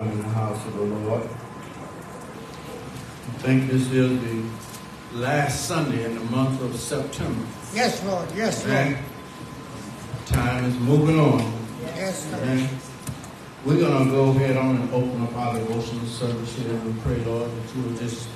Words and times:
in 0.00 0.16
the 0.16 0.28
house 0.28 0.64
of 0.64 0.74
the 0.74 0.82
Lord. 0.82 1.24
I 3.24 3.32
think 3.42 3.68
this 3.68 3.90
is 3.90 4.20
the 4.22 4.44
last 5.18 5.66
Sunday 5.66 6.04
in 6.04 6.14
the 6.14 6.20
month 6.26 6.62
of 6.62 6.76
September. 6.76 7.44
Yes, 7.74 8.04
Lord. 8.04 8.28
Yes, 8.36 8.64
Okay? 8.64 8.92
Lord. 8.92 10.26
Time 10.26 10.64
is 10.66 10.78
moving 10.78 11.18
on. 11.18 11.52
Yes, 11.96 12.30
Lord. 12.30 12.44
Okay? 12.44 12.68
We're 13.64 13.80
going 13.80 14.04
to 14.04 14.10
go 14.12 14.28
ahead 14.30 14.56
on 14.56 14.76
and 14.76 14.88
open 14.94 15.20
up 15.20 15.34
our 15.36 15.54
devotional 15.58 16.06
service 16.06 16.54
here. 16.54 16.72
We 16.74 16.92
pray, 17.00 17.16
Lord, 17.24 17.50
that 17.50 17.74
you 17.74 17.82
will 17.82 17.96
just 17.96 18.28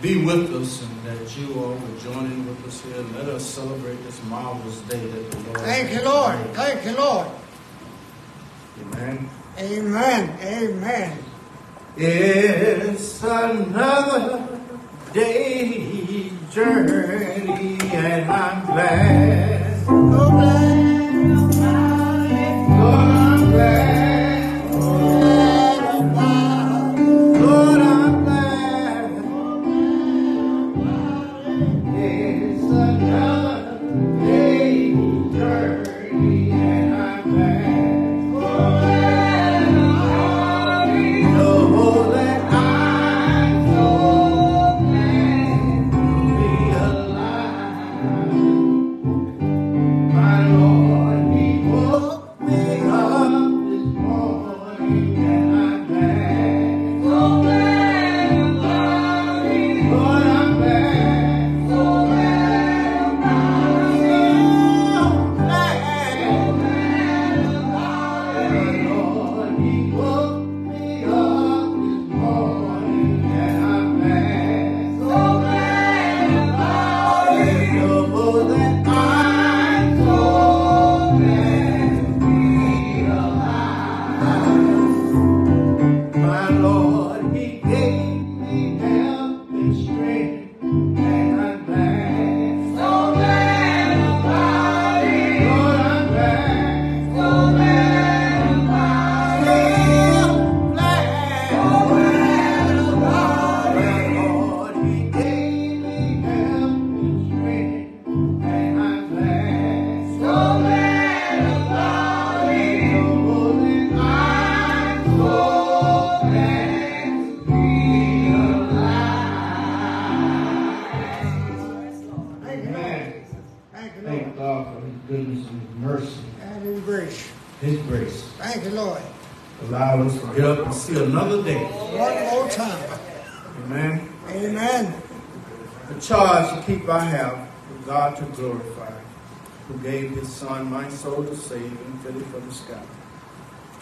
be 0.00 0.24
with 0.24 0.50
us 0.54 0.80
and 0.82 1.02
that 1.04 1.36
you 1.36 1.52
all 1.56 1.74
will 1.74 1.98
join 1.98 2.24
in 2.24 2.46
with 2.48 2.66
us 2.66 2.80
here. 2.80 3.04
Let 3.14 3.28
us 3.28 3.44
celebrate 3.44 4.02
this 4.04 4.24
marvelous 4.30 4.80
day 4.88 5.06
that 5.06 5.30
the 5.30 5.38
Lord 5.40 5.58
Thank 5.58 5.92
you, 5.92 6.02
Lord. 6.02 6.36
Thank 6.54 6.86
you, 6.86 6.96
Lord. 6.96 7.28
Amen. 8.80 9.28
Amen. 9.58 10.38
Amen. 10.42 11.18
It's 11.96 13.22
another 13.22 14.46
day 15.14 16.30
journey, 16.50 17.78
and 17.80 18.30
I'm 18.30 18.66
glad. 18.66 19.84
Oh, 19.88 20.10
so 20.10 20.30
glad, 20.30 20.85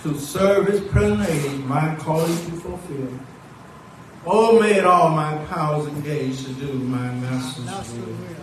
To 0.04 0.14
serve 0.18 0.66
his 0.66 0.82
present 0.82 1.26
age, 1.30 1.64
my 1.64 1.96
calling 1.96 2.26
to 2.26 2.50
fulfill. 2.60 3.08
Oh, 4.26 4.60
may 4.60 4.74
it 4.74 4.84
all 4.84 5.08
my 5.08 5.42
powers 5.46 5.86
engage 5.86 6.44
to 6.44 6.52
do 6.52 6.74
my 6.74 7.10
master's 7.14 7.64
Master 7.64 8.00
will. 8.00 8.06
will. 8.12 8.34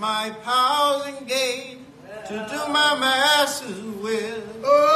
My 0.00 0.30
powers 0.42 1.06
engaged 1.18 1.78
to 2.26 2.46
do 2.50 2.72
my 2.72 2.96
master's 2.98 3.80
will. 3.80 4.42
Oh, 4.64 4.87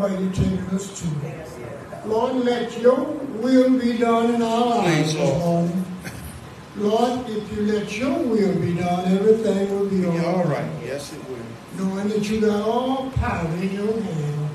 thanking 0.00 0.24
you 0.24 0.30
for 0.30 0.44
where 0.44 0.48
you're 0.50 0.58
taking 0.58 0.76
us 0.76 1.00
to. 1.00 1.06
Yes, 1.26 1.56
yes. 1.58 2.06
Lord, 2.06 2.34
let 2.36 2.80
your 2.80 3.00
will 3.40 3.78
be 3.78 3.98
done 3.98 4.34
in 4.34 4.42
our 4.42 4.66
lives 4.66 5.14
Lord. 5.16 5.70
Lord, 6.76 7.28
if 7.28 7.52
you 7.52 7.62
let 7.62 7.96
your 7.98 8.18
will 8.18 8.54
be 8.60 8.74
done, 8.74 9.12
everything 9.12 9.70
will 9.78 9.86
be 9.86 10.00
Be 10.02 10.06
all 10.06 10.26
all 10.26 10.44
right. 10.44 10.62
right. 10.62 10.84
Yes, 10.84 11.12
it 11.12 11.20
will. 11.28 11.38
Knowing 11.76 12.08
that 12.08 12.28
you 12.30 12.40
got 12.40 12.62
all 12.62 13.10
power 13.10 13.46
in 13.56 13.72
your 13.72 14.00
hand. 14.00 14.50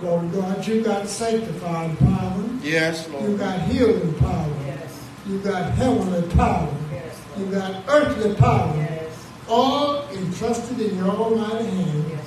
Lord 0.00 0.30
God, 0.32 0.64
you 0.66 0.82
got 0.84 1.08
sanctified 1.08 1.98
power. 1.98 2.44
Yes, 2.62 3.08
Lord. 3.08 3.24
You 3.28 3.36
got 3.36 3.60
healing 3.62 4.14
power. 4.14 4.54
Yes. 4.66 5.04
You 5.26 5.38
got 5.40 5.72
heavenly 5.72 6.28
power. 6.36 6.72
Yes, 6.92 7.20
You 7.36 7.46
got 7.46 7.82
earthly 7.88 8.34
power. 8.36 8.76
Yes. 8.76 9.26
All 9.48 10.08
entrusted 10.10 10.78
in 10.78 10.96
your 10.98 11.08
almighty 11.10 11.64
hand. 11.64 12.17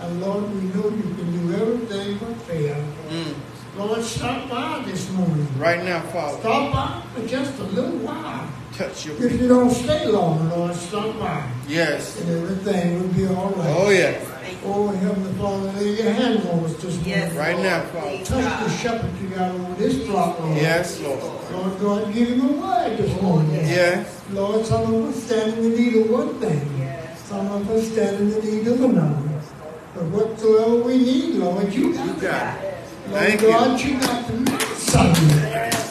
Yes, 0.00 0.10
And 0.10 0.20
Lord, 0.22 0.44
we 0.54 0.60
know 0.62 0.88
you 0.88 1.02
can 1.14 1.48
do 1.48 1.54
everything 1.54 2.18
but 2.18 2.36
fail. 2.42 2.76
Mm. 3.10 3.34
Lord, 3.76 4.02
stop 4.02 4.48
by 4.50 4.82
this 4.86 5.10
morning. 5.12 5.46
Right 5.58 5.84
now, 5.84 6.00
Father, 6.00 6.38
Stop 6.40 6.72
by 6.72 7.02
for 7.20 7.26
just 7.28 7.58
a 7.60 7.62
little 7.64 7.98
while. 7.98 8.48
touch 8.72 9.06
your 9.06 9.16
If 9.24 9.40
you 9.40 9.48
don't 9.48 9.70
stay 9.70 10.06
long, 10.06 10.48
Lord, 10.50 10.74
stop 10.74 11.18
by. 11.18 11.48
Yes. 11.68 12.20
And 12.20 12.30
everything 12.30 13.00
will 13.00 13.08
be 13.14 13.26
all 13.28 13.50
right. 13.50 13.76
Oh, 13.78 13.90
yes. 13.90 14.26
Thank 14.26 14.52
you. 14.62 14.68
Oh, 14.72 14.88
Heavenly 14.88 15.32
Father, 15.34 15.72
lay 15.80 16.02
your 16.02 16.12
hands 16.12 16.46
on 16.46 16.64
us 16.64 16.74
this 16.74 16.94
morning. 16.96 17.06
Yes, 17.08 17.32
Right 17.34 17.52
Lord. 17.54 17.66
now, 17.66 17.82
Father. 17.86 18.16
Please, 18.16 18.28
Touch 18.28 18.64
the 18.64 18.70
shepherd 18.76 19.10
you 19.22 19.28
got 19.28 19.50
over 19.54 19.74
this 19.74 20.06
flock, 20.06 20.40
Lord. 20.40 20.56
Yes, 20.56 21.00
Lord. 21.00 21.20
Lord 21.52 21.80
God, 21.80 22.12
give 22.14 22.28
him 22.28 22.40
a 22.48 22.52
word 22.52 22.96
this 22.98 23.22
morning. 23.22 23.54
Yes. 23.54 24.20
Lord, 24.30 24.66
some 24.66 24.94
of 24.94 25.04
us 25.10 25.22
stand 25.24 25.54
in 25.58 25.62
the 25.70 25.78
need 25.78 25.96
of 25.96 26.10
one 26.10 26.40
thing. 26.40 26.78
Yes. 26.78 27.20
Some 27.28 27.46
of 27.52 27.70
us 27.70 27.86
stand 27.92 28.16
in 28.16 28.30
the 28.30 28.42
need 28.42 28.66
of 28.66 28.82
another. 28.82 29.29
But 30.00 30.08
whatsoever 30.12 30.76
we 30.76 30.96
need, 30.96 31.34
Lord, 31.34 31.70
you 31.74 31.92
got 31.92 32.06
You 32.06 32.14
got 32.22 32.64
it. 32.64 32.74
Lord 33.10 33.20
Thank 33.20 33.40
you. 33.42 33.48
God, 33.48 33.80
you 33.82 34.00
got 34.00 34.26
the 34.26 34.32
medicine. 34.32 35.00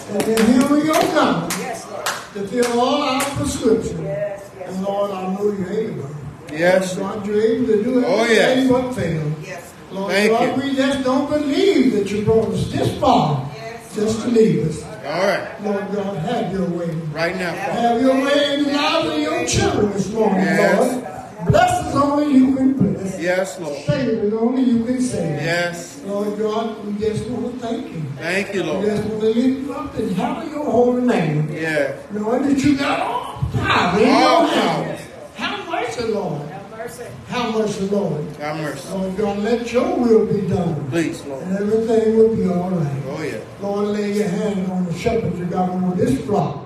And 0.09 0.21
then 0.21 0.51
here 0.51 0.67
we 0.75 0.81
go, 0.87 0.93
God. 1.13 1.53
Yes, 1.59 1.85
Lord. 1.91 2.05
to 2.33 2.47
fill 2.47 2.79
all 2.79 3.03
our 3.03 3.21
prescriptions. 3.21 3.99
Yes, 4.01 4.49
yes. 4.57 4.69
And 4.75 4.83
Lord, 4.83 5.11
I 5.11 5.31
know 5.35 5.51
you're 5.51 5.71
able. 5.71 6.09
Yes. 6.51 6.95
God, 6.97 7.23
you're 7.27 7.39
able 7.39 7.67
to 7.67 7.83
do 7.83 8.03
Oh, 8.03 8.25
yes. 8.25 8.39
everything 8.57 8.71
but 8.71 8.93
fail. 8.95 9.31
Yes. 9.45 9.73
Lord 9.91 10.11
Thank 10.11 10.31
God, 10.31 10.57
you. 10.57 10.63
we 10.63 10.75
just 10.75 11.03
don't 11.03 11.29
believe 11.29 11.93
that 11.93 12.09
you 12.09 12.23
brought 12.25 12.47
us 12.49 12.71
this 12.71 12.97
far 12.99 13.47
Yes. 13.55 13.95
just 13.95 14.21
to 14.23 14.27
leave 14.29 14.67
us. 14.69 14.83
All 15.05 15.21
right. 15.27 15.63
Lord 15.63 15.85
God, 15.93 16.17
have 16.17 16.51
your 16.51 16.65
way. 16.67 16.89
Right 17.13 17.35
now, 17.37 17.51
Have 17.53 18.01
your 18.01 18.15
way 18.25 18.55
in 18.55 18.63
the 18.63 18.71
lives 18.73 19.07
of 19.07 19.19
your 19.19 19.45
children 19.45 19.91
this 19.93 20.11
morning, 20.11 20.45
Yes. 20.45 20.79
Lord. 20.79 21.05
Bless 21.47 21.71
us 21.85 21.95
only 21.95 22.33
you 22.37 22.55
can 22.55 22.73
bless. 22.73 23.19
Yes, 23.19 23.59
Lord. 23.59 23.77
Save 23.85 24.23
us 24.25 24.33
only 24.33 24.61
you 24.63 24.83
can 24.85 25.01
save. 25.01 25.41
Yes. 25.41 26.01
Lord 26.05 26.37
God, 26.37 26.85
we 26.85 26.93
just 26.99 27.25
want 27.29 27.53
to 27.53 27.59
thank 27.67 27.91
you. 27.93 28.01
Thank 28.17 28.53
you, 28.53 28.63
We 28.63 28.67
Lord. 28.69 28.85
just 28.85 29.03
want 29.05 29.21
to 29.21 29.27
lift 29.27 29.59
you 29.67 29.73
up 29.73 29.95
and 29.95 30.11
hallow 30.15 30.43
your 30.49 30.65
holy 30.65 31.01
name. 31.03 31.49
Yeah. 31.51 31.95
Knowing 32.11 32.43
that 32.43 32.63
you 32.63 32.77
got 32.77 32.99
all 33.01 33.43
power 33.53 33.99
in 33.99 34.09
All 34.09 34.41
your 34.41 34.49
hands. 34.51 35.01
Have 35.35 35.69
mercy, 35.69 36.03
Lord. 36.07 36.49
Have 36.49 36.69
mercy. 36.71 37.03
Have 37.27 37.53
mercy, 37.53 37.85
Lord. 37.87 38.35
Have 38.37 38.57
mercy. 38.57 38.89
Lord 38.93 39.17
God, 39.17 39.37
let 39.39 39.71
your 39.71 39.95
will 39.97 40.25
be 40.25 40.47
done. 40.47 40.89
Please, 40.89 41.23
Lord. 41.25 41.43
And 41.43 41.57
everything 41.57 42.17
will 42.17 42.35
be 42.35 42.47
all 42.49 42.69
right. 42.71 43.03
Oh, 43.07 43.21
yeah. 43.23 43.39
Lord, 43.61 43.87
lay 43.89 44.11
your 44.13 44.27
hand 44.27 44.69
on 44.71 44.85
the 44.85 44.93
shepherd 44.97 45.37
you 45.37 45.45
got 45.45 45.69
on 45.69 45.95
this 45.97 46.19
flock. 46.25 46.65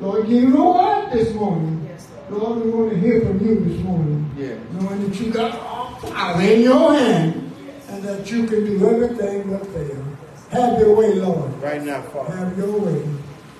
Lord, 0.00 0.26
give 0.28 0.42
you 0.42 0.58
a 0.58 0.72
word 0.72 1.12
this 1.12 1.32
morning. 1.34 1.86
Yes, 1.88 1.91
Lord, 2.32 2.64
we 2.64 2.70
want 2.70 2.90
to 2.90 2.98
hear 2.98 3.20
from 3.20 3.46
you 3.46 3.60
this 3.60 3.82
morning. 3.82 4.30
Yeah. 4.38 4.56
Knowing 4.72 5.08
that 5.08 5.20
you 5.20 5.30
got 5.30 5.58
all 5.60 5.94
power 6.10 6.40
in 6.40 6.62
your 6.62 6.94
hand 6.94 7.52
and 7.88 8.02
that 8.04 8.30
you 8.30 8.46
can 8.46 8.64
do 8.64 8.88
everything 8.88 9.50
but 9.50 9.66
fail. 9.66 10.04
Have 10.50 10.78
your 10.78 10.96
way, 10.96 11.14
Lord. 11.14 11.52
Right 11.62 11.82
now, 11.82 12.02
Father. 12.02 12.36
Have 12.36 12.56
your 12.56 12.80
way. 12.80 13.08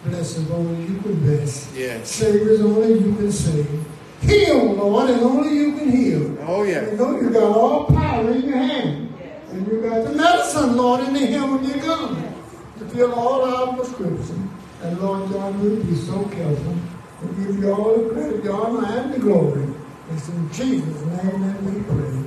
Bless 0.04 0.38
us 0.38 0.50
only 0.50 0.84
you 0.84 1.00
can 1.00 1.20
bless. 1.20 1.72
Yes. 1.74 2.10
Save 2.10 2.42
us 2.48 2.60
only 2.60 2.98
you 2.98 3.14
can 3.14 3.30
save. 3.30 3.86
Heal, 4.22 4.72
Lord, 4.72 5.10
and 5.10 5.20
only 5.20 5.54
you 5.54 5.72
can 5.76 5.90
heal. 5.90 6.38
Oh, 6.46 6.62
yeah. 6.62 6.82
You 6.82 6.88
yeah. 6.88 6.94
know 6.96 7.20
you 7.20 7.30
got 7.30 7.42
all 7.42 7.86
power 7.86 8.30
in 8.30 8.48
your 8.48 8.56
hand. 8.56 9.14
And 9.50 9.66
you 9.66 9.82
got 9.82 10.04
the 10.04 10.12
medicine, 10.12 10.76
Lord, 10.76 11.06
in 11.06 11.12
the 11.12 11.26
hem 11.26 11.52
of 11.52 11.68
your 11.68 11.84
garment 11.84 12.36
to 12.78 12.84
fill 12.86 13.12
all 13.14 13.42
our 13.44 13.76
prescription. 13.76 14.50
And 14.82 14.98
Lord 15.00 15.30
God, 15.30 15.60
we'll 15.60 15.84
be 15.84 15.94
so 15.94 16.24
careful. 16.24 16.74
We 17.22 17.44
give 17.44 17.58
you 17.58 17.72
all 17.72 17.96
the 17.96 18.10
credit, 18.14 18.42
the 18.42 18.52
honor, 18.52 18.86
and 18.86 19.14
the 19.14 19.18
glory. 19.20 19.68
It's 20.12 20.28
in 20.28 20.52
Jesus' 20.52 21.02
name 21.06 21.40
that 21.46 21.62
we 21.62 21.82
pray. 21.82 22.24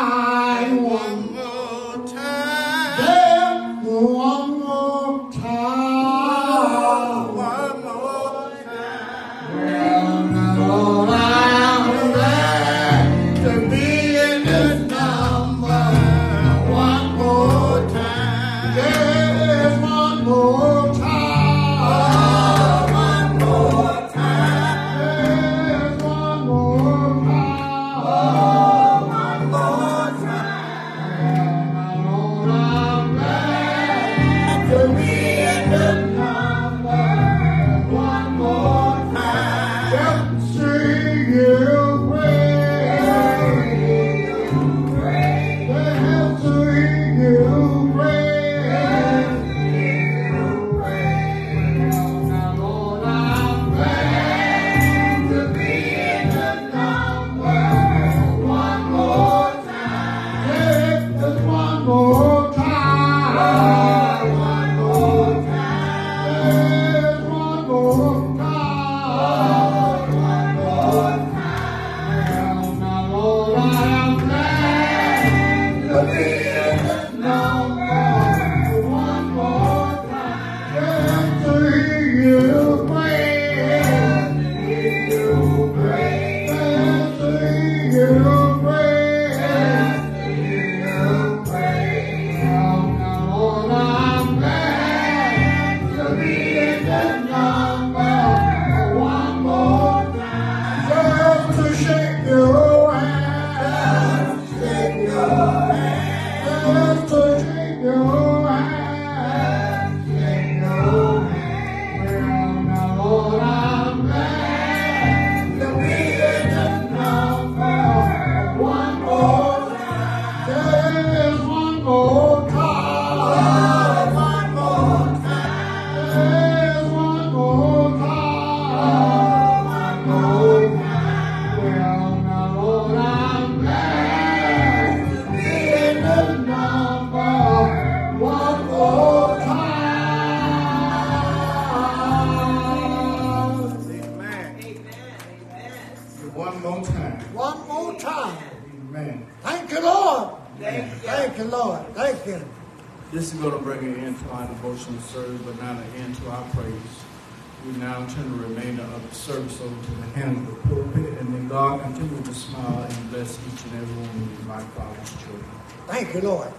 You, 166.13 166.21
Lord. 166.21 166.50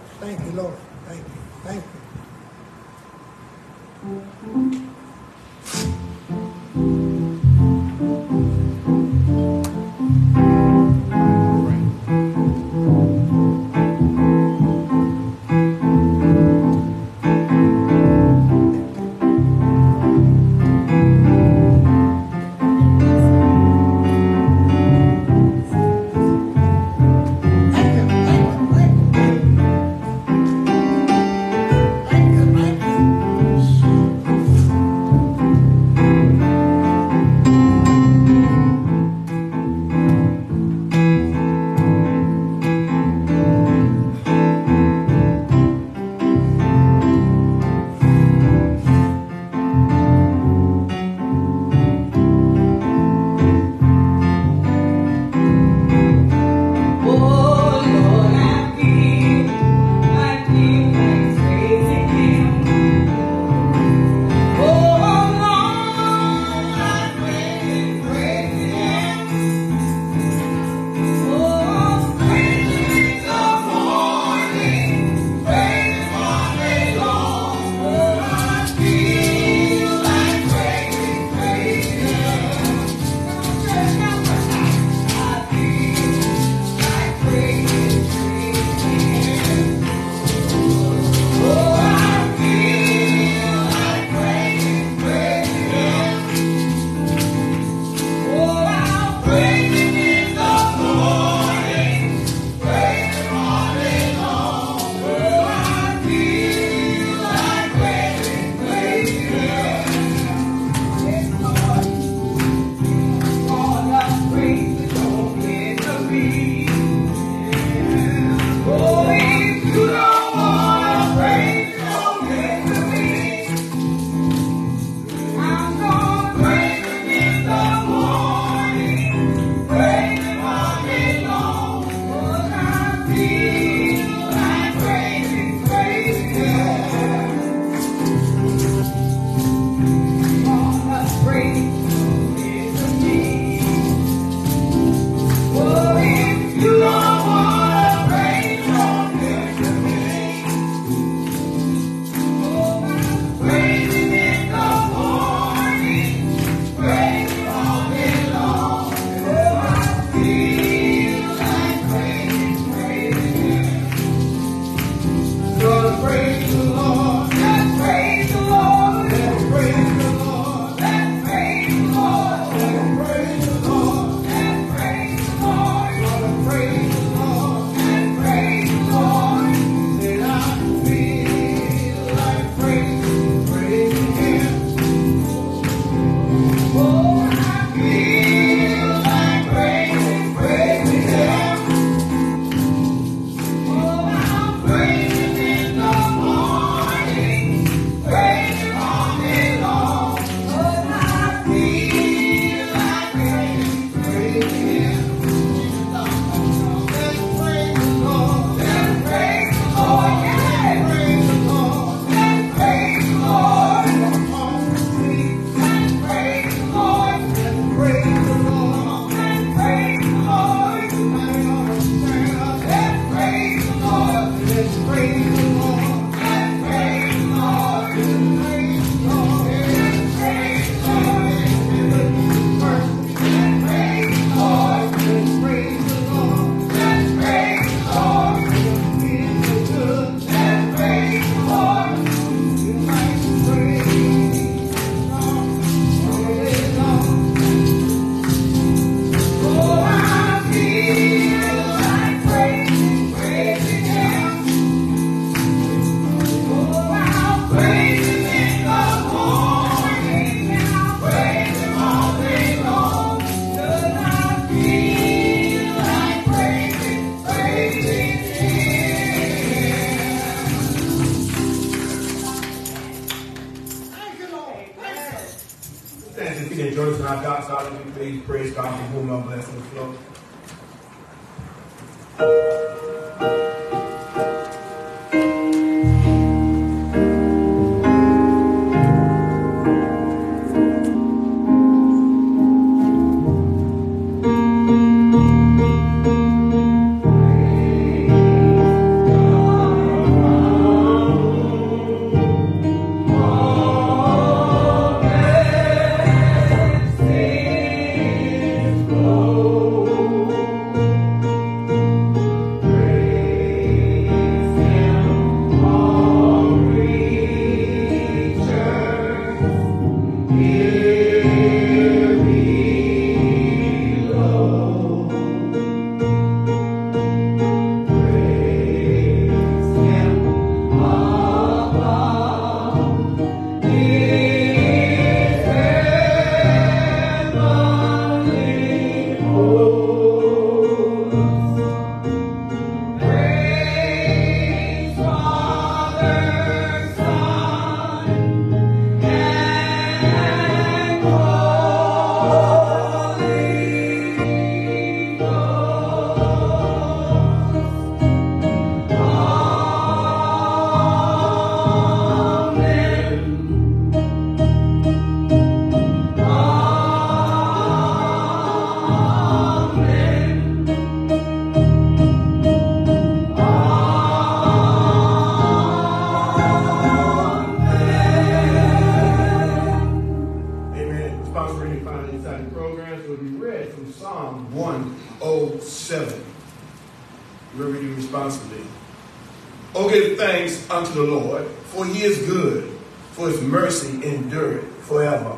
Unto 390.83 391.05
the 391.05 391.11
Lord, 391.11 391.47
for 391.71 391.85
he 391.85 392.03
is 392.03 392.17
good, 392.27 392.69
for 393.13 393.29
his 393.29 393.41
mercy 393.41 394.05
endureth 394.05 394.65
forever. 394.83 395.37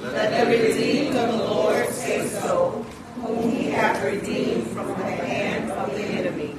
Let 0.00 0.46
the 0.46 0.50
redeemed 0.50 1.16
of 1.16 1.32
the 1.32 1.44
Lord 1.44 1.88
say 1.90 2.26
so, 2.26 2.86
whom 3.16 3.50
he 3.50 3.64
hath 3.70 4.02
redeemed 4.02 4.66
from 4.68 4.88
the 4.88 4.94
hand 4.94 5.70
of 5.72 5.90
the 5.94 6.02
enemy. 6.02 6.56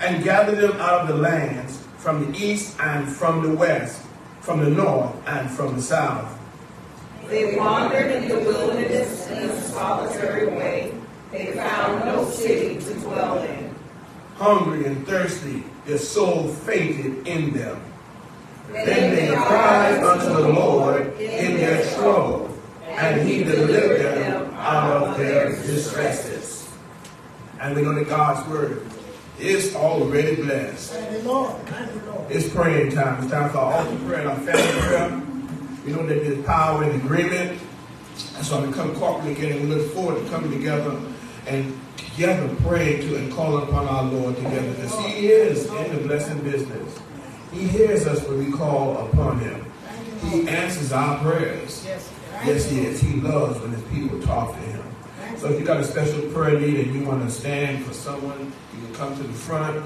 And 0.00 0.22
gather 0.22 0.54
them 0.54 0.72
out 0.80 1.02
of 1.02 1.08
the 1.08 1.14
lands, 1.14 1.82
from 1.96 2.32
the 2.32 2.38
east 2.38 2.76
and 2.80 3.08
from 3.08 3.42
the 3.42 3.54
west, 3.54 4.02
from 4.40 4.60
the 4.60 4.70
north 4.70 5.14
and 5.26 5.48
from 5.50 5.76
the 5.76 5.82
south. 5.82 6.38
They 7.28 7.56
wandered 7.56 8.10
in 8.10 8.28
the 8.28 8.40
wilderness 8.40 9.30
in 9.30 9.38
a 9.48 9.60
solitary 9.62 10.48
way. 10.48 10.92
They 11.30 11.52
found 11.52 12.04
no 12.04 12.24
city 12.24 12.78
to 12.84 12.94
dwell 13.00 13.38
in. 13.42 13.74
Hungry 14.34 14.86
and 14.86 15.06
thirsty, 15.06 15.62
their 15.86 15.98
soul 15.98 16.48
fainted 16.48 17.26
in 17.26 17.52
them. 17.52 17.80
Then 18.72 19.14
they 19.14 19.34
cried 19.34 20.02
unto 20.02 20.26
the 20.26 20.48
Lord 20.48 21.20
in 21.20 21.56
their 21.56 21.84
trouble, 21.94 22.56
and 22.86 23.28
he 23.28 23.44
delivered 23.44 24.00
them 24.00 24.52
out 24.54 25.02
of 25.02 25.16
their 25.16 25.50
distresses. 25.50 26.68
And 27.60 27.76
we 27.76 27.82
know 27.82 27.94
that 27.94 28.08
God's 28.32 28.48
word 28.48 28.86
is 29.38 29.76
already 29.76 30.36
blessed. 30.36 30.92
Thank 30.92 31.22
you, 31.22 31.30
Lord. 31.30 31.54
Thank 31.66 31.94
you, 31.94 32.00
Lord. 32.10 32.30
It's 32.30 32.48
praying 32.48 32.92
time. 32.92 33.22
It's 33.22 33.30
time 33.30 33.50
for 33.50 33.58
our 33.58 33.74
altar 33.74 33.96
prayer 34.06 34.20
and 34.20 34.28
our 34.30 34.36
family 34.38 34.80
prayer. 34.80 35.22
We 35.84 35.92
know 35.92 36.06
that 36.06 36.24
there's 36.24 36.46
power 36.46 36.82
in 36.82 36.98
agreement. 36.98 37.60
And 38.36 38.46
so 38.46 38.64
we 38.64 38.72
come 38.72 38.94
corporately 38.94 39.32
again 39.32 39.52
and 39.52 39.68
we 39.68 39.74
look 39.74 39.92
forward 39.92 40.22
to 40.22 40.30
coming 40.30 40.50
together 40.50 40.98
and 41.46 41.78
together 41.98 42.54
praying 42.62 43.02
to 43.02 43.16
and 43.16 43.30
calling 43.34 43.68
upon 43.68 43.86
our 43.86 44.04
Lord 44.04 44.36
together 44.36 44.72
because 44.72 44.98
He 45.04 45.26
is 45.26 45.66
in 45.66 45.96
the 45.96 46.02
blessing 46.02 46.38
business. 46.42 46.98
He 47.52 47.68
hears 47.68 48.06
us 48.06 48.26
when 48.26 48.46
we 48.46 48.50
call 48.50 49.08
upon 49.08 49.40
Him. 49.40 49.70
He 50.30 50.48
answers 50.48 50.90
our 50.92 51.18
prayers. 51.18 51.84
Yes, 52.46 52.70
He 52.70 52.80
is. 52.80 52.98
He 52.98 53.20
loves 53.20 53.60
when 53.60 53.72
His 53.72 53.82
people 53.90 54.22
talk 54.22 54.54
to 54.54 54.60
Him. 54.60 54.81
So 55.42 55.48
if 55.48 55.58
you 55.58 55.66
got 55.66 55.80
a 55.80 55.84
special 55.84 56.20
prayer 56.30 56.60
need 56.60 56.78
and 56.78 56.94
you 56.94 57.04
want 57.04 57.24
to 57.24 57.28
stand 57.28 57.84
for 57.84 57.92
someone, 57.92 58.52
you 58.72 58.86
can 58.86 58.94
come 58.94 59.16
to 59.16 59.24
the 59.24 59.32
front, 59.32 59.84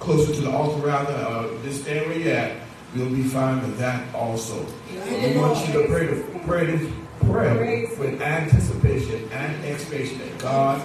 closer 0.00 0.34
to 0.34 0.40
the 0.40 0.50
altar 0.50 0.84
rather, 0.84 1.14
uh, 1.14 1.62
just 1.62 1.82
stand 1.82 2.08
where 2.08 2.18
you're 2.18 2.34
at. 2.34 2.56
We'll 2.92 3.10
be 3.10 3.22
fine 3.22 3.62
with 3.62 3.78
that 3.78 4.12
also. 4.12 4.66
We 4.90 5.36
want 5.36 5.64
you 5.64 5.74
to 5.74 5.86
pray, 5.86 6.08
to, 6.08 6.40
pray 6.44 6.76
this 6.76 6.92
prayer 7.20 7.88
with 8.00 8.20
anticipation 8.20 9.28
and 9.30 9.64
expectation 9.64 10.18
that 10.18 10.38
God 10.38 10.82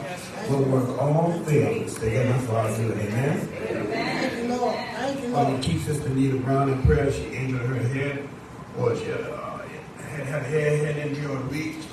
will 0.52 0.66
work 0.66 1.02
all 1.02 1.32
things 1.40 1.96
together 1.96 2.38
for 2.42 2.58
our 2.58 2.78
good. 2.78 3.00
Amen. 3.00 3.40
Thank 3.40 4.38
you, 4.38 4.56
Lord. 4.56 4.76
Thank 4.76 5.24
you, 5.24 5.34
While 5.34 5.50
Lord. 5.50 5.66
you 5.66 5.74
keep 5.74 5.82
Sister 5.82 6.10
Nita 6.10 6.38
Brown 6.38 6.70
in 6.70 6.84
prayer, 6.84 7.12
she 7.12 7.24
injured 7.26 7.66
her 7.66 7.88
head, 7.88 8.30
or 8.78 8.96
she 8.96 9.12
uh, 9.12 9.58
had 9.98 10.28
had 10.28 10.42
a 10.44 10.46
head, 10.46 11.08
injury 11.08 11.26
on 11.26 11.48
the 11.48 11.52
week, 11.52 11.76
but 11.78 11.84
she's 11.84 11.91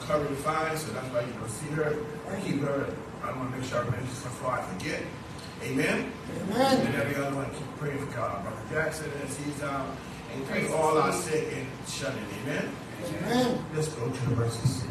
recovering 0.00 0.36
fine, 0.36 0.76
so 0.76 0.92
that's 0.92 1.06
why 1.12 1.20
you 1.20 1.32
don't 1.32 1.50
see 1.50 1.68
her. 1.76 1.96
I 2.30 2.40
keep 2.40 2.60
her. 2.60 2.94
I 3.22 3.32
want 3.36 3.52
to 3.52 3.58
make 3.58 3.68
sure 3.68 3.80
I 3.80 3.84
mention 3.84 4.06
this 4.06 4.22
before 4.22 4.52
I 4.52 4.62
forget. 4.62 5.02
Amen. 5.62 6.10
Amen. 6.42 6.86
And 6.86 6.94
every 6.96 7.16
other 7.16 7.36
one, 7.36 7.50
keep 7.50 7.68
praying 7.76 7.98
for 7.98 8.12
God. 8.16 8.42
Brother 8.42 8.62
Jackson, 8.70 9.10
as 9.22 9.36
he's 9.36 9.62
out, 9.62 9.86
and 10.34 10.46
pray 10.46 10.64
for 10.64 10.76
all 10.76 10.98
our 10.98 11.12
sick 11.12 11.52
and 11.52 11.66
shut 11.86 12.14
in. 12.14 12.24
Amen. 12.42 12.70
Amen. 13.04 13.64
Let's 13.74 13.88
go 13.88 14.08
to 14.08 14.28
the 14.28 14.36
mercy 14.36 14.66
seat. 14.66 14.90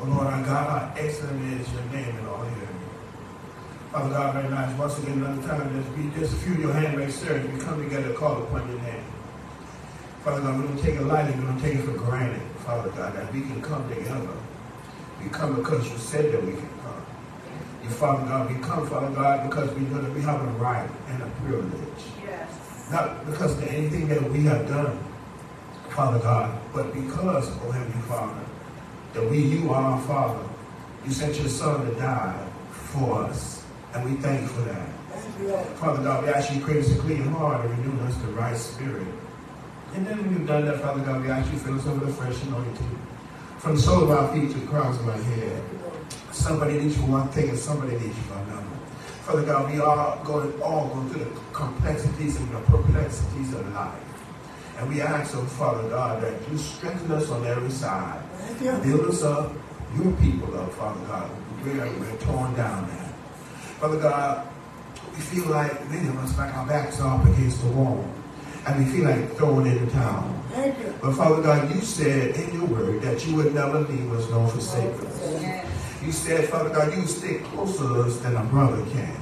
Oh 0.00 0.04
Lord 0.04 0.26
our 0.26 0.42
God, 0.42 0.68
how 0.68 0.94
excellent 0.96 1.60
is 1.60 1.72
your 1.72 1.84
name 1.84 2.16
in 2.16 2.26
all 2.26 2.38
the 2.38 2.50
earth. 2.50 2.68
Father 3.92 4.10
God, 4.10 4.34
right 4.34 4.50
now, 4.50 4.78
once 4.78 4.98
again, 4.98 5.22
another 5.22 5.46
time, 5.46 5.76
let's 5.76 5.88
be 5.90 6.18
just 6.18 6.32
a 6.32 6.36
few 6.36 6.54
of 6.54 6.60
your 6.60 6.72
handmaid 6.72 7.12
servants. 7.12 7.52
We 7.52 7.60
come 7.64 7.82
together 7.82 8.08
to 8.08 8.14
call 8.14 8.42
upon 8.42 8.68
your 8.68 8.80
name. 8.80 9.04
Father 10.24 10.40
God, 10.40 10.60
we 10.60 10.66
don't 10.66 10.82
take 10.82 10.94
it 10.94 11.02
lightly, 11.02 11.38
we 11.38 11.46
don't 11.46 11.60
take 11.60 11.74
it 11.74 11.84
for 11.84 11.92
granted, 11.92 12.42
Father 12.64 12.90
God, 12.90 13.14
that 13.16 13.32
we 13.32 13.40
can 13.40 13.60
come 13.60 13.88
together. 13.88 14.30
We 15.22 15.28
come 15.30 15.56
because 15.56 15.90
you 15.90 15.98
said 15.98 16.32
that 16.32 16.44
we 16.44 16.52
can 16.52 16.68
come. 16.80 17.04
You, 17.82 17.90
Father 17.90 18.24
God, 18.26 18.54
we 18.54 18.60
come, 18.62 18.86
Father 18.88 19.10
God, 19.10 19.48
because 19.48 19.70
we 19.74 19.82
know 19.82 20.00
that 20.00 20.12
we 20.14 20.20
have 20.22 20.40
a 20.40 20.46
right 20.58 20.88
and 21.08 21.22
a 21.22 21.26
privilege. 21.44 22.04
Yes. 22.24 22.88
Not 22.90 23.26
because 23.26 23.58
of 23.58 23.66
anything 23.66 24.08
that 24.08 24.22
we 24.30 24.44
have 24.44 24.68
done, 24.68 24.98
Father 25.90 26.20
God, 26.20 26.58
but 26.72 26.94
because, 26.94 27.50
oh 27.64 27.70
Heavenly 27.70 28.02
Father, 28.02 28.40
that 29.14 29.28
we, 29.28 29.38
you 29.38 29.72
are 29.72 29.82
our 29.82 30.00
Father. 30.02 30.48
You 31.04 31.10
sent 31.10 31.36
your 31.36 31.48
Son 31.48 31.84
to 31.84 31.94
die 31.96 32.48
for 32.70 33.24
us, 33.24 33.64
and 33.94 34.04
we 34.04 34.20
thank 34.20 34.42
you 34.42 34.46
for 34.48 34.62
that. 34.62 34.88
Thank 35.10 35.40
you, 35.40 35.56
Father 35.76 36.02
God, 36.02 36.24
we 36.24 36.30
ask 36.30 36.52
you 36.52 36.60
to 36.60 36.64
create 36.64 36.84
us 36.84 36.92
a 36.92 36.98
clean 37.00 37.22
heart 37.24 37.64
and 37.64 37.78
renew 37.78 38.04
us 38.04 38.14
the 38.16 38.28
right 38.28 38.56
spirit. 38.56 39.06
And 39.94 40.06
then 40.06 40.18
when 40.22 40.32
you've 40.32 40.46
done 40.46 40.64
that, 40.64 40.80
Father 40.80 41.00
God, 41.04 41.22
we 41.22 41.30
ask 41.30 41.52
you 41.52 41.58
to 41.58 41.64
fill 41.64 41.78
us 41.78 41.86
over 41.86 42.06
the 42.06 42.12
fresh 42.12 42.42
anointing. 42.44 42.98
From 43.58 43.76
the 43.76 43.82
sole 43.82 44.04
of 44.04 44.10
our 44.10 44.32
feet 44.32 44.50
to 44.50 44.58
the 44.58 44.66
crowns 44.66 44.98
of 44.98 45.08
our 45.08 45.16
head. 45.16 45.62
Somebody 46.32 46.78
needs 46.80 46.96
you 46.96 47.02
for 47.02 47.10
one 47.10 47.28
thing 47.28 47.50
and 47.50 47.58
somebody 47.58 47.92
needs 47.92 48.16
you 48.16 48.24
for 48.24 48.38
another. 48.38 48.66
Father 49.22 49.42
God, 49.44 49.70
we 49.70 49.78
are 49.78 50.18
going 50.24 50.60
all 50.62 50.88
going 50.88 51.10
through 51.10 51.24
the 51.24 51.40
complexities 51.52 52.36
and 52.36 52.50
the 52.50 52.60
perplexities 52.60 53.52
of 53.52 53.72
life. 53.74 54.00
And 54.78 54.88
we 54.88 55.00
ask, 55.00 55.36
oh 55.36 55.44
Father 55.44 55.88
God, 55.90 56.22
that 56.22 56.32
you 56.50 56.56
strengthen 56.56 57.12
us 57.12 57.30
on 57.30 57.46
every 57.46 57.70
side. 57.70 58.22
You. 58.60 58.72
Build 58.78 59.10
us 59.10 59.22
up, 59.22 59.52
your 59.94 60.10
people 60.16 60.58
up, 60.58 60.72
Father 60.72 61.06
God. 61.06 61.30
We're, 61.62 61.86
we're 62.00 62.16
torn 62.16 62.54
down 62.54 62.88
now. 62.88 63.12
Father 63.78 63.98
God, 63.98 64.48
we 65.12 65.20
feel 65.20 65.46
like 65.50 65.88
many 65.88 66.08
of 66.08 66.16
us, 66.18 66.36
like 66.36 66.52
our 66.54 66.66
backs 66.66 66.98
are 67.00 67.20
up 67.20 67.26
against 67.26 67.62
the 67.62 67.70
wall. 67.70 68.04
And 68.66 68.84
we 68.84 68.92
feel 68.92 69.04
like 69.04 69.36
throwing 69.36 69.66
in 69.66 69.84
the 69.84 69.90
towel. 69.92 70.34
But 71.00 71.14
Father 71.14 71.42
God, 71.42 71.74
you 71.74 71.80
said 71.80 72.36
in 72.36 72.54
your 72.54 72.66
word 72.66 73.02
that 73.02 73.26
you 73.26 73.34
would 73.36 73.54
never 73.54 73.80
leave 73.80 74.12
us 74.12 74.28
nor 74.30 74.48
forsake 74.48 74.94
us. 75.00 75.42
You 76.02 76.12
said, 76.12 76.48
Father 76.48 76.70
God, 76.70 76.92
you 76.92 77.00
would 77.00 77.08
stick 77.08 77.44
closer 77.44 77.84
to 77.84 78.02
us 78.02 78.18
than 78.18 78.36
a 78.36 78.44
brother 78.44 78.84
can. 78.90 79.16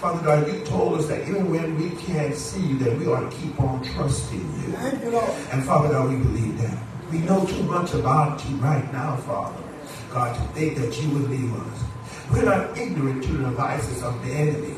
Father 0.00 0.22
God, 0.22 0.52
you 0.52 0.64
told 0.64 0.98
us 0.98 1.06
that 1.06 1.26
even 1.28 1.50
when 1.50 1.78
we 1.78 1.90
can't 1.96 2.34
see 2.34 2.60
you, 2.60 2.78
that 2.78 2.98
we 2.98 3.06
ought 3.06 3.30
to 3.30 3.36
keep 3.36 3.58
on 3.60 3.82
trusting 3.82 4.38
you. 4.38 4.72
Thank 4.72 5.02
you, 5.02 5.10
Lord. 5.10 5.30
And 5.52 5.64
Father 5.64 5.88
God, 5.88 6.10
we 6.10 6.16
believe 6.16 6.60
that. 6.60 6.78
We 7.10 7.18
know 7.18 7.44
too 7.46 7.62
much 7.62 7.94
about 7.94 8.44
you 8.48 8.56
right 8.56 8.90
now, 8.92 9.16
Father. 9.16 9.62
God, 10.10 10.34
to 10.34 10.42
think 10.54 10.76
that 10.78 11.00
you 11.00 11.10
would 11.10 11.30
leave 11.30 11.54
us. 11.54 11.84
We're 12.32 12.44
not 12.44 12.76
ignorant 12.76 13.22
to 13.24 13.32
the 13.32 13.44
devices 13.50 14.02
of 14.02 14.20
the 14.24 14.32
enemy. 14.32 14.76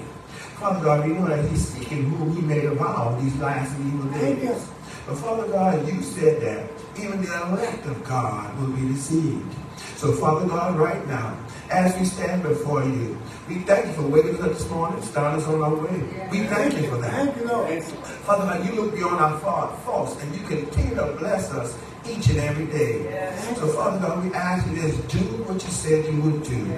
Father 0.59 0.83
God, 0.83 1.07
we 1.07 1.13
know 1.13 1.27
that 1.29 1.45
he's 1.51 1.69
seeking 1.69 2.05
whom 2.05 2.35
he 2.35 2.41
may 2.41 2.63
devour 2.63 3.21
these 3.21 3.37
last 3.37 3.77
and 3.77 3.93
evil 3.93 4.11
days. 4.19 4.69
But 5.07 5.17
Father 5.19 5.47
God, 5.49 5.87
you 5.87 6.01
said 6.03 6.41
that 6.41 6.71
even 6.99 7.23
the 7.23 7.49
elect 7.49 7.85
of 7.85 8.03
God 8.05 8.59
will 8.59 8.73
be 8.73 8.89
deceived. 8.89 9.55
So 9.97 10.13
Father 10.13 10.47
God, 10.49 10.79
right 10.79 11.07
now, 11.07 11.37
as 11.71 11.95
we 11.99 12.07
stand 12.07 12.43
before 12.43 12.85
you, 12.85 13.19
we 13.49 13.57
thank 13.61 13.87
you 13.87 13.93
for 13.93 14.03
waking 14.03 14.37
us 14.37 14.43
up 14.43 14.53
this 14.53 14.71
morning, 14.71 15.03
starting 15.03 15.41
us 15.41 15.49
on 15.49 15.63
our 15.63 15.75
way. 15.75 16.29
We 16.31 16.41
thank 16.47 16.75
you 16.75 16.89
for 16.89 16.97
that. 16.99 17.13
Thank 17.13 17.37
you, 17.37 17.45
Lord. 17.45 17.83
Father 17.83 18.45
God, 18.45 18.67
you 18.67 18.73
look 18.81 18.95
beyond 18.95 19.21
our 19.21 19.39
faults 19.39 20.21
and 20.21 20.35
you 20.35 20.43
continue 20.47 20.97
to 20.97 21.15
bless 21.19 21.53
us 21.53 21.79
each 22.09 22.29
and 22.29 22.39
every 22.39 22.67
day. 22.67 23.35
So, 23.57 23.69
Father 23.69 23.99
God, 23.99 24.25
we 24.25 24.33
ask 24.35 24.67
you 24.67 24.75
this 24.75 24.97
do 25.07 25.19
what 25.45 25.63
you 25.63 25.71
said 25.71 26.05
you 26.13 26.21
would 26.23 26.43
do. 26.43 26.77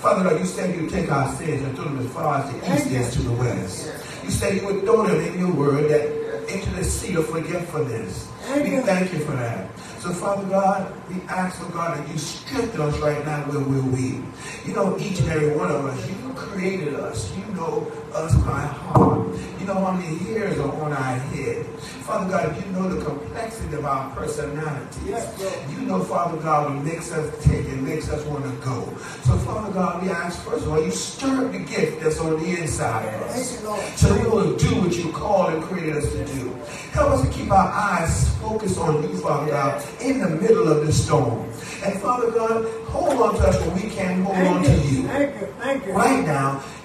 Father 0.00 0.28
God, 0.28 0.40
you 0.40 0.46
said 0.46 0.74
you 0.74 0.82
would 0.82 0.90
take 0.90 1.10
our 1.10 1.32
sins 1.36 1.62
and 1.62 1.74
throw 1.74 1.84
them 1.84 1.98
as 1.98 2.12
far 2.12 2.42
as 2.42 2.52
the 2.52 2.74
east 2.74 2.86
is 2.90 3.14
to 3.14 3.22
the 3.22 3.32
west. 3.32 3.92
You 4.24 4.30
said 4.30 4.56
you 4.56 4.66
would 4.66 4.84
throw 4.84 5.06
them 5.06 5.20
in 5.20 5.38
your 5.38 5.52
word 5.52 5.90
that 5.90 6.20
into 6.52 6.70
the 6.70 6.84
sea 6.84 7.14
of 7.14 7.28
forgetfulness. 7.28 8.28
We 8.56 8.80
thank 8.80 9.12
you 9.12 9.20
for 9.20 9.32
that. 9.32 9.70
So, 10.00 10.14
Father 10.14 10.48
God, 10.48 10.94
we 11.10 11.20
ask, 11.28 11.60
for 11.60 11.70
God, 11.72 11.98
that 11.98 12.08
you 12.08 12.16
strengthen 12.16 12.80
us 12.80 12.98
right 13.00 13.22
now 13.26 13.42
where 13.42 13.60
we're 13.60 13.82
weak. 13.82 14.24
You 14.64 14.72
know, 14.72 14.98
each 14.98 15.20
and 15.20 15.28
every 15.28 15.54
one 15.54 15.70
of 15.70 15.84
us, 15.84 16.08
you 16.08 16.14
created 16.32 16.94
us. 16.94 17.30
You 17.36 17.44
know 17.54 17.92
us 18.14 18.34
by 18.44 18.60
heart. 18.60 19.28
You 19.60 19.66
know 19.66 19.74
how 19.74 19.92
many 19.92 20.16
hairs 20.18 20.58
are 20.58 20.72
on 20.82 20.92
our 20.92 21.14
head. 21.16 21.66
Father 22.06 22.30
God, 22.30 22.56
you 22.64 22.72
know 22.72 22.88
the 22.88 23.04
complexity 23.04 23.74
of 23.76 23.84
our 23.84 24.14
personalities. 24.14 24.98
Yes, 25.06 25.66
You 25.70 25.80
know, 25.82 26.02
Father 26.02 26.38
God, 26.38 26.74
what 26.74 26.84
makes 26.84 27.12
us 27.12 27.44
tick 27.44 27.66
and 27.66 27.86
makes 27.86 28.08
us 28.08 28.24
want 28.26 28.44
to 28.44 28.50
go. 28.66 28.82
So, 29.24 29.36
Father 29.38 29.72
God, 29.72 30.02
we 30.02 30.08
ask, 30.10 30.42
first 30.42 30.64
of 30.66 30.72
all, 30.72 30.82
you 30.84 30.90
stir 30.90 31.46
up 31.46 31.52
the 31.52 31.58
gift 31.60 32.00
that's 32.02 32.18
on 32.18 32.40
the 32.42 32.60
inside 32.60 33.14
of 33.14 33.22
us. 33.22 33.62
Lord. 33.62 33.80
So 33.96 34.12
we 34.18 34.24
will 34.28 34.56
do 34.56 34.80
what 34.80 34.92
you 34.96 35.12
called 35.12 35.52
and 35.54 35.62
created 35.62 35.96
us 35.98 36.10
to 36.12 36.24
do. 36.24 36.50
Help 36.92 37.10
us 37.12 37.22
to 37.22 37.28
keep 37.32 37.50
our 37.50 37.68
eyes 37.68 38.28
focused 38.38 38.78
on 38.78 39.02
you, 39.02 39.16
Father 39.18 39.50
God, 39.52 39.84
in 40.00 40.20
the 40.20 40.28
middle 40.30 40.66
of 40.68 40.86
the 40.86 40.92
storm. 40.92 41.44
And 41.84 42.00
Father 42.00 42.30
God, 42.30 42.64
hold 42.86 43.20
on 43.22 43.34
to 43.36 43.40
us 43.48 43.60
when 43.66 43.74
we 43.76 43.88
can't 43.94 44.24
hold 44.24 44.36
on 44.36 44.64
Thank 44.64 44.66
to 44.82 44.88
you. 44.88 45.02
you. 45.02 45.08
Thank 45.08 45.40
you. 45.40 45.46
Thank 45.60 45.86
you. 45.86 45.92
Right 45.92 46.24
now, 46.26 46.62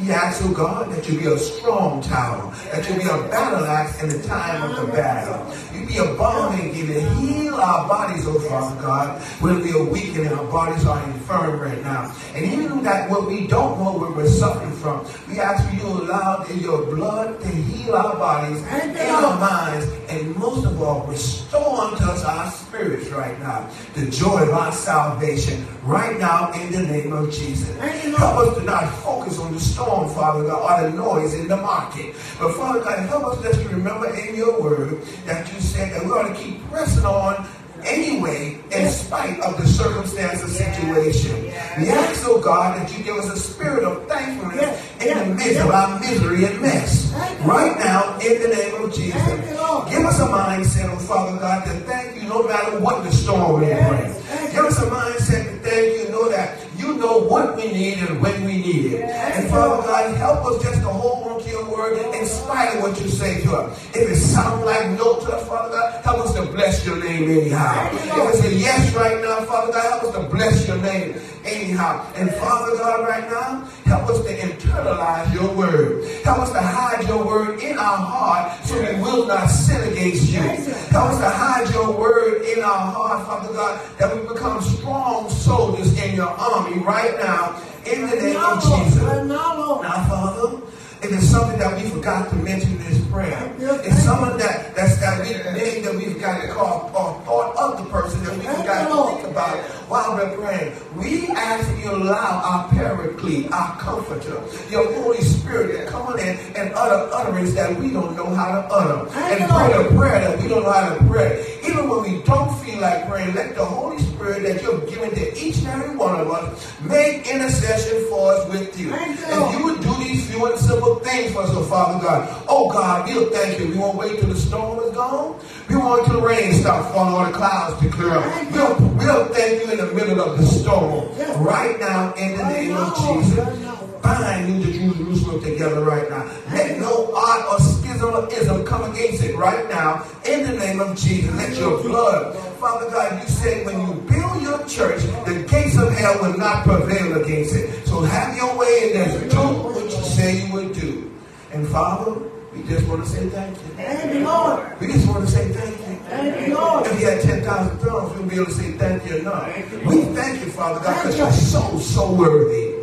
We 0.00 0.10
ask, 0.12 0.42
oh 0.44 0.52
God, 0.52 0.90
that 0.92 1.06
you 1.06 1.18
be 1.18 1.26
a 1.26 1.38
strong 1.38 2.00
tower, 2.00 2.54
that 2.72 2.88
you 2.88 2.96
be 2.96 3.02
a 3.02 3.28
battle 3.28 3.66
axe 3.66 4.02
in 4.02 4.08
the 4.08 4.26
time 4.26 4.70
of 4.70 4.86
the 4.86 4.92
battle. 4.92 5.54
You 5.78 5.86
be 5.86 5.98
a 5.98 6.14
balm 6.14 6.58
and 6.58 6.72
Gilead, 6.72 7.06
heal 7.18 7.54
our 7.54 7.86
bodies, 7.86 8.24
oh 8.26 8.40
Father 8.40 8.80
God, 8.80 9.20
when 9.40 9.60
we 9.60 9.72
are 9.72 9.84
weak 9.84 10.16
and 10.16 10.28
our 10.28 10.44
bodies 10.50 10.86
are 10.86 11.02
infirm 11.04 11.60
right 11.60 11.82
now. 11.82 12.14
And 12.34 12.46
even 12.46 12.82
that 12.84 13.10
what 13.10 13.26
we 13.26 13.46
don't 13.46 13.78
know 13.78 13.98
where 13.98 14.10
we're 14.10 14.26
suffering 14.26 14.72
from, 14.72 15.06
we 15.28 15.38
ask 15.38 15.68
for 15.68 15.74
you 15.74 15.82
to 15.82 16.04
allow 16.04 16.46
your 16.46 16.86
blood 16.86 17.38
to 17.42 17.48
heal 17.48 17.94
our 17.94 18.16
bodies 18.16 18.62
and 18.68 18.96
our 18.96 19.38
minds, 19.38 19.86
and 20.08 20.34
most 20.36 20.64
of 20.64 20.80
all, 20.80 21.06
restore 21.06 21.78
unto 21.78 22.04
us 22.04 22.24
our 22.24 22.50
spirits 22.50 23.10
right 23.10 23.38
now, 23.40 23.68
the 23.94 24.10
joy 24.10 24.44
of 24.44 24.50
our 24.50 24.72
salvation 24.72 25.66
right 25.82 26.18
now 26.18 26.52
in 26.52 26.72
the 26.72 26.80
name 26.80 27.12
of 27.12 27.30
Jesus. 27.30 27.68
Thank 27.76 28.02
you, 28.04 28.10
Lord. 28.12 28.20
Help 28.20 28.48
us 28.48 28.58
to 28.58 28.64
not 28.64 28.88
focus 29.02 29.38
on 29.38 29.52
the 29.52 29.60
storm, 29.60 29.89
Father 30.14 30.44
God, 30.44 30.84
or 30.84 30.90
the 30.90 30.96
noise 30.96 31.34
in 31.34 31.48
the 31.48 31.56
market. 31.56 32.14
But 32.38 32.54
Father 32.54 32.80
God, 32.80 33.08
help 33.08 33.24
us 33.24 33.42
just 33.42 33.60
to 33.62 33.68
remember 33.68 34.14
in 34.14 34.34
your 34.36 34.60
word 34.60 35.02
that 35.26 35.52
you 35.52 35.60
said 35.60 35.92
that 35.92 36.04
we 36.04 36.10
ought 36.10 36.28
to 36.28 36.34
keep 36.34 36.62
pressing 36.70 37.04
on 37.04 37.46
anyway 37.84 38.58
in 38.70 38.90
spite 38.90 39.40
of 39.40 39.56
the 39.56 39.66
circumstance 39.66 40.42
or 40.42 40.48
situation. 40.48 41.44
We 41.78 41.88
ask, 41.88 42.22
oh 42.26 42.40
God, 42.40 42.78
that 42.78 42.96
you 42.96 43.04
give 43.04 43.16
us 43.16 43.30
a 43.30 43.38
spirit 43.38 43.84
of 43.84 44.06
thankfulness 44.06 44.80
in 45.00 45.18
the 45.18 45.34
midst 45.34 45.60
of 45.60 45.70
our 45.70 45.98
misery 45.98 46.44
and 46.44 46.60
mess. 46.60 47.12
Right 47.44 47.76
now, 47.78 48.18
in 48.18 48.42
the 48.42 48.48
name 48.48 48.84
of 48.84 48.94
Jesus. 48.94 49.20
Thank 49.22 49.48
you, 49.48 49.56
Lord. 49.56 49.88
Give 49.88 50.04
us 50.04 50.20
a 50.20 50.26
mindset, 50.26 50.90
oh 50.90 50.98
Father 50.98 51.38
God, 51.38 51.64
to 51.64 51.70
thank 51.80 52.20
you 52.20 52.28
no 52.28 52.46
matter 52.46 52.78
what 52.80 53.02
the 53.02 53.12
storm 53.12 53.62
may 53.62 53.72
bring. 53.72 54.12
Give 54.52 54.64
us 54.64 54.78
a 54.78 54.86
mindset 54.90 55.44
to 55.44 55.68
thank 55.68 55.98
you, 55.98 56.08
know 56.10 56.28
that 56.28 56.59
know 57.00 57.18
what 57.18 57.56
we 57.56 57.72
need 57.72 57.98
and 57.98 58.20
when 58.20 58.44
we 58.44 58.58
need 58.58 58.92
it. 58.92 59.00
And 59.02 59.48
Father 59.48 59.82
God, 59.82 60.16
help 60.16 60.44
us 60.46 60.62
just 60.62 60.80
to 60.82 60.88
hold 60.88 61.26
on 61.26 61.42
to 61.42 61.48
your 61.48 61.68
word 61.70 61.96
in 62.14 62.26
spite 62.26 62.76
of 62.76 62.82
what 62.82 63.00
you 63.00 63.08
say 63.08 63.40
to 63.42 63.56
us. 63.56 63.88
If 63.96 64.10
it 64.10 64.16
sounds 64.16 64.64
like 64.64 64.90
no 64.90 65.18
to 65.18 65.32
us, 65.32 65.48
Father 65.48 65.70
God, 65.70 66.04
help 66.04 66.18
us 66.18 66.34
to 66.34 66.42
bless 66.52 66.86
your 66.86 67.02
name 67.02 67.30
anyhow. 67.30 67.90
If 67.92 68.34
it's 68.34 68.44
a 68.44 68.54
yes 68.54 68.94
right 68.94 69.20
now, 69.20 69.44
Father 69.46 69.72
God, 69.72 69.82
help 69.82 70.04
us 70.04 70.14
to 70.14 70.28
bless 70.34 70.68
your 70.68 70.76
name 70.78 71.14
anyhow. 71.44 72.06
And 72.16 72.30
Father 72.34 72.76
God, 72.76 73.08
right 73.08 73.30
now, 73.30 73.64
help 73.84 74.10
us 74.10 74.24
to 74.24 74.36
internalize 74.36 75.32
your 75.34 75.54
word. 75.54 76.04
Help 76.24 76.38
us 76.38 76.52
to 76.52 76.60
hide 76.60 77.06
your 77.08 77.24
word 77.24 77.60
in 77.60 77.78
our 77.78 77.96
heart 77.96 78.64
so 78.64 78.78
we 78.80 79.00
will 79.00 79.26
not 79.26 79.46
sin 79.46 79.92
against 79.92 80.30
you. 80.32 80.40
Help 80.40 81.12
us 81.12 81.18
to 81.18 81.28
hide 81.28 81.70
your 81.74 81.98
word 81.98 82.42
in 82.42 82.62
our 82.62 82.92
heart, 82.92 83.26
Father 83.26 83.52
God, 83.52 83.80
that 83.98 84.14
we 84.14 84.28
become 84.28 84.60
strong 84.62 85.28
soldiers 85.30 85.96
in 86.02 86.14
your 86.14 86.28
army 86.28 86.78
right 86.80 87.16
now 87.18 87.60
in 87.86 88.08
the 88.08 88.16
name 88.16 88.36
of. 88.36 88.62
Jesus. 88.62 89.02
Right 89.02 89.26
now, 89.26 89.56
Lord. 89.56 89.82
Now, 89.82 90.04
Father, 90.08 90.60
if 91.02 91.12
it's 91.12 91.28
something 91.28 91.58
that 91.58 91.76
we 91.76 91.88
forgot 91.88 92.28
to 92.28 92.36
mention 92.36 92.72
in 92.72 92.78
this 92.84 93.06
prayer, 93.06 93.54
it's 93.58 94.02
someone 94.02 94.36
that 94.38 94.74
that's 94.76 95.00
that 95.00 95.20
we 95.20 95.32
name 95.58 95.82
that 95.84 95.94
we've 95.94 96.20
got 96.20 96.42
to 96.42 96.48
call 96.48 96.90
or 96.94 97.24
thought 97.24 97.56
of 97.56 97.84
the 97.84 97.90
person 97.90 98.22
that 98.24 98.36
we 98.36 98.44
forgot 98.44 98.88
to 98.88 99.16
think 99.16 99.28
about 99.28 99.56
while 99.88 100.14
we're 100.14 100.36
praying. 100.36 100.72
We 100.96 101.26
ask 101.28 101.66
that 101.66 101.78
you 101.82 101.90
allow 101.90 102.42
our 102.44 102.68
paraclete, 102.68 103.50
our 103.50 103.78
comforter, 103.78 104.42
your 104.70 104.92
Holy 104.94 105.22
Spirit 105.22 105.78
to 105.78 105.90
come 105.90 106.18
in 106.18 106.38
and 106.54 106.72
utter 106.74 107.12
utterance 107.14 107.54
that 107.54 107.78
we 107.80 107.90
don't 107.90 108.14
know 108.14 108.26
how 108.34 108.60
to 108.60 108.68
utter. 108.68 109.08
And 109.16 109.50
pray 109.50 109.72
a 109.72 109.88
prayer 109.96 110.20
that 110.20 110.40
we 110.40 110.48
don't 110.48 110.62
know 110.62 110.72
how 110.72 110.94
to 110.94 111.04
pray. 111.04 111.58
Even 111.66 111.88
when 111.88 112.02
we 112.02 112.22
don't 112.22 112.54
feel 112.62 112.80
like 112.80 113.08
praying, 113.08 113.34
let 113.34 113.54
the 113.54 113.64
Holy 113.64 113.98
Spirit 113.98 114.42
that 114.42 114.62
you've 114.62 114.88
given 114.88 115.10
to 115.10 115.38
each 115.38 115.58
and 115.58 115.68
every 115.68 115.96
one 115.96 116.20
of 116.20 116.30
us 116.30 116.72
make 116.82 117.26
intercession 117.26 118.06
for 118.08 118.32
us 118.34 118.48
with 118.48 118.78
you. 118.78 118.92
If 118.94 119.58
you 119.58 119.64
would 119.64 119.80
do 119.80 119.94
these 120.04 120.30
few 120.30 120.46
and 120.46 120.58
simple 120.58 120.89
things 120.98 121.32
for 121.32 121.42
us, 121.42 121.50
oh 121.52 121.62
Father 121.64 122.04
God, 122.04 122.44
oh 122.48 122.68
God, 122.70 123.08
we'll 123.08 123.30
thank 123.30 123.58
you. 123.58 123.68
We 123.68 123.78
won't 123.78 123.96
wait 123.96 124.18
till 124.18 124.28
the 124.28 124.36
storm 124.36 124.80
is 124.80 124.94
gone. 124.94 125.40
We 125.68 125.76
won't 125.76 126.00
wait 126.00 126.06
till 126.10 126.20
the 126.20 126.26
rain 126.26 126.52
stops 126.54 126.92
falling 126.92 127.14
or 127.14 127.30
the 127.30 127.38
clouds 127.38 127.80
to 127.80 127.88
clear 127.88 128.10
up. 128.10 128.52
We'll, 128.52 128.76
we'll 128.96 129.24
thank 129.34 129.64
you 129.64 129.70
in 129.70 129.78
the 129.78 129.94
middle 129.94 130.20
of 130.20 130.38
the 130.38 130.44
storm. 130.44 131.08
Right 131.42 131.78
now, 131.78 132.12
in 132.14 132.36
the 132.36 132.44
name 132.44 132.76
of 132.76 132.96
Jesus. 132.96 133.70
Bind 134.02 134.48
New 134.48 134.72
Jerusalem 134.72 135.42
together 135.42 135.84
right 135.84 136.08
now. 136.08 136.24
Let 136.50 136.78
no 136.78 137.14
art 137.14 137.52
or 137.52 137.60
schism 137.60 138.14
or 138.14 138.32
ism 138.32 138.64
come 138.64 138.90
against 138.90 139.22
it 139.22 139.36
right 139.36 139.68
now. 139.68 140.06
In 140.24 140.42
the 140.44 140.58
name 140.58 140.80
of 140.80 140.96
Jesus. 140.96 141.34
Let 141.36 141.56
your 141.56 141.82
blood, 141.82 142.36
Father 142.58 142.90
God, 142.90 143.22
you 143.22 143.28
said 143.28 143.66
when 143.66 143.80
you 143.86 143.94
build 144.02 144.42
your 144.42 144.66
church, 144.66 145.02
the 145.26 145.46
gates 145.48 145.76
of 145.78 145.92
hell 145.92 146.18
will 146.22 146.36
not 146.38 146.64
prevail 146.64 147.22
against 147.22 147.54
it. 147.54 147.86
So 147.86 148.00
have 148.00 148.36
your 148.36 148.56
way 148.56 148.90
in 148.90 148.98
this. 148.98 149.32
Do 149.32 149.89
say 150.20 150.46
you 150.46 150.52
would 150.52 150.72
do. 150.74 151.10
And 151.52 151.66
Father, 151.68 152.20
we 152.52 152.62
just 152.64 152.86
want 152.86 153.02
to 153.04 153.08
say 153.08 153.28
thank 153.30 153.56
you. 153.56 153.68
Thank 153.74 154.14
you, 154.14 154.24
Lord. 154.26 154.80
We 154.80 154.86
just 154.88 155.08
want 155.08 155.24
to 155.26 155.30
say 155.30 155.48
thank 155.48 155.76
you. 155.78 155.96
Thank 156.10 156.48
you, 156.48 156.54
Lord. 156.54 156.86
If 156.86 156.98
we 156.98 157.04
had 157.04 157.22
10,000 157.22 157.78
tongues, 157.78 158.12
we 158.14 158.20
would 158.20 158.28
be 158.30 158.36
able 158.36 158.46
to 158.46 158.52
say 158.52 158.72
thank 158.72 159.08
you 159.08 159.16
enough. 159.18 159.46
We 159.86 160.02
thank 160.18 160.44
you, 160.44 160.50
Father 160.52 160.80
God, 160.84 160.96
because 161.02 161.18
you're 161.18 161.32
so, 161.32 161.78
so 161.78 162.12
worthy. 162.12 162.74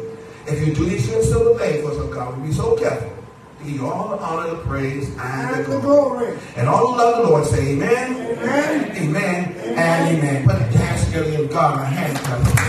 If 0.48 0.66
you 0.66 0.74
do 0.74 0.86
these 0.86 1.08
things 1.08 1.28
to 1.28 1.34
the 1.34 1.82
for 1.84 1.92
oh 1.92 2.08
God, 2.14 2.38
we'll 2.38 2.48
be 2.48 2.54
so 2.54 2.76
careful. 2.78 3.14
Give 3.60 3.74
you 3.76 3.88
all 3.88 4.10
the 4.10 4.24
honor, 4.24 4.50
the 4.52 4.64
praise, 4.64 5.10
and 5.10 5.20
And 5.20 5.66
the 5.66 5.72
the 5.72 5.80
glory. 5.82 6.28
glory. 6.28 6.40
And 6.56 6.70
all 6.70 6.94
who 6.94 6.98
love 6.98 7.18
the 7.18 7.30
Lord 7.30 7.46
say 7.46 7.74
amen, 7.74 8.38
Amen. 8.38 8.96
amen, 8.96 9.44
and 9.78 10.18
amen. 10.18 10.46
Put 10.48 10.60
the 10.72 10.78
hands 10.78 11.06
together 11.06 11.42
and 11.42 11.50
God 11.50 11.82
a 11.82 11.86
hand 11.86 12.67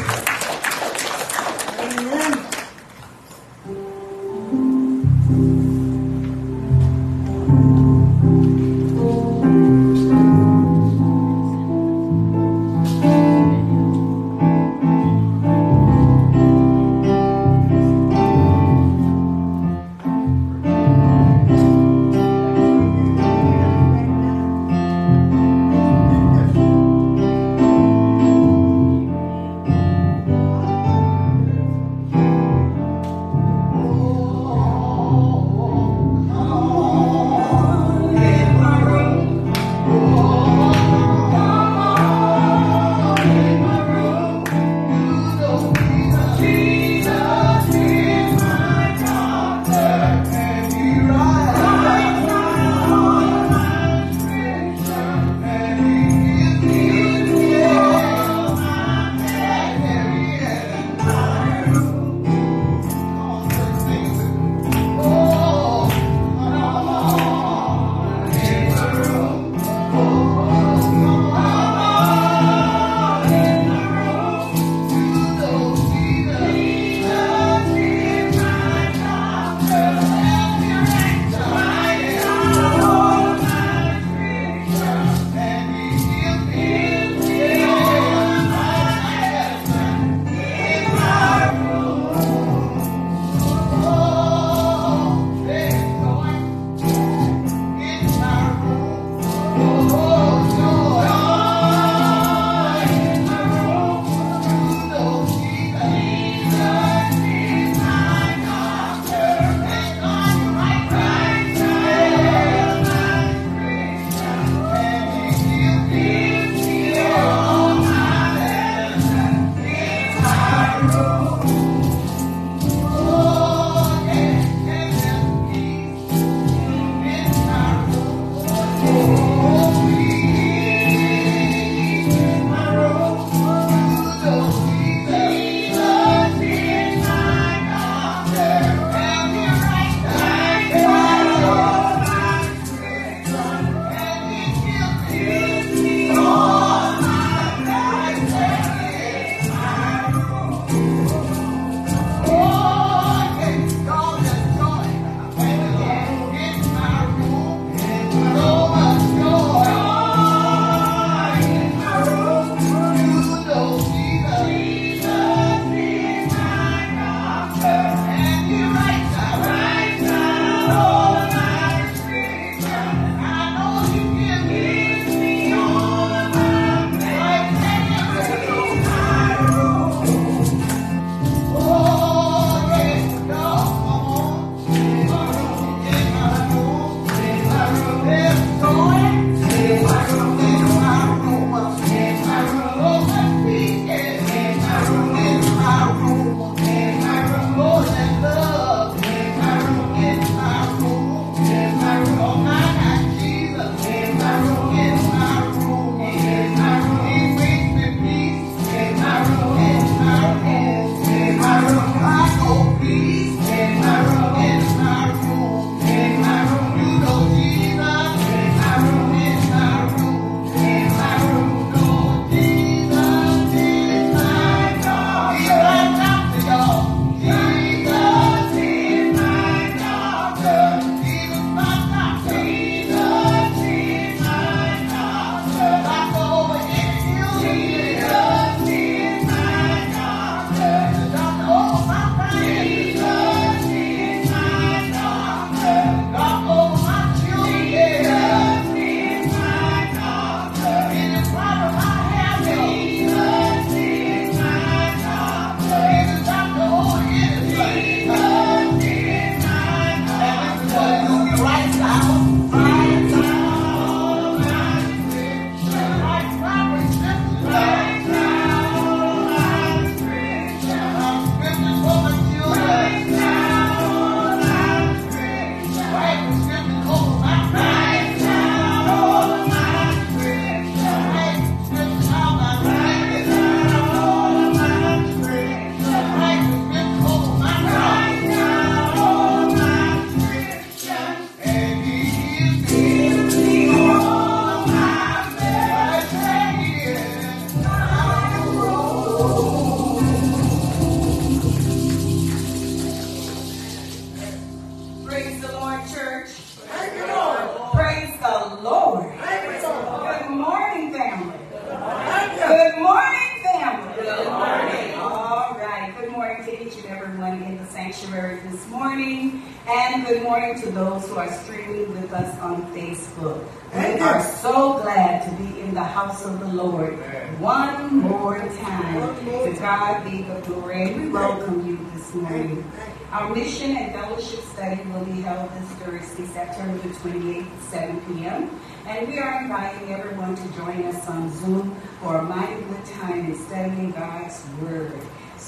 in 317.59 317.65
the 317.65 317.71
sanctuary 317.71 318.41
this 318.51 318.67
morning. 318.69 319.43
And 319.67 320.07
good 320.07 320.23
morning 320.23 320.61
to 320.63 320.71
those 320.71 321.09
who 321.09 321.17
are 321.17 321.31
streaming 321.43 321.91
with 321.93 322.13
us 322.13 322.39
on 322.41 322.63
Facebook. 322.73 323.45
We 323.75 324.01
are 324.01 324.23
so 324.23 324.81
glad 324.81 325.29
to 325.29 325.43
be 325.43 325.61
in 325.61 325.75
the 325.75 325.83
house 325.83 326.25
of 326.25 326.41
the 326.41 326.49
Lord 326.49 326.95
one 327.41 327.97
more 327.99 328.39
time. 328.39 329.17
To 329.27 329.57
God 329.59 330.05
be 330.05 330.23
the 330.23 330.41
glory. 330.43 330.95
We 330.95 331.09
welcome 331.09 331.67
you 331.67 331.79
this 331.95 332.15
morning. 332.15 332.71
Our 333.11 333.35
mission 333.35 333.77
and 333.77 333.93
fellowship 333.93 334.41
study 334.41 334.83
will 334.91 335.05
be 335.05 335.21
held 335.23 335.51
this 335.53 335.69
Thursday, 335.81 336.27
September 336.27 336.79
the 336.79 336.95
28th, 336.95 337.47
at 337.47 337.63
7 337.63 338.01
p.m. 338.07 338.61
And 338.87 339.09
we 339.09 339.19
are 339.19 339.43
inviting 339.43 339.93
everyone 339.93 340.37
to 340.37 340.49
join 340.57 340.85
us 340.85 341.07
on 341.09 341.31
Zoom 341.37 341.75
for 342.01 342.19
a 342.19 342.23
mighty 342.23 342.63
good 342.63 342.85
time 342.85 343.27
in 343.27 343.35
studying 343.35 343.91
God's 343.91 344.45
Word. 344.63 345.01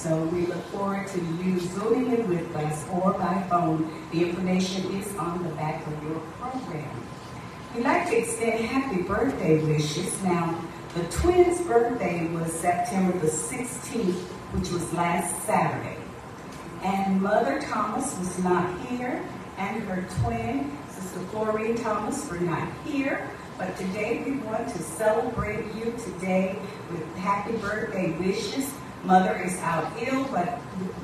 So 0.02 0.16
we 0.28 0.46
look 0.46 0.64
forward 0.68 1.08
to 1.08 1.20
you 1.44 1.60
zooming 1.60 2.10
in 2.10 2.26
with 2.26 2.56
us 2.56 2.88
or 2.88 3.12
by 3.12 3.44
phone. 3.50 3.92
The 4.12 4.30
information 4.30 4.90
is 4.96 5.14
on 5.16 5.42
the 5.42 5.50
back 5.50 5.86
of 5.86 5.92
your 6.04 6.20
program. 6.38 7.02
We'd 7.74 7.84
like 7.84 8.08
to 8.08 8.16
extend 8.16 8.64
happy 8.64 9.02
birthday 9.02 9.62
wishes. 9.62 10.22
Now, 10.22 10.58
the 10.94 11.04
twins' 11.08 11.60
birthday 11.60 12.26
was 12.28 12.50
September 12.50 13.18
the 13.18 13.26
16th, 13.26 14.14
which 14.54 14.70
was 14.70 14.90
last 14.94 15.44
Saturday. 15.44 15.98
And 16.82 17.20
Mother 17.20 17.60
Thomas 17.60 18.18
was 18.18 18.38
not 18.38 18.80
here, 18.86 19.22
and 19.58 19.82
her 19.82 20.06
twin, 20.22 20.78
Sister 20.88 21.20
Florine 21.26 21.76
Thomas, 21.76 22.26
were 22.30 22.40
not 22.40 22.66
here. 22.86 23.28
But 23.58 23.76
today 23.76 24.22
we 24.24 24.38
want 24.38 24.66
to 24.66 24.78
celebrate 24.78 25.66
you 25.74 25.94
today 26.02 26.58
with 26.90 27.04
happy 27.16 27.52
birthday 27.58 28.12
wishes. 28.12 28.72
Mother 29.04 29.40
is 29.42 29.58
out 29.60 29.90
ill, 30.00 30.24
but 30.30 30.58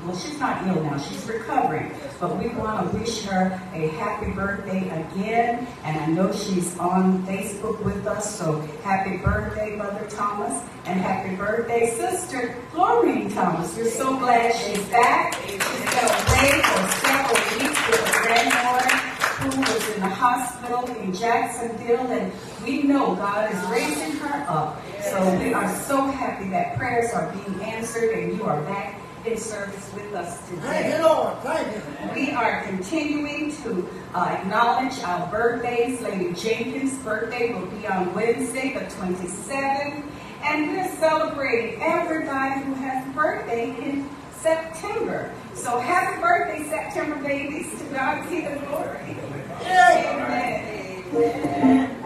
well, 0.05 0.15
she's 0.15 0.39
not 0.39 0.65
ill 0.67 0.83
now. 0.83 0.97
She's 0.99 1.25
recovering. 1.25 1.91
But 2.19 2.37
we 2.37 2.49
want 2.49 2.91
to 2.91 2.97
wish 2.97 3.23
her 3.25 3.59
a 3.73 3.87
happy 3.89 4.31
birthday 4.31 4.89
again. 4.89 5.67
And 5.83 5.97
I 5.97 6.05
know 6.07 6.31
she's 6.31 6.77
on 6.77 7.23
Facebook 7.25 7.83
with 7.83 8.05
us. 8.05 8.37
So 8.37 8.61
happy 8.83 9.17
birthday, 9.17 9.75
Mother 9.75 10.07
Thomas, 10.09 10.63
and 10.85 10.99
happy 10.99 11.35
birthday, 11.35 11.91
Sister 11.95 12.55
Florine 12.71 13.31
Thomas. 13.31 13.75
We're 13.75 13.89
so 13.89 14.17
glad 14.17 14.55
she's 14.55 14.83
back. 14.89 15.33
She's 15.45 15.57
been 15.57 16.05
away 16.05 16.61
for 16.63 16.87
several 17.05 17.59
weeks 17.59 17.87
with 17.87 18.07
her 18.07 18.23
granddaughter 18.23 19.06
who 19.51 19.61
was 19.61 19.89
in 19.95 20.01
the 20.01 20.09
hospital 20.09 20.85
in 21.01 21.13
Jacksonville, 21.13 22.07
and 22.07 22.31
we 22.63 22.83
know 22.83 23.15
God 23.15 23.51
is 23.53 23.63
raising 23.69 24.17
her 24.17 24.45
up. 24.49 24.81
So 25.03 25.37
we 25.39 25.53
are 25.53 25.73
so 25.83 26.01
happy 26.05 26.49
that 26.49 26.77
prayers 26.77 27.11
are 27.13 27.31
being 27.31 27.61
answered 27.61 28.11
and 28.11 28.37
you 28.37 28.43
are 28.43 28.61
back 28.63 28.99
in 29.25 29.37
service 29.37 29.91
with 29.93 30.13
us 30.13 30.37
Thank 30.41 30.61
today. 30.61 30.97
you, 30.97 31.03
Lord. 31.03 31.37
Thank 31.39 31.75
you. 31.75 31.81
We 32.13 32.31
are 32.31 32.63
continuing 32.63 33.55
to 33.63 33.87
uh, 34.13 34.37
acknowledge 34.39 34.99
our 35.03 35.29
birthdays. 35.31 36.01
Lady 36.01 36.33
Jenkins' 36.33 36.97
birthday 36.99 37.53
will 37.53 37.67
be 37.67 37.87
on 37.87 38.13
Wednesday, 38.13 38.73
the 38.73 38.81
27th. 38.81 40.03
And 40.43 40.71
we're 40.71 40.95
celebrating 40.97 41.81
everybody 41.81 42.61
who 42.61 42.73
has 42.75 43.05
a 43.07 43.11
birthday 43.11 43.69
in 43.83 44.09
September. 44.39 45.33
So 45.55 45.79
happy 45.79 46.21
birthday, 46.21 46.69
September 46.69 47.15
babies. 47.27 47.77
To 47.79 47.85
God 47.85 48.29
be 48.29 48.41
the 48.41 48.55
glory. 48.67 49.17
Amen. 49.61 51.03
Amen. 51.15 51.97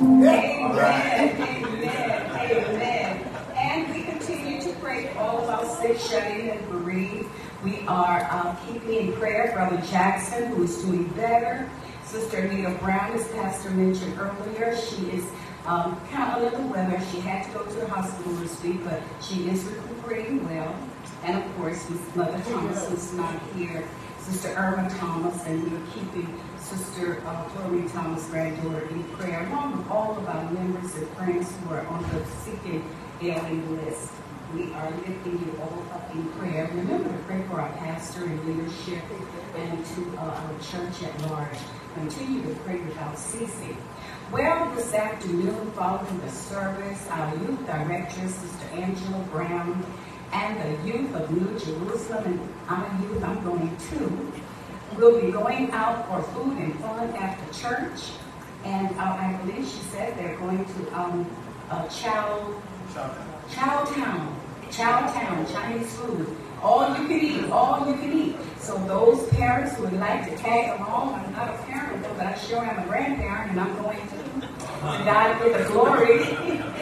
Amen. 0.00 0.46
Amen. 1.40 2.30
Amen. 2.36 3.28
And 3.56 3.94
we 3.94 4.02
continue 4.04 4.60
to 4.62 4.72
pray 4.80 5.08
for 5.08 5.18
all 5.20 5.38
of 5.42 5.50
our 5.50 5.66
sick, 5.80 5.98
shut 5.98 6.22
and 6.22 6.68
bereaved. 6.70 7.28
We 7.64 7.80
are 7.86 8.56
keeping 8.66 9.08
in 9.08 9.12
prayer 9.14 9.52
Brother 9.52 9.82
Jackson, 9.88 10.46
who 10.48 10.62
is 10.64 10.82
doing 10.82 11.04
better. 11.10 11.68
Sister 12.04 12.38
Anita 12.38 12.70
Brown, 12.78 13.12
as 13.12 13.26
Pastor 13.32 13.70
mentioned 13.70 14.18
earlier, 14.18 14.76
she 14.76 15.06
is 15.10 15.24
um, 15.66 16.00
kind 16.12 16.32
of 16.36 16.44
under 16.52 16.56
the 16.56 16.66
weather. 16.68 17.00
She 17.10 17.20
had 17.20 17.44
to 17.46 17.50
go 17.58 17.64
to 17.64 17.74
the 17.74 17.88
hospital 17.88 18.32
this 18.34 18.62
week, 18.62 18.82
but 18.84 19.02
she 19.20 19.48
is 19.48 19.64
recuperating 19.64 20.44
well. 20.48 20.74
And 21.24 21.42
of 21.42 21.56
course, 21.56 21.88
Mother 22.14 22.40
Thomas 22.48 22.90
is 22.90 23.12
not 23.14 23.34
here. 23.56 23.86
Sister 24.26 24.54
Irma 24.56 24.90
Thomas, 24.90 25.46
and 25.46 25.62
we 25.62 25.76
are 25.76 25.86
keeping 25.94 26.40
Sister 26.58 27.22
uh, 27.24 27.48
Thomas, 27.92 28.28
granddaughter, 28.28 28.88
in 28.88 29.04
prayer, 29.04 29.46
along 29.46 29.78
with 29.78 29.88
all 29.88 30.16
of 30.18 30.26
our 30.26 30.50
members 30.50 30.92
and 30.96 31.08
friends 31.10 31.54
who 31.62 31.72
are 31.72 31.86
on 31.86 32.02
the 32.02 32.24
and 32.50 32.82
ailing 33.22 33.84
list. 33.84 34.10
We 34.52 34.72
are 34.72 34.90
lifting 34.90 35.38
you 35.38 35.56
all 35.60 35.86
up 35.92 36.12
in 36.12 36.26
prayer. 36.32 36.68
Remember 36.74 37.08
to 37.08 37.24
pray 37.24 37.40
for 37.48 37.60
our 37.60 37.72
pastor 37.74 38.24
and 38.24 38.44
leadership 38.46 39.04
and 39.54 39.86
to 39.86 40.18
uh, 40.18 40.22
our 40.22 40.58
church 40.58 41.04
at 41.04 41.30
large. 41.30 41.58
Continue 41.94 42.42
to 42.42 42.54
pray 42.60 42.80
without 42.80 43.16
ceasing. 43.16 43.76
Well, 44.32 44.74
this 44.74 44.92
afternoon, 44.92 45.70
following 45.70 46.18
the 46.18 46.30
service, 46.30 47.06
our 47.10 47.32
youth 47.36 47.64
director, 47.64 48.26
Sister 48.26 48.66
Angela 48.72 49.22
Brown, 49.30 49.86
and 50.32 50.60
the 50.60 50.88
youth 50.88 51.14
of 51.14 51.30
New 51.30 51.58
Jerusalem, 51.58 52.24
and 52.24 52.40
I'm 52.68 52.82
a 52.82 53.02
youth, 53.02 53.22
I'm 53.22 53.42
going 53.44 53.76
too, 53.90 54.32
will 54.96 55.20
be 55.20 55.30
going 55.30 55.70
out 55.70 56.08
for 56.08 56.22
food 56.32 56.58
and 56.58 56.74
fun 56.80 57.10
after 57.10 57.60
church. 57.60 58.10
And 58.64 58.88
uh, 58.98 59.02
I 59.02 59.38
believe 59.44 59.64
she 59.64 59.80
said 59.92 60.16
they're 60.18 60.36
going 60.38 60.64
to 60.64 60.98
um, 60.98 61.30
uh, 61.70 61.86
Chow, 61.88 62.54
Chow 63.50 63.84
Town, 63.84 64.40
Chow 64.70 65.12
Town, 65.12 65.46
Chinese 65.52 65.94
food. 65.96 66.36
All 66.62 66.88
you 66.96 67.06
can 67.06 67.20
eat, 67.20 67.50
all 67.50 67.86
you 67.86 67.94
can 67.94 68.12
eat. 68.12 68.36
So 68.58 68.76
those 68.86 69.28
parents 69.28 69.76
who 69.76 69.84
would 69.84 69.92
like 69.92 70.28
to 70.28 70.36
tag 70.36 70.80
along, 70.80 71.14
I'm 71.14 71.32
not 71.32 71.54
a 71.54 71.58
parent, 71.64 72.02
though, 72.02 72.14
but 72.14 72.26
I 72.26 72.34
sure 72.34 72.64
am 72.64 72.82
a 72.82 72.86
grandparent, 72.86 73.52
and 73.52 73.60
I'm 73.60 73.82
going 73.82 73.98
to. 73.98 74.26
To 74.76 75.04
God 75.04 75.42
be 75.42 75.52
the 75.52 75.64
glory 75.70 76.18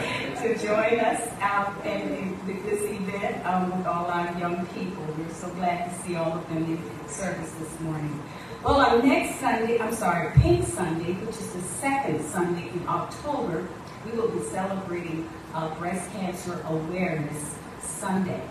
to 0.45 0.57
join 0.59 0.99
us 0.99 1.27
out 1.41 1.73
in, 1.87 2.37
this 2.45 2.83
event 2.83 3.43
um, 3.47 3.75
with 3.75 3.87
all 3.87 4.05
our 4.05 4.31
young 4.37 4.63
people. 4.67 5.03
We're 5.17 5.29
so 5.33 5.49
glad 5.55 5.89
to 5.89 6.03
see 6.03 6.15
all 6.15 6.33
of 6.33 6.47
them 6.49 6.63
in 6.65 7.09
service 7.09 7.51
this 7.53 7.79
morning. 7.79 8.21
Well, 8.63 8.75
on 8.75 9.07
next 9.07 9.39
Sunday, 9.39 9.79
I'm 9.79 9.93
sorry, 9.93 10.31
Pink 10.39 10.67
Sunday, 10.67 11.13
which 11.13 11.37
is 11.37 11.51
the 11.53 11.61
second 11.61 12.23
Sunday 12.23 12.69
in 12.69 12.87
October, 12.87 13.67
we 14.05 14.11
will 14.11 14.27
be 14.27 14.43
celebrating 14.43 15.27
uh, 15.55 15.73
Breast 15.75 16.11
Cancer 16.11 16.63
Awareness 16.67 17.55
Sunday. 17.81 18.41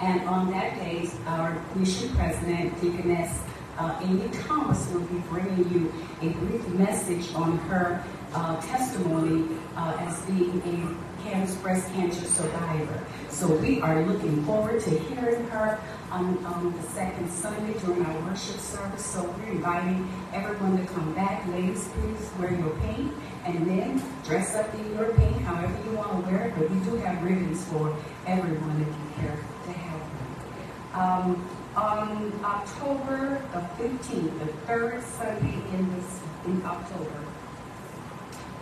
And 0.00 0.20
on 0.28 0.52
that 0.52 0.76
day, 0.76 1.10
our 1.26 1.60
mission 1.74 2.14
president, 2.14 2.80
Deaconess 2.80 3.40
uh, 3.76 3.98
Amy 4.04 4.28
Thomas, 4.44 4.88
will 4.92 5.00
be 5.00 5.18
bringing 5.28 5.68
you 5.72 5.92
a 6.22 6.28
brief 6.28 6.68
message 6.68 7.34
on 7.34 7.58
her 7.70 8.04
uh, 8.34 8.60
testimony 8.60 9.56
uh, 9.76 9.96
as 10.00 10.20
being 10.22 10.60
a 10.64 11.22
cancer, 11.22 11.58
breast 11.60 11.92
cancer 11.92 12.24
survivor. 12.24 13.04
So 13.28 13.48
we 13.56 13.80
are 13.80 14.02
looking 14.02 14.44
forward 14.44 14.80
to 14.82 14.90
hearing 14.90 15.46
her 15.48 15.80
on, 16.10 16.44
on 16.44 16.76
the 16.76 16.82
second 16.88 17.30
Sunday 17.30 17.78
during 17.80 18.04
our 18.04 18.20
worship 18.20 18.58
service. 18.58 19.04
So 19.04 19.22
we're 19.38 19.52
inviting 19.52 20.08
everyone 20.32 20.78
to 20.78 20.92
come 20.92 21.14
back. 21.14 21.46
Ladies, 21.48 21.88
please 21.88 22.30
wear 22.38 22.52
your 22.52 22.70
paint 22.80 23.12
And 23.46 23.66
then 23.66 24.02
dress 24.24 24.54
up 24.54 24.72
in 24.74 24.94
your 24.94 25.12
paint 25.14 25.40
however 25.42 25.76
you 25.84 25.96
want 25.96 26.24
to 26.24 26.30
wear 26.30 26.46
it. 26.46 26.54
But 26.56 26.70
we 26.70 26.78
do 26.80 26.96
have 26.96 27.22
ribbons 27.22 27.64
for 27.66 27.96
everyone 28.26 28.80
if 28.82 28.88
you 28.88 29.22
care 29.22 29.38
to 29.64 29.72
have 29.72 30.00
them. 30.00 31.00
Um, 31.00 31.50
on 31.76 32.32
October 32.44 33.40
the 33.52 33.60
15th, 33.82 34.38
the 34.40 34.46
third 34.66 35.02
Sunday 35.04 35.54
in 35.72 35.94
this 35.94 36.20
in 36.46 36.62
October, 36.64 37.24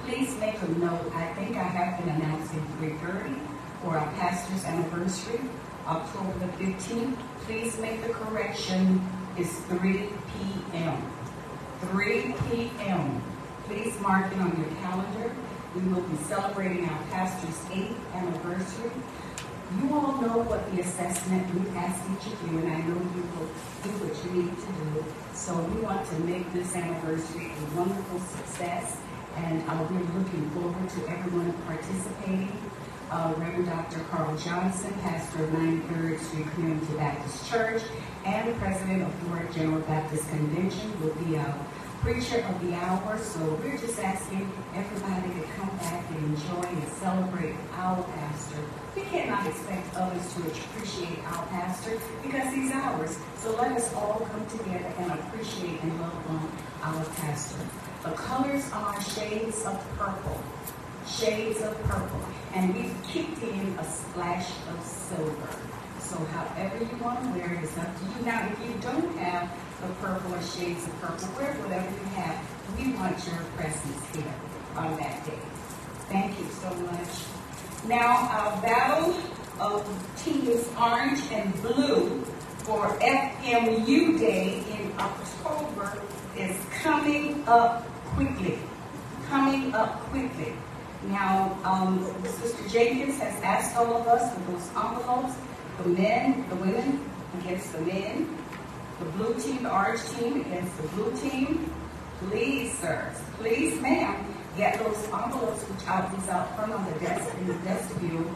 please 0.08 0.34
make 0.40 0.60
a 0.62 0.68
note. 0.78 1.12
I 1.14 1.26
think 1.34 1.56
I 1.56 1.64
have 1.64 2.02
been 2.02 2.08
announcing 2.14 2.64
3:30 2.80 3.36
for 3.82 3.98
our 3.98 4.10
pastor's 4.14 4.64
anniversary, 4.64 5.40
October 5.86 6.32
the 6.38 6.50
15th. 6.64 7.16
Please 7.44 7.78
make 7.78 8.02
the 8.02 8.12
correction. 8.14 9.06
It's 9.36 9.54
3 9.68 10.08
p.m. 10.32 10.96
3 11.92 12.34
p.m. 12.48 13.22
Please 13.66 14.00
mark 14.00 14.32
it 14.32 14.38
on 14.38 14.56
your 14.56 14.72
calendar. 14.80 15.30
We 15.76 15.82
will 15.92 16.02
be 16.02 16.16
celebrating 16.24 16.88
our 16.88 17.02
pastor's 17.10 17.60
eighth 17.70 18.00
anniversary. 18.14 18.90
You 19.78 19.94
all 19.94 20.16
know 20.22 20.38
what 20.48 20.64
the 20.72 20.80
assessment 20.80 21.44
we 21.54 21.68
asked 21.76 22.02
each 22.08 22.32
of 22.32 22.50
you, 22.50 22.58
and 22.60 22.68
I 22.72 22.80
know 22.88 22.96
you 23.14 23.22
will 23.36 23.50
do 23.84 23.90
what 24.00 24.14
you 24.24 24.30
need 24.40 24.56
to 24.56 24.70
do. 24.80 25.04
So 25.34 25.54
we 25.54 25.82
want 25.82 26.08
to 26.08 26.18
make 26.20 26.50
this 26.54 26.74
anniversary 26.74 27.52
a 27.52 27.76
wonderful 27.76 28.18
success, 28.20 28.96
and 29.44 29.62
uh, 29.68 29.86
we're 29.90 30.00
looking 30.18 30.50
forward 30.50 30.88
to 30.90 31.08
everyone 31.08 31.52
participating. 31.66 32.52
uh, 33.10 33.32
Reverend 33.38 33.66
Dr. 33.66 34.00
Carl 34.10 34.36
Johnson, 34.36 34.92
pastor 35.02 35.44
of 35.44 35.50
93rd 35.50 36.20
Street 36.20 36.46
Community 36.54 36.94
Baptist 36.96 37.48
Church, 37.50 37.82
and 38.26 38.48
the 38.50 38.54
president 38.58 39.02
of 39.02 39.14
Florida 39.20 39.52
General 39.54 39.80
Baptist 39.82 40.28
Convention, 40.28 41.00
will 41.00 41.14
be 41.14 41.36
our 41.38 41.58
preacher 42.02 42.40
of 42.40 42.60
the 42.66 42.74
hour. 42.74 43.18
So 43.18 43.40
we're 43.62 43.78
just 43.78 43.98
asking 43.98 44.50
everybody 44.74 45.40
to 45.40 45.46
come 45.56 45.74
back 45.78 46.04
and 46.10 46.36
enjoy 46.36 46.68
and 46.68 46.88
celebrate 47.00 47.54
our 47.76 48.02
pastor. 48.02 48.58
We 48.94 49.02
cannot 49.02 49.46
expect 49.46 49.94
others 49.96 50.34
to 50.34 50.40
appreciate 50.42 51.18
our 51.32 51.46
pastor 51.46 51.98
because 52.22 52.52
he's 52.54 52.72
ours. 52.72 53.16
So 53.38 53.56
let 53.56 53.72
us 53.72 53.92
all 53.94 54.28
come 54.30 54.46
together 54.58 54.92
and 54.98 55.12
appreciate 55.12 55.80
and 55.82 56.00
love 56.00 56.30
on 56.30 56.52
our 56.82 57.04
pastor. 57.16 57.64
The 58.08 58.14
colors 58.14 58.64
are 58.72 59.02
shades 59.02 59.66
of 59.66 59.86
purple. 59.98 60.42
Shades 61.06 61.60
of 61.60 61.78
purple. 61.82 62.22
And 62.54 62.74
we've 62.74 62.96
kicked 63.06 63.42
in 63.42 63.76
a 63.78 63.84
splash 63.84 64.48
of 64.72 64.82
silver. 64.82 65.50
So 66.00 66.16
however 66.16 66.78
you 66.78 67.04
want 67.04 67.22
to 67.22 67.38
wear 67.38 67.52
it, 67.52 67.64
it's 67.64 67.76
up 67.76 67.94
to 67.98 68.04
you. 68.04 68.24
Now, 68.24 68.48
if 68.50 68.58
you 68.66 68.80
don't 68.80 69.14
have 69.18 69.50
the 69.82 69.92
purple 70.00 70.34
or 70.34 70.40
shades 70.40 70.86
of 70.86 71.00
purple, 71.02 71.28
wear 71.36 71.52
whatever 71.56 71.90
you 71.90 72.06
have. 72.16 72.40
We 72.78 72.94
want 72.94 73.22
your 73.26 73.44
presence 73.58 74.16
here 74.16 74.34
on 74.74 74.96
that 74.96 75.26
day. 75.26 75.44
Thank 76.08 76.38
you 76.38 76.46
so 76.62 76.74
much. 76.76 77.88
Now, 77.88 78.26
our 78.30 78.62
battle 78.62 79.14
of 79.60 79.84
teams 80.24 80.66
orange 80.80 81.20
and 81.30 81.52
blue 81.60 82.24
for 82.64 82.88
FMU 83.00 84.18
Day 84.18 84.64
in 84.80 84.98
October 84.98 86.02
is 86.38 86.56
coming 86.82 87.44
up 87.46 87.84
quickly. 88.18 88.58
Coming 89.28 89.72
up 89.74 90.00
quickly. 90.10 90.52
Now, 91.04 91.56
um, 91.64 92.04
Sister 92.24 92.68
Jenkins 92.68 93.20
has 93.20 93.40
asked 93.42 93.76
all 93.76 93.94
of 93.96 94.08
us 94.08 94.34
for 94.34 94.40
those 94.50 94.66
envelopes, 94.74 95.34
the 95.82 95.88
men, 95.90 96.44
the 96.48 96.56
women 96.56 97.08
against 97.38 97.72
the 97.72 97.80
men, 97.82 98.36
the 98.98 99.04
blue 99.10 99.34
team, 99.40 99.62
the 99.62 99.72
orange 99.72 100.02
team 100.14 100.40
against 100.40 100.76
the 100.82 100.88
blue 100.88 101.16
team. 101.18 101.72
Please, 102.22 102.76
sirs, 102.78 103.16
please, 103.38 103.80
ma'am, 103.80 104.16
get 104.56 104.76
those 104.80 104.98
envelopes 105.04 105.62
which 105.62 105.86
out 105.86 106.10
these 106.10 106.28
out 106.28 106.56
front 106.56 106.72
on 106.72 106.84
the 106.92 106.98
desk 106.98 107.32
in 107.38 107.46
the 107.46 107.54
vestibule 107.62 108.28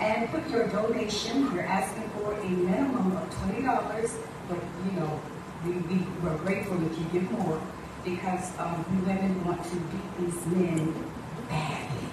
and 0.00 0.28
put 0.28 0.46
your 0.50 0.68
donation. 0.68 1.50
You're 1.54 1.64
asking 1.64 2.10
for 2.10 2.34
a 2.34 2.48
minimum 2.50 3.16
of 3.16 3.34
twenty 3.36 3.62
dollars, 3.62 4.14
but 4.50 4.58
you 4.84 5.00
know, 5.00 5.18
we, 5.64 5.72
we, 5.88 6.04
we're 6.22 6.36
grateful 6.44 6.76
if 6.84 6.98
you 6.98 7.06
give 7.12 7.30
more 7.32 7.58
because 8.04 8.58
um, 8.58 8.84
we 8.90 9.02
women 9.06 9.44
want 9.44 9.62
to 9.64 9.76
beat 9.76 10.18
these 10.18 10.46
men 10.46 10.94
badly. 11.48 12.08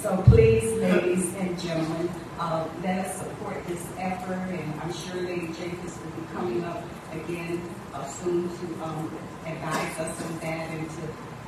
So 0.00 0.16
please, 0.22 0.72
ladies 0.80 1.34
and 1.34 1.58
gentlemen, 1.58 2.08
uh, 2.38 2.66
let 2.82 3.06
us 3.06 3.18
support 3.18 3.66
this 3.66 3.84
effort, 3.98 4.34
and 4.34 4.80
I'm 4.80 4.92
sure 4.92 5.20
Lady 5.22 5.48
Jenkins 5.48 5.98
will 5.98 6.22
be 6.22 6.26
coming 6.32 6.64
up 6.64 6.82
again 7.12 7.60
uh, 7.94 8.04
soon 8.06 8.48
to 8.48 8.84
um, 8.84 9.10
advise 9.44 9.98
us 9.98 10.24
on 10.24 10.38
that 10.40 10.70
and 10.70 10.88
to 10.88 11.02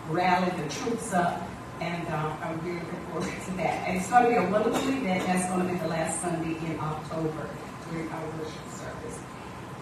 rally 0.08 0.50
the 0.62 0.68
troops 0.68 1.12
up. 1.12 1.42
And 1.80 2.06
uh, 2.08 2.36
I'm 2.42 2.60
really 2.60 2.80
looking 2.80 3.06
forward 3.10 3.44
to 3.46 3.50
that. 3.56 3.88
And 3.88 3.96
it's 3.96 4.10
going 4.10 4.24
to 4.24 4.28
be 4.28 4.36
a 4.36 4.50
wonderful 4.50 4.88
event. 4.88 5.26
That's 5.26 5.48
going 5.48 5.66
to 5.66 5.72
be 5.72 5.78
the 5.78 5.88
last 5.88 6.20
Sunday 6.20 6.58
in 6.66 6.78
October 6.78 7.48
during 7.90 8.08
our 8.10 8.26
worship. 8.38 8.79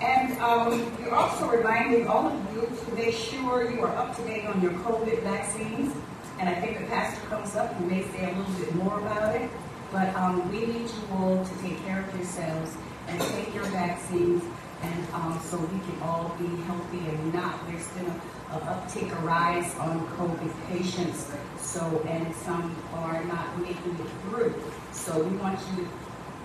And 0.01 0.39
um, 0.39 0.93
you're 1.01 1.15
also 1.15 1.49
reminding 1.49 2.07
all 2.07 2.29
of 2.29 2.55
you 2.55 2.63
to 2.85 2.95
make 2.95 3.15
sure 3.15 3.71
you 3.71 3.81
are 3.81 3.95
up 3.97 4.17
to 4.17 4.23
date 4.23 4.47
on 4.47 4.61
your 4.63 4.73
COVID 4.73 5.23
vaccines. 5.23 5.95
And 6.39 6.49
I 6.49 6.55
think 6.61 6.79
the 6.79 6.87
pastor 6.87 7.21
comes 7.27 7.57
up 7.57 7.75
and 7.79 7.91
may 7.91 8.05
say 8.05 8.33
a 8.33 8.37
little 8.37 8.55
bit 8.55 8.75
more 8.77 9.01
about 9.01 9.35
it. 9.35 9.51
But 9.91 10.15
um, 10.15 10.51
we 10.53 10.67
need 10.67 10.89
you 10.89 11.03
all 11.13 11.45
to 11.45 11.63
take 11.63 11.83
care 11.85 12.05
of 12.05 12.15
yourselves 12.15 12.77
and 13.09 13.21
take 13.21 13.55
your 13.55 13.65
vaccines, 13.65 14.45
and 14.83 15.07
um, 15.15 15.41
so 15.43 15.57
we 15.57 15.79
can 15.81 16.03
all 16.03 16.37
be 16.39 16.47
healthy 16.65 16.99
and 16.99 17.33
not. 17.33 17.67
There's 17.69 17.89
been 17.89 18.05
a, 18.05 18.57
a 18.57 18.61
uptick, 18.61 19.11
a 19.11 19.21
rise 19.25 19.75
on 19.77 20.07
COVID 20.19 20.53
patients. 20.69 21.33
So, 21.59 21.81
and 22.07 22.35
some 22.37 22.77
are 22.93 23.25
not 23.25 23.59
making 23.59 23.97
it 23.99 24.11
through. 24.23 24.55
So 24.93 25.23
we 25.23 25.37
want 25.39 25.59
you 25.71 25.85
to 25.85 25.91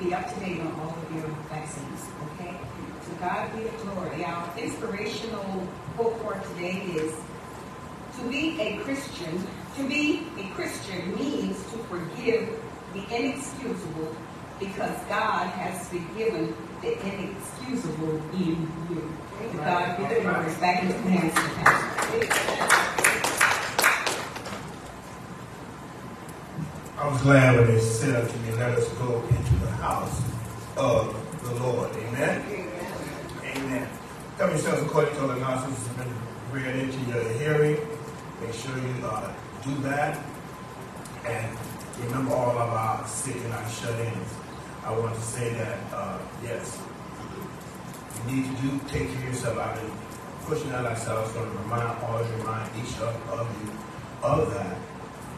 be 0.03 0.13
up 0.13 0.33
to 0.33 0.39
date 0.39 0.61
on 0.61 0.71
all 0.79 0.95
of 0.95 1.15
your 1.15 1.27
vaccines. 1.49 2.07
Okay. 2.39 2.57
To 3.23 3.29
God 3.29 3.55
be 3.55 3.63
the 3.63 3.69
glory. 3.83 4.25
Our 4.25 4.57
inspirational 4.57 5.65
quote 5.95 6.19
for 6.21 6.33
today 6.55 6.81
is 6.91 7.15
to 8.19 8.29
be 8.29 8.59
a 8.59 8.79
Christian, 8.79 9.47
to 9.77 9.87
be 9.87 10.27
a 10.37 10.43
Christian 10.55 11.15
means 11.15 11.55
to 11.71 11.77
forgive 11.87 12.61
the 12.91 12.99
inexcusable 13.15 14.13
because 14.59 14.97
God 15.07 15.47
has 15.51 15.87
forgiven 15.87 16.53
the 16.81 16.99
inexcusable 16.99 18.21
in 18.33 18.69
you. 18.89 19.13
To 19.51 19.57
God 19.57 19.97
be 19.97 20.03
the 20.15 20.19
glory. 20.19 20.55
Back 20.59 20.83
into 20.83 20.93
the 20.93 21.09
hands 21.09 21.37
of. 21.37 21.43
I 26.97 27.07
was 27.07 27.21
glad 27.21 27.55
when 27.57 27.67
they 27.67 27.79
said 27.79 28.25
unto 28.25 28.37
me, 28.39 28.51
Let 28.51 28.77
us 28.77 28.89
go 28.95 29.23
into 29.29 29.55
the 29.63 29.71
house 29.71 30.21
of 30.75 31.15
the 31.41 31.53
Lord. 31.63 31.89
Amen. 31.95 32.62
Amen. 33.55 33.87
Come 34.39 34.49
yourselves 34.49 34.81
according 34.81 35.13
to 35.13 35.21
the 35.21 35.33
announcements 35.33 35.83
that 35.83 35.97
have 35.97 36.07
been 36.07 36.63
read 36.63 36.75
into 36.75 36.99
your 37.01 37.23
hearing. 37.37 37.77
Make 38.41 38.51
sure 38.51 38.75
you 38.75 39.05
uh, 39.05 39.31
do 39.63 39.75
that. 39.83 40.17
And 41.23 41.55
remember 42.01 42.33
all 42.33 42.57
of 42.57 42.69
our 42.69 43.07
sick 43.07 43.35
and 43.35 43.53
our 43.53 43.69
shut-ins. 43.69 44.33
I 44.83 44.97
want 44.97 45.13
to 45.13 45.21
say 45.21 45.53
that, 45.53 45.77
uh, 45.93 46.17
yes, 46.43 46.81
you 48.25 48.35
need 48.35 48.45
to 48.45 48.61
do 48.63 48.79
take 48.87 49.09
care 49.09 49.17
of 49.19 49.23
yourself. 49.25 49.59
I've 49.59 49.75
been 49.79 49.91
pushing 50.45 50.71
that 50.71 50.83
was 50.83 51.31
going 51.33 51.51
to 51.51 51.57
remind, 51.59 52.03
always 52.03 52.27
remind 52.31 52.69
each 52.81 52.97
of, 52.97 53.13
of 53.29 53.47
you 53.61 53.71
of 54.23 54.51
that. 54.51 54.77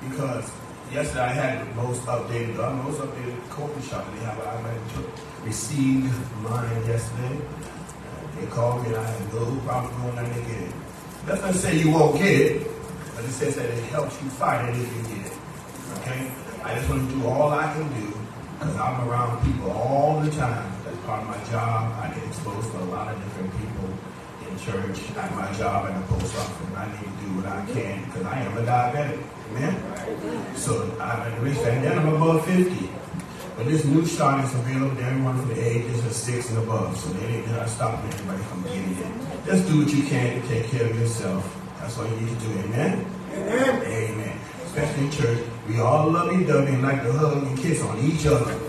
Because 0.09 0.49
yesterday 0.89 1.20
I 1.20 1.34
had 1.34 1.68
the 1.68 1.74
most 1.76 2.01
updated, 2.03 2.55
the 2.55 2.70
most 2.70 2.99
updated 2.99 3.49
coffee 3.49 3.86
shop 3.86 4.07
they 4.13 4.24
have. 4.24 4.39
I 4.39 4.61
went 4.63 5.45
received 5.45 6.13
mine 6.41 6.86
yesterday. 6.88 7.41
They 8.40 8.46
called 8.48 8.84
me 8.84 8.90
and 8.90 8.98
I 8.98 9.04
had 9.04 9.34
no 9.34 9.46
problem 9.66 10.02
going 10.02 10.16
down 10.16 10.26
and 10.26 10.48
getting 10.48 10.68
it. 10.68 10.74
That's 11.26 11.42
not 11.42 11.54
to 11.54 11.58
say 11.58 11.78
you 11.78 11.92
won't 11.92 12.18
get 12.18 12.28
it, 12.28 12.68
but 13.16 13.26
it 13.26 13.32
says 13.32 13.56
that 13.56 13.66
it 13.66 13.84
helps 13.86 14.22
you 14.22 14.30
fight 14.30 14.70
it 14.70 14.76
if 14.76 14.96
you 14.96 15.16
get 15.16 15.26
it. 15.26 15.38
Okay? 16.00 16.32
I 16.64 16.76
just 16.76 16.90
want 16.90 17.10
to 17.10 17.16
do 17.16 17.28
all 17.28 17.52
I 17.52 17.72
can 17.74 17.88
do 18.00 18.14
because 18.60 18.76
I'm 18.76 19.08
around 19.08 19.44
people 19.46 19.72
all 19.72 20.20
the 20.20 20.32
time. 20.32 20.72
That's 20.84 20.98
part 21.06 21.22
of 21.22 21.30
my 21.30 21.52
job. 21.52 21.94
I 22.04 22.14
get 22.14 22.26
exposed 22.28 22.72
to 22.72 22.80
a 22.80 22.88
lot 22.92 23.14
of 23.14 23.24
different 23.24 23.52
people 23.58 23.90
in 24.50 24.58
church, 24.60 25.16
at 25.16 25.32
my 25.36 25.52
job, 25.54 25.90
at 25.90 26.00
the 26.02 26.14
post 26.14 26.36
office, 26.36 26.76
I 26.76 26.88
need 26.88 27.00
to 27.00 27.26
do 27.26 27.36
what 27.38 27.46
I 27.48 27.66
can 27.72 28.06
because 28.06 28.24
I 28.24 28.40
am 28.40 28.58
a 28.58 28.62
diabetic. 28.62 29.24
Amen? 29.52 30.56
So 30.56 30.92
I'm 31.00 31.22
at 31.22 31.42
risk, 31.42 31.62
and 31.62 31.84
then 31.84 32.00
I'm 32.00 32.14
above 32.14 32.46
50. 32.46 32.90
But 33.56 33.68
this 33.68 33.86
new 33.86 34.06
shot 34.06 34.43
is 34.43 34.53
available 34.53 34.95
to 34.97 35.03
everyone 35.03 35.39
from 35.39 35.49
the 35.49 35.62
ages 35.66 36.06
of 36.06 36.12
six 36.12 36.49
and 36.49 36.58
above. 36.58 36.97
So 36.97 37.10
they 37.14 37.36
ain't 37.36 37.47
not 37.51 37.70
stopping 37.70 38.12
anybody 38.12 38.43
from 38.43 38.64
getting 38.64 38.97
it. 38.97 39.45
Just 39.45 39.68
do 39.70 39.80
what 39.80 39.93
you 39.93 40.03
can 40.03 40.41
to 40.41 40.47
take 40.47 40.66
care 40.66 40.89
of 40.89 40.99
yourself. 40.99 41.62
That's 41.80 41.97
all 41.97 42.06
you 42.06 42.16
need 42.18 42.38
to 42.38 42.45
do. 42.45 42.51
Amen? 42.60 43.06
Amen. 43.32 43.82
Amen. 43.84 44.39
Especially 44.66 45.06
in 45.06 45.12
church. 45.12 45.39
We 45.70 45.80
all 45.80 46.12
love 46.12 46.34
each 46.34 46.49
other 46.49 46.68
and 46.68 46.84
like 46.84 47.01
to 47.03 47.14
hug 47.14 47.43
and 47.43 47.58
kiss 47.58 47.82
on 47.82 47.97
each 47.99 48.26
other. 48.26 48.60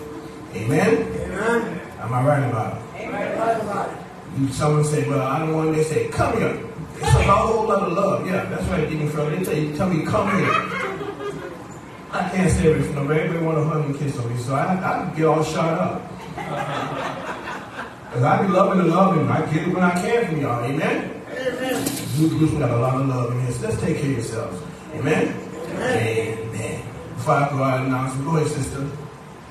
Amen? 0.55 1.03
Amen. 1.03 1.81
Am 1.99 2.13
I 2.13 2.25
right 2.25 2.49
about 2.49 2.77
it? 2.77 3.01
Amen. 3.01 3.39
Right 3.39 3.61
about 3.61 3.91
it. 3.91 3.97
You, 4.39 4.49
someone 4.49 4.85
say, 4.85 5.09
well, 5.09 5.27
I 5.27 5.41
don't 5.41 5.55
want 5.55 5.75
to 5.75 5.85
say, 5.85 6.09
come 6.09 6.37
here. 6.39 6.63
It's 6.95 7.03
a 7.03 7.23
whole 7.23 7.67
lot 7.67 7.83
of 7.83 7.93
love. 7.93 8.27
Yeah, 8.27 8.45
that's 8.45 8.65
right, 8.67 8.89
Deacon 8.89 9.11
Phil. 9.11 9.31
They 9.31 9.45
tell 9.45 9.55
you, 9.55 9.77
tell 9.77 9.89
me, 9.91 10.05
come 10.05 10.31
here. 10.37 10.96
I 12.17 12.31
can't 12.31 12.51
say 12.51 12.73
it 12.73 12.83
from 12.95 13.11
everybody 13.11 13.45
want 13.45 13.59
to 13.59 13.65
hug 13.65 13.85
and 13.85 13.99
kiss 13.99 14.19
on 14.19 14.35
me, 14.35 14.41
so 14.41 14.55
I, 14.55 15.11
I 15.11 15.15
get 15.15 15.27
all 15.27 15.45
shot 15.45 15.79
up. 15.79 16.13
Because 18.07 18.23
I 18.23 18.47
be 18.47 18.49
loving 18.51 18.81
and 18.81 18.91
loving. 18.91 19.29
I 19.29 19.45
get 19.53 19.69
it 19.69 19.75
when 19.75 19.85
I 19.85 19.91
can 19.91 20.25
from 20.25 20.41
y'all. 20.41 20.65
Amen? 20.65 21.23
Amen. 21.29 21.87
You, 22.17 22.59
got 22.59 22.71
a 22.71 22.77
lot 22.79 22.99
of 22.99 23.09
love 23.09 23.33
in 23.33 23.43
here, 23.43 23.53
so 23.53 23.69
let's 23.69 23.79
take 23.83 23.99
care 23.99 24.07
of 24.07 24.17
yourselves. 24.17 24.63
Amen? 24.95 25.37
Amen. 25.75 26.83
Before 27.17 27.35
I 27.35 27.51
go 27.51 27.63
out 27.63 27.81
and 27.81 27.89
announce, 27.89 28.17
go 28.25 28.37
ahead, 28.39 28.49
sister. 28.49 28.81
Uh, 28.81 28.89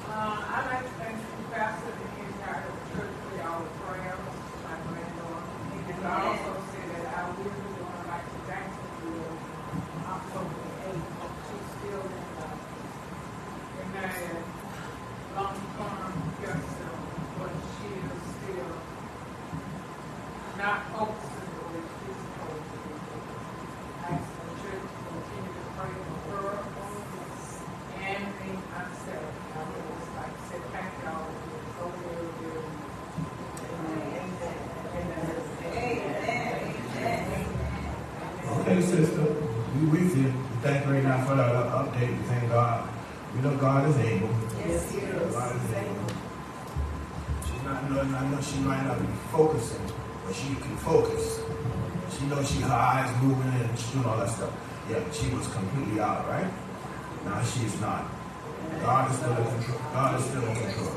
I'd 0.09 0.65
like 0.65 0.81
to 0.81 0.89
thank 0.97 1.13
the 1.13 1.53
pastor 1.53 1.93
and 1.93 2.09
the 2.09 2.25
entire 2.25 2.65
church 2.89 3.13
for 3.21 3.37
y'all 3.37 3.69
prayers, 3.85 4.17
my 4.65 4.73
granddaughter. 4.89 5.45
And 5.93 6.07
I 6.07 6.25
also 6.25 6.57
say 6.73 6.83
that 6.89 7.05
I 7.05 7.29
will 7.29 7.43
be 7.43 7.49
going 7.53 8.01
back 8.09 8.25
to 8.25 8.37
Jacksonville 8.49 9.37
October 10.09 10.57
the 10.57 10.89
eighth. 10.89 11.05
She's 11.45 11.67
still 11.77 12.01
in, 12.01 12.25
uh, 12.41 12.65
in 13.83 13.95
a 13.95 14.45
long-term 15.35 16.13
care 16.39 16.55
center, 16.55 16.95
but 17.37 17.51
she 17.75 17.89
is 17.91 18.21
still 18.39 18.71
not 20.57 20.79
focusing 20.95 21.51
the 21.51 21.63
way 21.75 21.83
she's 21.99 22.19
supposed 22.23 22.67
to 22.71 22.77
be. 22.85 22.93
I 23.99 24.15
ask 24.15 24.29
the 24.31 24.51
church 24.63 24.85
to 24.85 24.99
continue 25.11 25.53
to 25.59 25.65
pray 25.75 25.93
for 26.23 26.39
her 26.39 26.55
and 27.99 28.23
me 28.39 28.49
myself. 28.71 29.35
you, 38.75 38.81
sister. 38.81 39.21
We 39.75 39.87
with 39.87 40.17
you. 40.17 40.23
We 40.23 40.57
thank 40.61 40.85
you 40.85 40.91
right 40.93 41.03
now 41.03 41.25
for 41.25 41.35
the 41.35 41.43
update. 41.43 42.11
We 42.17 42.23
thank 42.27 42.49
God. 42.49 42.89
We 43.35 43.41
know 43.41 43.55
God 43.57 43.89
is 43.89 43.97
able. 43.97 44.29
Yes, 44.59 44.91
he 44.91 44.97
is. 44.99 45.33
God 45.33 45.55
is 45.55 45.73
able. 45.73 46.07
She's 47.45 47.63
not 47.63 47.89
knowing, 47.89 48.15
I 48.15 48.29
know 48.29 48.41
she 48.41 48.59
might 48.59 48.83
not 48.83 48.99
be 48.99 49.07
focusing, 49.31 49.85
but 50.25 50.35
she 50.35 50.55
can 50.55 50.77
focus. 50.77 51.41
She 52.17 52.25
knows 52.27 52.49
she 52.49 52.61
her 52.61 52.73
eyes 52.73 53.11
moving 53.21 53.51
and 53.51 53.77
she's 53.77 53.91
doing 53.91 54.05
all 54.05 54.17
that 54.17 54.29
stuff. 54.29 54.53
Yeah, 54.89 55.03
she 55.11 55.29
was 55.35 55.47
completely 55.47 55.99
out, 55.99 56.27
right? 56.27 56.47
Now 57.25 57.43
she's 57.43 57.79
not. 57.81 58.05
God 58.81 59.11
is 59.11 59.17
still 59.17 59.35
in 59.35 59.43
control. 59.43 59.79
God 59.93 60.19
is 60.19 60.25
still 60.25 60.43
in 60.43 60.55
control. 60.55 60.93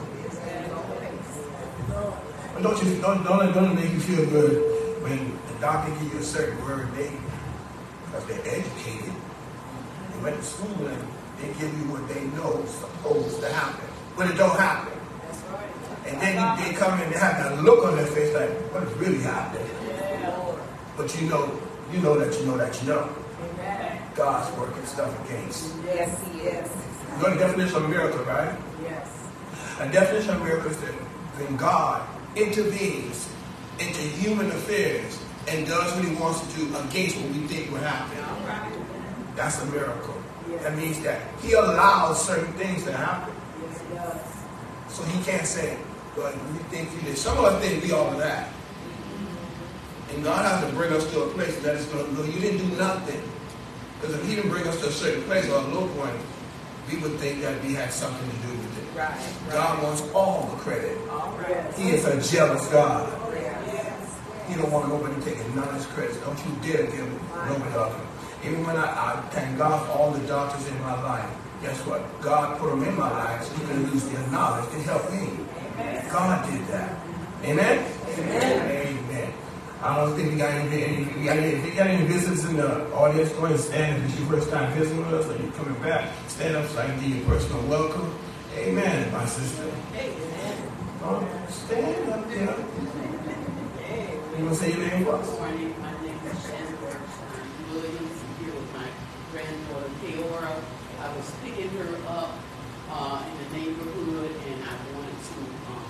But 2.55 2.62
don't 2.79 2.95
you 2.95 3.03
don't 3.03 3.24
don't 3.24 3.55
don't 3.55 3.74
make 3.74 3.91
you 3.91 4.01
feel 4.01 4.24
good 4.26 5.03
when 5.03 5.18
the 5.49 5.61
doctor 5.61 5.91
give 5.99 6.14
you 6.14 6.20
a 6.20 6.22
certain 6.22 6.62
word 6.64 6.89
they 6.95 7.11
because 8.05 8.24
they're 8.26 8.55
educated. 8.55 9.12
They 10.12 10.22
went 10.22 10.37
to 10.37 10.43
school 10.43 10.87
and 10.87 11.09
they 11.41 11.49
give 11.59 11.74
you 11.74 11.91
what 11.91 12.07
they 12.09 12.24
know 12.39 12.62
is 12.62 12.70
supposed 12.70 13.41
to 13.41 13.49
happen. 13.53 13.85
But 14.16 14.31
it 14.31 14.37
don't 14.37 14.57
happen. 14.57 14.93
And 16.07 16.20
then 16.22 16.37
they 16.59 16.72
come 16.74 16.99
and 17.01 17.12
they 17.12 17.18
have 17.18 17.37
that 17.39 17.62
look 17.62 17.85
on 17.85 17.97
their 17.97 18.07
face 18.07 18.35
like, 18.35 18.51
what 18.72 18.85
is 18.85 18.95
really 18.95 19.20
happening? 19.20 19.66
But 20.97 21.20
you 21.20 21.29
know, 21.29 21.61
you 21.93 22.01
know 22.01 22.18
that 22.18 22.39
you 22.39 22.47
know 22.47 22.57
that 22.57 22.81
you 22.81 22.89
know. 22.89 23.14
God's 24.14 24.57
working 24.59 24.85
stuff 24.85 25.14
against. 25.26 25.76
Yes, 25.85 26.11
he 26.33 26.41
is. 26.41 26.70
You 27.16 27.22
know 27.22 27.31
the 27.35 27.39
definition 27.39 27.76
of 27.76 27.85
a 27.85 27.89
miracle, 27.89 28.24
right? 28.24 28.57
Yes. 28.83 29.09
A 29.79 29.89
definition 29.89 30.31
of 30.35 30.43
miracle 30.43 30.70
is 30.70 30.76
that 30.79 30.91
when 30.91 31.57
God 31.57 32.03
intervenes 32.39 33.28
into 33.78 34.01
human 34.01 34.47
affairs 34.51 35.22
and 35.49 35.66
does 35.66 35.95
what 35.95 36.05
he 36.05 36.14
wants 36.16 36.41
to 36.41 36.61
do 36.61 36.76
against 36.76 37.16
what 37.16 37.30
we 37.30 37.39
think 37.47 37.70
will 37.70 37.78
happen. 37.78 38.18
That's 39.34 39.62
a 39.62 39.66
miracle. 39.66 40.14
That 40.62 40.76
means 40.76 41.01
that 41.03 41.20
he 41.41 41.53
allows 41.53 42.24
certain 42.26 42.53
things 42.55 42.84
to 42.84 42.93
happen. 42.93 43.34
Yes, 43.62 43.80
he 43.80 43.95
does. 43.95 44.95
So 44.95 45.03
he 45.05 45.22
can't 45.24 45.47
say, 45.47 45.78
well, 46.16 46.32
we 46.53 46.59
think 46.70 46.91
you 46.95 47.01
did. 47.03 47.16
Some 47.16 47.39
of 47.39 47.45
us 47.45 47.62
think 47.62 47.84
we 47.84 47.93
all 47.93 48.11
of 48.11 48.18
that. 48.18 48.51
And 50.12 50.24
God 50.24 50.45
has 50.45 50.68
to 50.68 50.74
bring 50.74 50.93
us 50.93 51.11
to 51.12 51.22
a 51.22 51.28
place 51.30 51.57
that 51.61 51.76
is 51.76 51.86
going 51.86 52.07
to 52.07 52.12
know 52.14 52.24
you 52.24 52.41
didn't 52.41 52.68
do 52.68 52.76
nothing. 52.76 53.22
Because 54.01 54.16
if 54.16 54.26
he 54.26 54.34
didn't 54.36 54.51
bring 54.51 54.66
us 54.66 54.80
to 54.80 54.89
a 54.89 54.93
certain 54.93 55.22
place 55.24 55.49
or 55.49 55.59
a 55.59 55.68
low 55.68 55.86
point, 55.89 56.16
we 56.91 56.99
would 56.99 57.18
think 57.20 57.43
that 57.43 57.62
we 57.62 57.74
had 57.74 57.93
something 57.93 58.28
to 58.28 58.36
do 58.47 58.58
Right. 58.99 59.32
God 59.53 59.82
wants 59.84 60.03
all 60.12 60.42
the 60.51 60.57
credit. 60.57 60.99
All 61.09 61.30
right. 61.38 61.72
He 61.74 61.90
is 61.90 62.05
a 62.05 62.20
jealous 62.20 62.66
God. 62.66 63.07
Yes. 63.32 64.18
He 64.49 64.57
don't 64.57 64.72
want 64.72 64.88
nobody 64.88 65.22
taking 65.22 65.55
none 65.55 65.68
of 65.68 65.74
his 65.76 65.86
credit. 65.86 66.20
Don't 66.24 66.36
you 66.44 66.51
dare 66.66 66.82
give 66.90 67.07
nobody 67.46 67.94
it. 67.94 68.09
Even 68.44 68.66
when 68.66 68.76
I, 68.76 68.86
I 68.90 69.20
thank 69.30 69.57
God 69.57 69.86
for 69.86 69.92
all 69.92 70.11
the 70.11 70.26
doctors 70.26 70.66
in 70.66 70.80
my 70.80 71.01
life, 71.01 71.30
guess 71.62 71.78
what? 71.86 72.03
God 72.22 72.59
put 72.59 72.70
them 72.70 72.82
in 72.82 72.96
my 72.96 73.09
life 73.09 73.44
so 73.44 73.55
he 73.55 73.66
can 73.66 73.82
use 73.92 74.03
their 74.09 74.26
knowledge 74.34 74.68
to 74.72 74.82
help 74.82 75.12
me. 75.12 75.46
God 76.11 76.51
did 76.51 76.66
that. 76.66 76.99
Amen? 77.44 77.86
Amen. 78.18 78.99
Amen. 78.99 79.32
I 79.80 79.94
don't 79.94 80.16
think 80.16 80.32
we 80.32 80.38
got 80.38 80.51
any, 80.51 80.82
any, 80.82 81.05
we 81.05 81.24
got 81.24 81.36
any, 81.36 81.55
if 81.55 81.64
you 81.64 81.74
got 81.74 81.86
any 81.86 82.05
visitors 82.05 82.44
in 82.46 82.57
the 82.57 82.92
audience, 82.92 83.30
go 83.30 83.44
ahead 83.44 83.53
and 83.53 83.61
stand. 83.61 84.03
If 84.03 84.11
it's 84.11 84.18
your 84.18 84.28
first 84.28 84.51
time 84.51 84.72
visiting 84.76 84.99
with 84.99 85.14
us 85.14 85.26
or 85.26 85.40
you're 85.40 85.53
coming 85.53 85.80
back, 85.82 86.11
stand 86.26 86.57
up 86.57 86.66
so 86.66 86.80
I 86.80 86.86
can 86.86 86.99
give 86.99 87.14
you 87.14 87.22
a 87.22 87.26
personal 87.26 87.62
welcome. 87.68 88.12
Amen, 88.59 89.13
my 89.13 89.25
sister. 89.25 89.71
Oh, 91.01 91.23
stand 91.49 92.11
up 92.11 92.29
there. 92.29 92.57
You 94.37 94.45
want 94.45 94.51
to 94.51 94.55
say 94.55 94.71
your 94.73 94.81
name 94.81 95.05
for 95.05 95.15
us? 95.15 95.31
Good 95.31 95.39
morning, 95.39 95.75
my 95.81 95.93
name 96.03 96.19
is 96.27 96.43
Shannon 96.43 96.75
Bergstein 96.83 97.47
Williams, 97.71 98.19
I'm 98.19 98.35
here 98.45 98.55
with 98.55 98.71
my 98.75 98.89
granddaughter 99.31 99.91
Keora. 100.03 100.59
I 100.99 101.17
was 101.17 101.31
picking 101.43 101.71
her 101.71 101.91
up, 102.09 102.35
uh, 102.91 103.23
in 103.31 103.35
the 103.39 103.59
neighborhood 103.59 104.35
and 104.35 104.65
I 104.65 104.75
wanted 104.91 105.19
to, 105.23 105.39
um, 105.71 105.87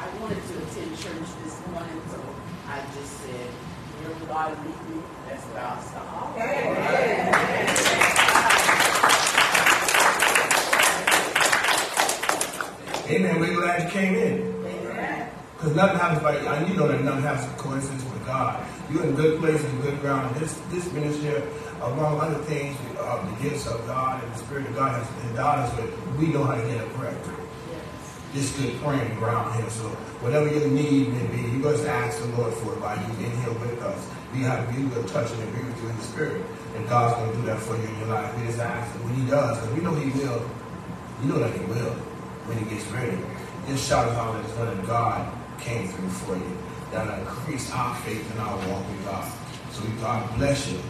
I 0.00 0.08
wanted 0.20 0.40
to 0.40 0.54
attend 0.56 0.96
church 0.96 1.28
this 1.44 1.60
morning, 1.68 2.00
so 2.10 2.20
I 2.66 2.80
just 2.96 3.12
said, 3.20 3.50
wherever 4.00 4.24
God 4.24 4.56
lead 4.64 4.96
me, 4.96 5.02
that's 5.28 5.44
where 5.52 5.62
I'll 5.62 5.82
stop. 5.82 6.36
Amen. 6.38 7.69
We're 13.10 13.54
glad 13.56 13.82
you 13.82 13.90
came 13.90 14.14
in. 14.14 14.62
Because 15.56 15.74
nothing 15.74 15.98
happens 15.98 16.22
by 16.22 16.36
and 16.36 16.68
you 16.68 16.76
know 16.76 16.86
that 16.86 17.02
nothing 17.02 17.22
happens 17.22 17.44
by 17.52 17.58
coincidence 17.58 18.04
with 18.04 18.24
God. 18.24 18.64
You're 18.88 19.02
in 19.02 19.16
good 19.16 19.40
place 19.40 19.62
and 19.64 19.82
good 19.82 20.00
ground. 20.00 20.36
This 20.36 20.54
this 20.70 20.90
ministry, 20.92 21.42
among 21.82 22.20
other 22.20 22.38
things, 22.44 22.78
uh, 23.00 23.26
the 23.26 23.42
gifts 23.42 23.66
of 23.66 23.84
God 23.88 24.22
and 24.22 24.32
the 24.32 24.38
Spirit 24.38 24.68
of 24.68 24.76
God 24.76 25.02
has 25.02 25.28
endowed 25.28 25.58
us 25.58 25.76
with. 25.76 25.90
We 26.18 26.28
know 26.28 26.44
how 26.44 26.54
to 26.54 26.62
get 26.62 26.80
it 26.80 26.88
correct. 26.94 27.18
This 28.32 28.56
good 28.56 28.80
praying 28.80 29.12
ground 29.16 29.56
here. 29.56 29.68
So 29.70 29.88
whatever 30.22 30.46
your 30.46 30.68
need 30.68 31.08
may 31.12 31.26
be, 31.34 31.50
you 31.50 31.62
just 31.62 31.84
ask 31.86 32.20
the 32.20 32.28
Lord 32.38 32.54
for 32.54 32.74
it 32.74 32.80
while 32.80 32.94
you're 32.94 33.26
in 33.26 33.36
here 33.42 33.52
with 33.58 33.82
us. 33.82 34.08
We 34.32 34.46
have 34.46 34.70
we 34.70 34.84
will 34.86 35.02
touch 35.08 35.32
and 35.32 35.42
agree 35.50 35.66
with 35.66 35.82
you 35.82 35.88
in 35.88 35.96
the 35.96 36.04
Spirit, 36.04 36.46
and 36.76 36.88
God's 36.88 37.18
going 37.18 37.32
to 37.32 37.36
do 37.38 37.42
that 37.50 37.58
for 37.58 37.74
you 37.76 37.88
in 37.88 37.98
your 37.98 38.14
life. 38.14 38.38
We 38.38 38.46
just 38.46 38.60
ask 38.60 38.86
when 39.02 39.14
He 39.18 39.26
does, 39.26 39.58
because 39.58 39.74
we 39.74 39.82
know 39.82 39.94
He 39.98 40.14
will. 40.14 40.48
You 41.20 41.28
know 41.28 41.38
that 41.40 41.52
He 41.58 41.64
will 41.66 42.09
when 42.50 42.58
He 42.58 42.74
gets 42.74 42.86
ready. 42.88 43.16
This 43.66 43.86
shout 43.86 44.08
it 44.08 44.14
out 44.14 44.34
as 44.44 44.50
when 44.58 44.84
God 44.86 45.22
came 45.60 45.86
through 45.88 46.08
for 46.08 46.34
you. 46.34 46.58
That'll 46.90 47.14
increase 47.20 47.70
our 47.70 47.94
faith 48.02 48.26
in 48.34 48.38
our 48.38 48.56
walk 48.68 48.82
with 48.90 49.04
God. 49.04 49.32
So 49.70 49.84
we 49.84 49.90
God 50.02 50.36
bless 50.36 50.68
you. 50.68 50.80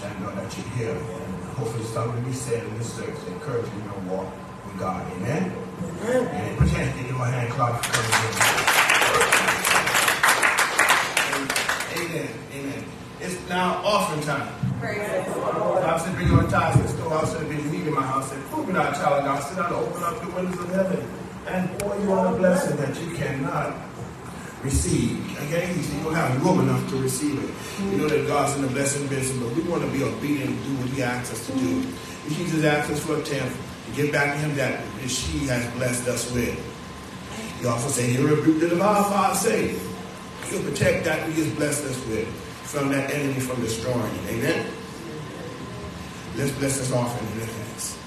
Shannon, 0.00 0.22
know 0.24 0.34
that 0.34 0.58
you're 0.58 0.66
here. 0.74 0.96
And 0.96 1.44
hopefully 1.54 1.84
something 1.84 2.24
be 2.24 2.32
said 2.32 2.64
in 2.64 2.78
this 2.78 2.92
service 2.92 3.22
to 3.22 3.32
encourage 3.32 3.66
you 3.66 3.78
in 3.78 3.84
your 3.84 4.00
walk 4.10 4.26
with 4.66 4.78
God. 4.80 5.06
Amen? 5.12 5.54
Amen. 6.02 6.56
Put 6.56 6.66
your 6.66 6.80
hand, 6.80 6.98
give 6.98 7.08
your 7.08 7.24
hand 7.24 7.52
clap 7.52 7.84
for 7.84 7.92
coming 7.94 8.10
in. 8.18 8.58
Amen. 12.02 12.28
Amen. 12.54 12.84
It's 13.20 13.48
now 13.48 13.80
offering 13.84 14.22
time. 14.22 14.52
Praise 14.80 15.26
the 15.26 15.38
Lord. 15.38 15.84
I 15.84 15.98
said, 15.98 16.14
bring 16.16 16.28
your 16.28 16.42
tithes 16.50 16.76
to 16.76 16.82
the 16.82 16.88
storehouse 16.88 17.34
and 17.34 17.48
leaving 17.88 18.00
my 18.00 18.06
house. 18.06 18.32
And 18.32 18.44
open 18.52 18.76
our 18.76 18.92
child. 18.92 19.42
Sit 19.44 19.56
down 19.56 19.66
and 19.66 19.74
open 19.74 20.02
up 20.02 20.20
the 20.20 20.30
windows 20.30 20.58
of 20.60 20.70
heaven 20.70 21.08
and 21.46 21.78
pour 21.78 21.98
you 21.98 22.12
out 22.12 22.34
a 22.34 22.36
blessing 22.36 22.76
that 22.76 23.00
you 23.00 23.14
cannot 23.16 23.74
receive. 24.62 25.18
Again, 25.42 25.76
you 25.76 26.02
don't 26.02 26.14
have 26.14 26.44
room 26.44 26.60
enough 26.60 26.88
to 26.90 26.96
receive 26.96 27.42
it. 27.42 27.84
You 27.84 27.98
know 27.98 28.08
that 28.08 28.26
God's 28.26 28.56
in 28.56 28.62
the 28.62 28.68
blessing 28.68 29.06
business, 29.08 29.38
but 29.38 29.54
we 29.54 29.62
want 29.68 29.82
to 29.82 29.90
be 29.90 30.02
obedient 30.02 30.50
and 30.50 30.64
do 30.64 30.74
what 30.76 30.88
He 30.90 31.02
asks 31.02 31.32
us 31.32 31.46
to 31.46 31.52
do. 31.52 31.78
If 32.26 32.36
Jesus 32.36 32.64
asks 32.64 32.90
us 32.92 33.04
for 33.04 33.16
a 33.16 33.22
tenth, 33.22 33.56
to 33.86 33.92
give 33.92 34.12
back 34.12 34.34
to 34.34 34.40
Him 34.40 34.56
that 34.56 34.80
which 35.00 35.18
He 35.20 35.46
has 35.46 35.64
blessed 35.74 36.08
us 36.08 36.30
with. 36.32 36.58
He 37.60 37.66
also 37.66 37.88
said, 37.88 38.10
He'll 38.10 38.28
rebuke 38.28 38.60
the 38.60 38.68
devourer 38.68 39.04
for 39.04 39.14
our 39.14 39.34
sake. 39.34 39.78
He'll 40.50 40.62
protect 40.62 41.04
that 41.04 41.28
He 41.30 41.42
has 41.42 41.54
blessed 41.54 41.84
us 41.84 42.06
with 42.06 42.28
from 42.68 42.90
that 42.90 43.10
enemy 43.10 43.40
from 43.40 43.60
destroying 43.62 44.14
it. 44.14 44.30
Amen? 44.32 44.66
Let's 46.38 46.52
bless 46.52 46.78
this 46.78 46.92
offering 46.92 47.32
in 47.32 47.42
advance. 47.42 47.98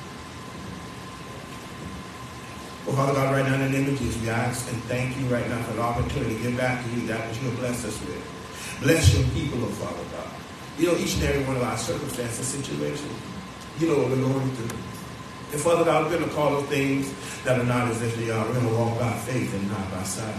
Well, 2.92 3.08
Father 3.08 3.24
God, 3.24 3.32
right 3.32 3.46
now 3.48 3.56
in 3.56 3.72
the 3.72 3.80
name 3.80 3.88
of 3.88 3.98
Jesus, 3.98 4.22
we 4.22 4.28
ask 4.28 4.68
and 4.68 4.76
thank 4.92 5.16
you 5.16 5.24
right 5.32 5.48
now 5.48 5.64
for 5.64 5.80
the 5.80 5.82
opportunity 5.82 6.36
to 6.36 6.44
give 6.44 6.58
back 6.58 6.84
to 6.84 6.89
you 6.92 7.08
that 7.08 7.24
which 7.24 7.39
you 7.39 7.48
have 7.48 7.58
blessed 7.60 7.86
us 7.88 7.96
with. 8.04 8.20
Bless 8.84 9.16
your 9.16 9.24
people, 9.32 9.64
oh 9.64 9.72
Father 9.80 10.04
God. 10.12 10.28
You 10.76 10.92
know 10.92 10.98
each 11.00 11.16
and 11.16 11.24
every 11.24 11.46
one 11.48 11.56
of 11.56 11.64
our 11.64 11.78
circumstances, 11.78 12.46
situations. 12.46 13.16
You 13.80 13.88
know 13.88 14.04
what 14.04 14.12
we're 14.12 14.20
going 14.28 14.52
through. 14.60 14.76
And 15.56 15.62
Father 15.64 15.86
God, 15.88 16.04
we're 16.04 16.20
going 16.20 16.28
to 16.28 16.36
call 16.36 16.52
those 16.52 16.68
things 16.68 17.08
that 17.46 17.58
are 17.58 17.64
not 17.64 17.88
as 17.88 18.02
if 18.02 18.12
they 18.18 18.30
are. 18.30 18.44
We're 18.44 18.60
going 18.60 18.68
to 18.68 18.76
walk 18.76 19.00
by 19.00 19.14
faith 19.24 19.56
and 19.56 19.72
not 19.72 19.89
by 19.89 20.04
sight. 20.04 20.36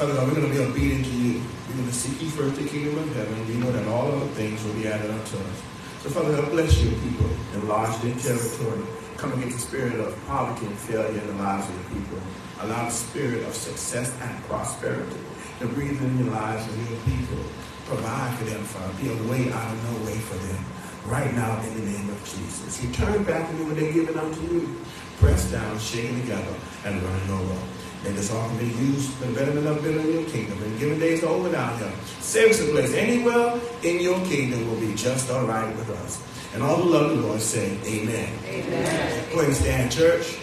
Father 0.00 0.14
God, 0.14 0.28
we're 0.28 0.40
going 0.40 0.48
to 0.48 0.56
be 0.56 0.64
obedient 0.64 1.04
to 1.04 1.12
you. 1.12 1.44
We're 1.68 1.84
going 1.84 1.92
to 1.92 1.92
seek 1.92 2.16
you 2.16 2.30
first 2.32 2.56
the 2.56 2.64
kingdom 2.64 2.96
of 2.96 3.14
heaven. 3.14 3.46
We 3.46 3.60
know 3.60 3.70
that 3.70 3.84
all 3.92 4.08
other 4.08 4.32
things 4.40 4.56
will 4.64 4.72
be 4.80 4.88
added 4.88 5.10
unto 5.10 5.36
us. 5.36 5.62
So 6.00 6.08
Father 6.08 6.32
God, 6.32 6.48
bless 6.48 6.80
your 6.80 6.96
people, 7.04 7.28
enlarge 7.60 7.92
their 8.00 8.16
territory. 8.16 9.03
Come 9.16 9.32
against 9.34 9.56
the 9.56 9.62
spirit 9.62 10.00
of 10.00 10.26
poverty 10.26 10.66
and 10.66 10.78
failure 10.78 11.20
in 11.20 11.26
the 11.26 11.42
lives 11.42 11.68
of 11.68 11.76
the 11.78 11.94
people. 11.94 12.18
Allow 12.60 12.84
the 12.84 12.90
spirit 12.90 13.46
of 13.46 13.54
success 13.54 14.12
and 14.20 14.44
prosperity 14.44 15.20
to 15.60 15.68
breathe 15.68 16.00
in 16.02 16.24
the 16.24 16.30
lives 16.30 16.66
of 16.66 16.90
your 16.90 16.98
people. 17.00 17.44
Provide 17.86 18.38
for 18.38 18.44
them, 18.44 18.64
Father. 18.64 18.92
Be 19.02 19.10
a 19.10 19.30
way 19.30 19.52
out 19.52 19.72
of 19.72 19.78
no 19.84 20.06
way 20.06 20.18
for 20.18 20.36
them. 20.36 20.64
Right 21.06 21.34
now, 21.34 21.60
in 21.60 21.74
the 21.74 21.90
name 21.92 22.08
of 22.08 22.18
Jesus. 22.24 22.82
Return 22.82 23.24
back 23.24 23.50
to 23.50 23.56
you 23.56 23.66
when 23.66 23.76
they 23.76 23.92
give 23.92 24.08
it 24.08 24.16
unto 24.16 24.40
you. 24.42 24.76
Press 25.18 25.50
down, 25.50 25.78
shaken 25.78 26.20
together, 26.22 26.54
and 26.84 27.02
running 27.02 27.30
over. 27.30 27.60
May 28.02 28.12
this 28.12 28.32
often 28.32 28.58
be 28.58 28.66
used 28.66 29.10
for 29.14 29.26
the 29.26 29.32
betterment 29.32 29.66
of 29.66 29.82
building 29.82 30.12
your 30.12 30.24
kingdom. 30.28 30.62
And 30.62 30.78
given 30.78 30.98
days 30.98 31.22
are 31.24 31.28
over 31.28 31.50
now 31.50 31.76
here. 31.76 31.88
A 31.88 32.70
place 32.72 32.94
anywhere 32.94 33.60
in 33.82 34.00
your 34.00 34.18
kingdom 34.26 34.68
will 34.68 34.80
be 34.80 34.94
just 34.94 35.30
all 35.30 35.46
right 35.46 35.74
with 35.76 35.88
us. 35.90 36.22
And 36.54 36.62
all 36.62 36.76
the 36.76 36.84
loving 36.84 37.20
Lord 37.22 37.40
say, 37.40 37.76
Amen. 37.84 38.32
Amen. 38.46 39.24
Go 39.30 39.40
ahead 39.40 39.48
and 39.48 39.56
stand, 39.56 39.90
church. 39.90 40.38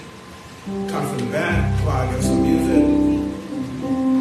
Come 0.65 1.07
from 1.07 1.17
the 1.19 1.31
back. 1.31 1.81
Choir, 1.81 2.11
give 2.11 2.23
some 2.23 2.43
music. 2.43 4.20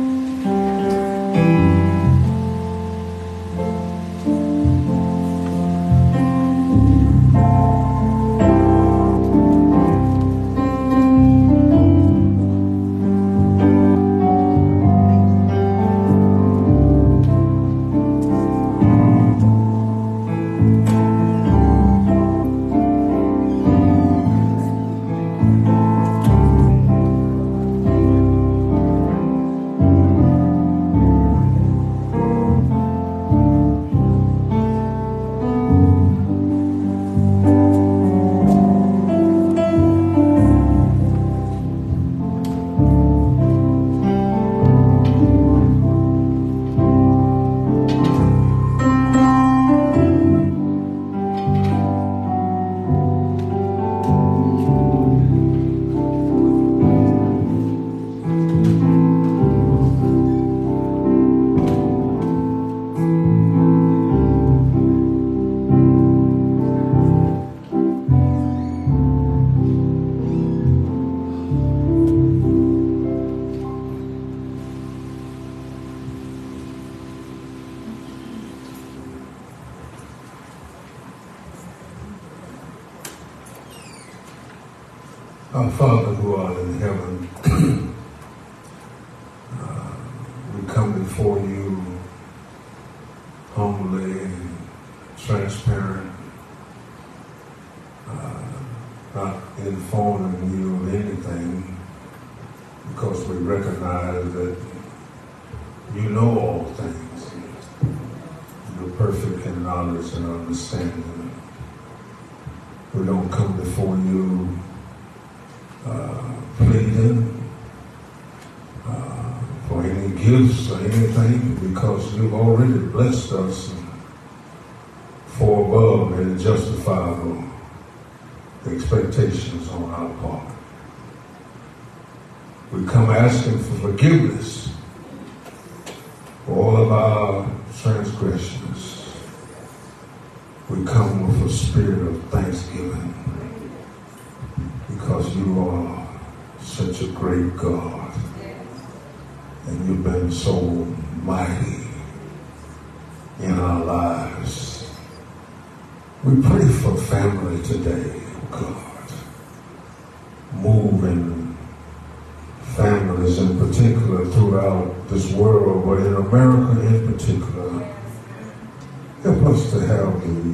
Us 170.21 170.27
to 170.27 170.29
have 170.29 170.45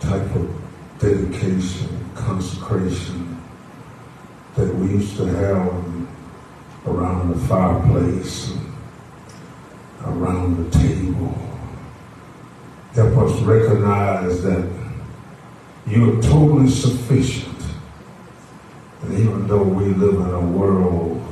the 0.00 0.06
type 0.06 0.34
of 0.36 0.62
dedication, 0.98 2.10
consecration 2.14 3.40
that 4.54 4.74
we 4.74 4.88
used 4.88 5.16
to 5.16 5.24
have 5.24 6.06
around 6.86 7.30
the 7.30 7.38
fireplace, 7.46 8.54
around 10.04 10.56
the 10.56 10.78
table. 10.78 11.34
Help 12.94 13.16
us 13.18 13.40
recognize 13.42 14.42
that 14.42 14.68
you 15.86 16.18
are 16.18 16.22
totally 16.22 16.68
sufficient. 16.68 17.56
And 19.02 19.18
even 19.18 19.46
though 19.46 19.62
we 19.62 19.86
live 19.86 20.14
in 20.14 20.34
a 20.34 20.40
world 20.40 21.22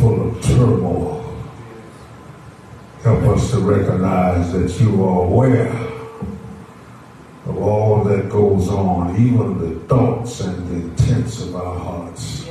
full 0.00 0.28
of 0.28 0.42
turmoil, 0.42 1.22
help 3.02 3.22
us 3.36 3.50
to 3.52 3.58
recognize 3.60 4.52
that 4.52 4.80
you 4.80 5.04
are 5.04 5.24
aware 5.24 5.70
of 7.46 7.58
all 7.58 8.04
that 8.04 8.28
goes 8.28 8.68
on, 8.68 9.16
even 9.16 9.58
the 9.58 9.80
thoughts 9.86 10.40
and 10.40 10.68
the 10.68 10.74
intents 10.74 11.42
of 11.42 11.56
our 11.56 11.78
hearts. 11.78 12.46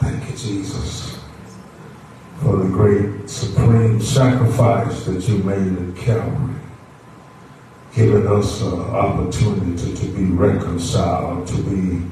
Thank 0.00 0.30
you, 0.30 0.36
Jesus, 0.36 1.18
for 2.40 2.56
the 2.56 2.68
great 2.68 3.28
supreme 3.30 4.00
sacrifice 4.92 5.04
that 5.06 5.28
you 5.28 5.38
made 5.42 5.90
at 5.90 5.96
Calvary, 5.96 6.54
giving 7.94 8.26
us 8.26 8.60
an 8.62 8.80
opportunity 8.80 9.94
to 9.94 10.06
be 10.06 10.24
reconciled, 10.24 11.46
to 11.48 11.62
be 11.62 12.06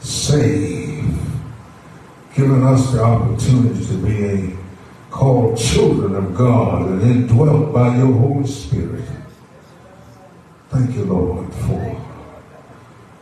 saved, 0.00 1.18
giving 2.34 2.64
us 2.64 2.92
the 2.92 3.02
opportunity 3.02 3.86
to 3.86 3.94
be 3.98 4.24
a, 4.24 4.56
called 5.10 5.56
children 5.56 6.14
of 6.14 6.34
God 6.36 6.88
and 6.90 7.02
indwelt 7.02 7.72
by 7.72 7.96
your 7.96 8.12
Holy 8.12 8.46
Spirit. 8.46 9.04
Thank 10.68 10.94
you, 10.94 11.04
Lord, 11.04 11.52
for 11.54 12.02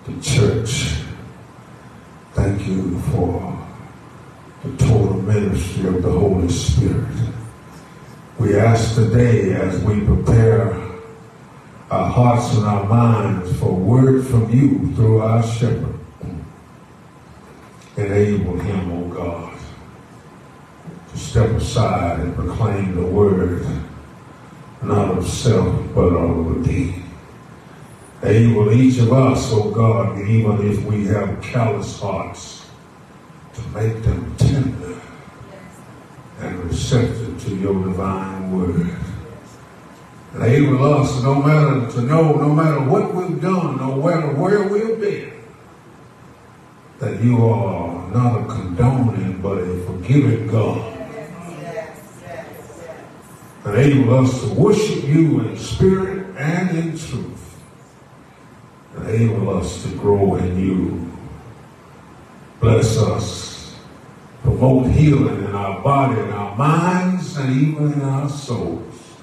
the 0.06 0.20
church. 0.20 1.02
Thank 2.32 2.66
you 2.66 2.98
for 3.12 3.64
the 4.64 4.76
total 4.76 5.22
ministry 5.22 5.86
of 5.86 6.02
the 6.02 6.10
Holy 6.10 6.48
Spirit. 6.48 7.43
We 8.38 8.56
ask 8.56 8.96
today 8.96 9.52
as 9.52 9.80
we 9.84 10.00
prepare 10.00 10.72
our 11.88 12.10
hearts 12.10 12.52
and 12.56 12.66
our 12.66 12.84
minds 12.84 13.56
for 13.60 13.72
word 13.72 14.26
from 14.26 14.50
you 14.50 14.92
through 14.96 15.20
our 15.20 15.40
shepherd. 15.40 15.94
Enable 17.96 18.58
him, 18.58 18.90
O 18.90 19.08
God, 19.08 19.56
to 21.12 21.18
step 21.18 21.48
aside 21.50 22.20
and 22.20 22.34
proclaim 22.34 22.96
the 22.96 23.06
word, 23.06 23.64
not 24.82 25.16
of 25.16 25.28
self, 25.28 25.72
but 25.94 26.12
of 26.12 26.64
thee. 26.64 26.96
Enable 28.20 28.72
each 28.72 28.98
of 28.98 29.12
us, 29.12 29.52
O 29.52 29.70
God, 29.70 30.18
even 30.22 30.68
if 30.68 30.84
we 30.84 31.06
have 31.06 31.40
callous 31.40 32.00
hearts, 32.00 32.66
to 33.54 33.60
make 33.68 34.02
them 34.02 34.34
tender 34.36 35.00
and 36.40 36.64
receptive 36.64 37.42
to 37.44 37.56
your 37.56 37.74
divine 37.84 38.52
word. 38.52 38.96
Enable 40.34 40.94
us, 40.94 41.22
no 41.22 41.40
matter 41.40 41.90
to 41.92 42.02
know, 42.02 42.32
no 42.34 42.48
matter 42.48 42.80
what 42.80 43.14
we've 43.14 43.40
done, 43.40 43.76
no 43.76 43.96
matter 43.96 44.32
where 44.34 44.66
we've 44.68 45.00
been, 45.00 45.32
that 46.98 47.22
you 47.22 47.46
are 47.46 48.10
not 48.10 48.40
a 48.40 48.44
condoning 48.46 49.40
but 49.40 49.58
a 49.58 49.84
forgiving 49.86 50.48
God. 50.48 50.90
Enable 53.66 54.24
us 54.24 54.40
to 54.42 54.48
worship 54.54 55.04
you 55.04 55.40
in 55.40 55.56
spirit 55.56 56.36
and 56.36 56.76
in 56.76 56.98
truth. 56.98 57.62
Enable 58.96 59.56
us 59.56 59.82
to 59.84 59.88
grow 59.96 60.34
in 60.36 60.58
you. 60.58 61.12
Bless 62.60 62.98
us. 62.98 63.53
Promote 64.44 64.92
healing 64.92 65.44
in 65.44 65.52
our 65.52 65.82
body, 65.82 66.20
in 66.20 66.30
our 66.30 66.54
minds, 66.54 67.36
and 67.36 67.50
even 67.50 67.94
in 67.94 68.02
our 68.02 68.28
souls. 68.28 69.16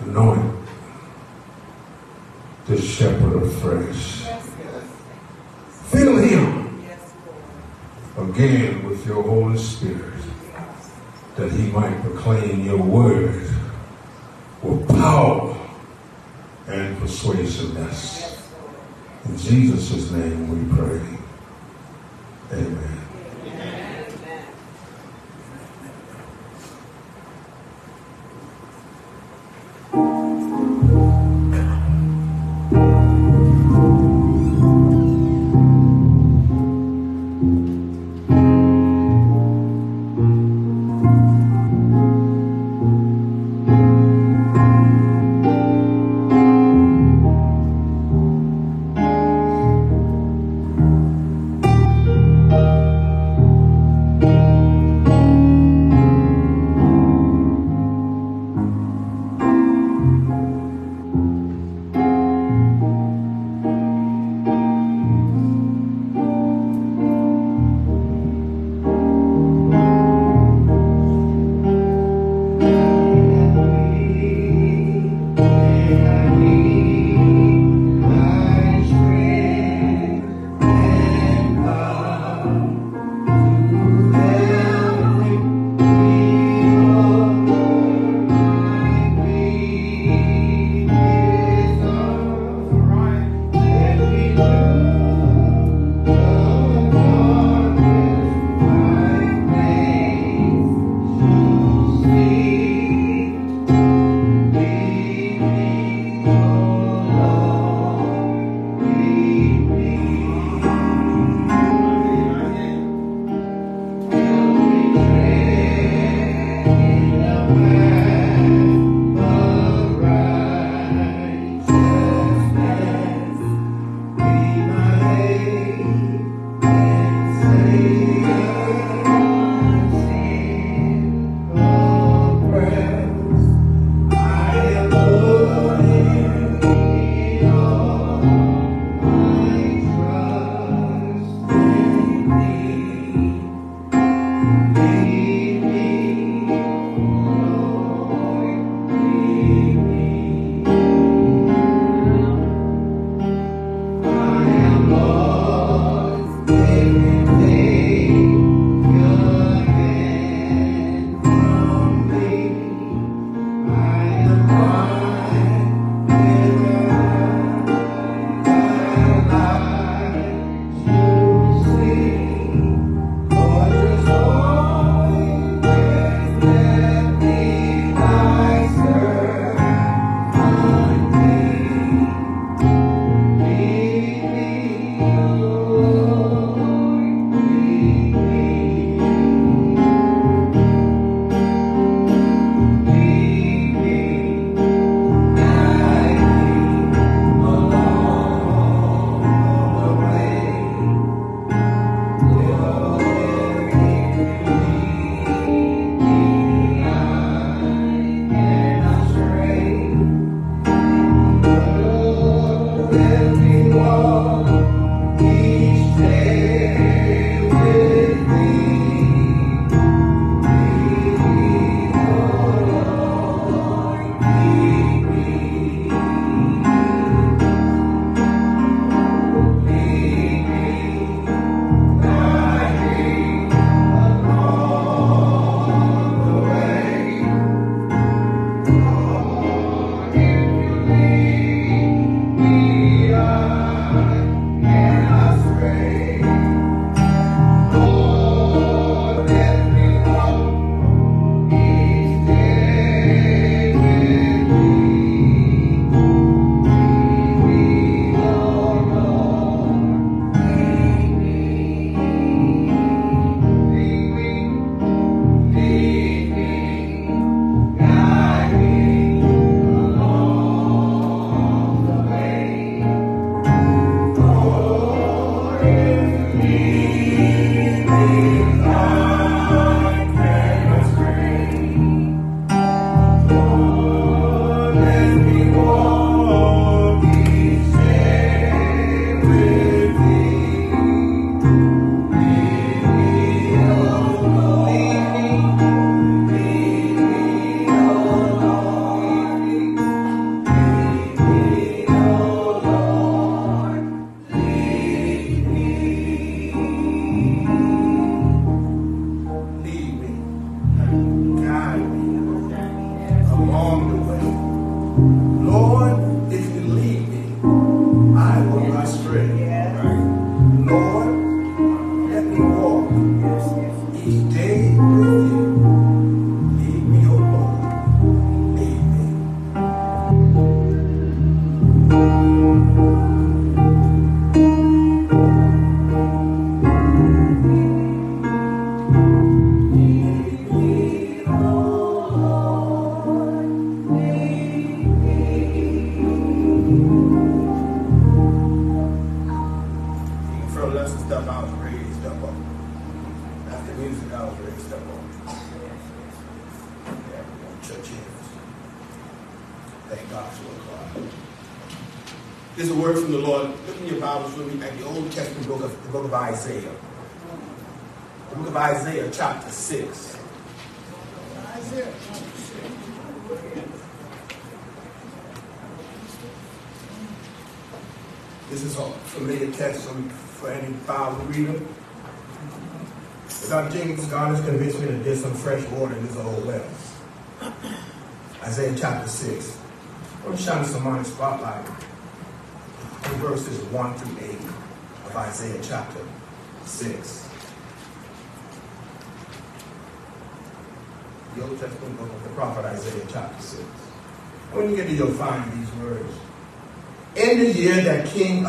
Anoint 0.00 0.54
the 2.66 2.80
shepherd 2.82 3.42
afresh. 3.42 4.24
Fill 5.86 6.16
him 6.18 6.84
again 8.18 8.86
with 8.88 9.06
your 9.06 9.22
Holy 9.22 9.56
Spirit 9.56 10.14
that 11.36 11.50
he 11.52 11.70
might 11.70 12.00
proclaim 12.02 12.64
your 12.64 12.82
word 12.82 13.48
with 14.62 14.88
power 14.88 15.56
and 16.68 16.98
persuasiveness. 16.98 18.40
In 19.26 19.36
Jesus' 19.36 20.10
name 20.10 20.48
we 20.48 20.76
pray. 20.76 21.23
Amen. 22.54 23.03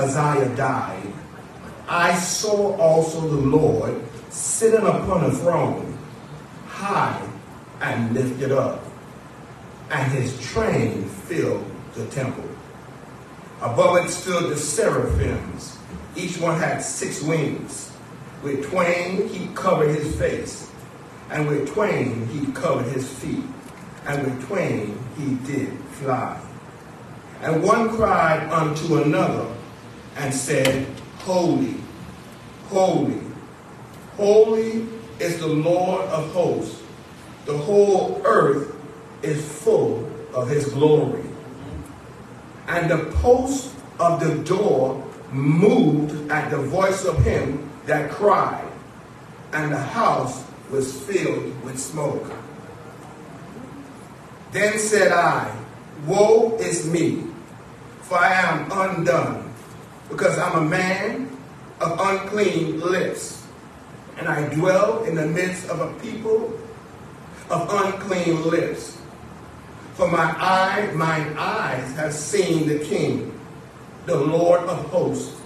Uzziah 0.05 0.55
died, 0.55 1.11
I 1.87 2.13
saw 2.13 2.77
also 2.77 3.21
the 3.21 3.41
Lord 3.57 3.99
sitting 4.29 4.85
upon 4.85 5.23
a 5.23 5.31
throne, 5.31 5.97
high 6.67 7.27
and 7.81 8.13
lifted 8.13 8.51
up, 8.51 8.83
and 9.89 10.11
his 10.11 10.39
train 10.51 11.05
filled 11.05 11.65
the 11.95 12.05
temple. 12.07 12.47
Above 13.61 14.05
it 14.05 14.09
stood 14.11 14.51
the 14.51 14.55
seraphims. 14.55 15.75
Each 16.15 16.37
one 16.37 16.59
had 16.59 16.83
six 16.83 17.23
wings. 17.23 17.91
With 18.43 18.69
twain 18.69 19.27
he 19.29 19.47
covered 19.55 19.95
his 19.95 20.15
face, 20.17 20.71
and 21.31 21.47
with 21.47 21.73
twain 21.73 22.27
he 22.27 22.51
covered 22.51 22.91
his 22.93 23.09
feet, 23.09 23.43
and 24.05 24.23
with 24.23 24.45
twain 24.45 24.99
he 25.17 25.33
did 25.51 25.73
fly. 25.93 26.39
And 27.41 27.63
one 27.63 27.89
cried 27.89 28.47
unto 28.51 29.01
another 29.01 29.54
and 30.15 30.33
said, 30.33 30.87
Holy, 31.19 31.75
holy, 32.67 33.21
holy 34.15 34.87
is 35.19 35.39
the 35.39 35.47
Lord 35.47 36.05
of 36.07 36.31
hosts. 36.31 36.81
The 37.45 37.57
whole 37.57 38.21
earth 38.25 38.75
is 39.21 39.43
full 39.61 40.09
of 40.33 40.49
his 40.49 40.67
glory. 40.69 41.23
And 42.67 42.89
the 42.89 43.11
post 43.17 43.73
of 43.99 44.19
the 44.19 44.43
door 44.43 45.03
moved 45.31 46.31
at 46.31 46.49
the 46.49 46.57
voice 46.57 47.05
of 47.05 47.23
him 47.23 47.69
that 47.85 48.09
cried, 48.11 48.67
and 49.53 49.71
the 49.71 49.79
house 49.79 50.43
was 50.71 50.99
filled 51.03 51.63
with 51.63 51.79
smoke. 51.79 52.31
Then 54.51 54.79
said 54.79 55.11
I, 55.11 55.55
Woe 56.07 56.57
is 56.57 56.89
me, 56.89 57.23
for 58.01 58.17
I 58.17 58.33
am 58.33 58.71
undone, 58.71 59.53
because 60.09 60.37
I'm 60.37 60.65
a 60.65 60.69
man 60.69 61.37
of 61.81 61.99
unclean 61.99 62.79
lips, 62.79 63.45
and 64.17 64.27
I 64.27 64.47
dwell 64.53 65.03
in 65.03 65.15
the 65.15 65.27
midst 65.27 65.67
of 65.69 65.79
a 65.79 65.93
people 65.99 66.57
of 67.49 67.69
unclean 67.69 68.47
lips. 68.49 68.97
For 69.95 70.09
my 70.09 70.35
eye, 70.37 70.91
mine 70.93 71.35
eyes 71.37 71.95
have 71.95 72.13
seen 72.13 72.67
the 72.67 72.79
King, 72.79 73.39
the 74.05 74.17
Lord 74.17 74.61
of 74.61 74.85
hosts. 74.87 75.41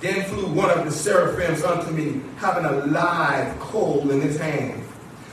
Then 0.00 0.24
flew 0.24 0.46
one 0.52 0.70
of 0.70 0.84
the 0.84 0.92
seraphims 0.92 1.62
unto 1.62 1.90
me, 1.90 2.20
having 2.36 2.64
a 2.64 2.86
live 2.86 3.58
coal 3.58 4.10
in 4.10 4.20
his 4.20 4.38
hand, 4.38 4.80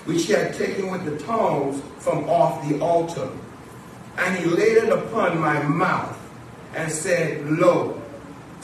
which 0.05 0.25
he 0.25 0.33
had 0.33 0.55
taken 0.55 0.89
with 0.89 1.05
the 1.05 1.23
tongs 1.23 1.81
from 1.99 2.27
off 2.29 2.67
the 2.67 2.79
altar. 2.79 3.29
And 4.17 4.37
he 4.37 4.45
laid 4.45 4.77
it 4.77 4.89
upon 4.89 5.39
my 5.39 5.61
mouth, 5.63 6.17
and 6.73 6.91
said, 6.91 7.45
Lo, 7.45 7.94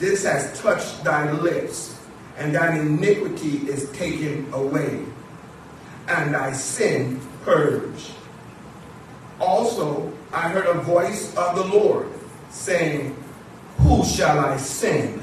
this 0.02 0.24
has 0.24 0.60
touched 0.60 1.04
thy 1.04 1.32
lips, 1.32 1.96
and 2.38 2.56
thine 2.56 2.80
iniquity 2.80 3.58
is 3.70 3.90
taken 3.92 4.52
away, 4.52 5.06
and 6.08 6.34
thy 6.34 6.52
sin 6.52 7.22
purged. 7.44 8.10
Also, 9.40 10.12
I 10.34 10.50
heard 10.50 10.66
a 10.66 10.82
voice 10.82 11.36
of 11.38 11.56
the 11.56 11.66
Lord 11.66 12.08
saying, 12.50 13.16
Who 13.78 14.04
shall 14.04 14.40
I 14.40 14.58
send? 14.58 15.22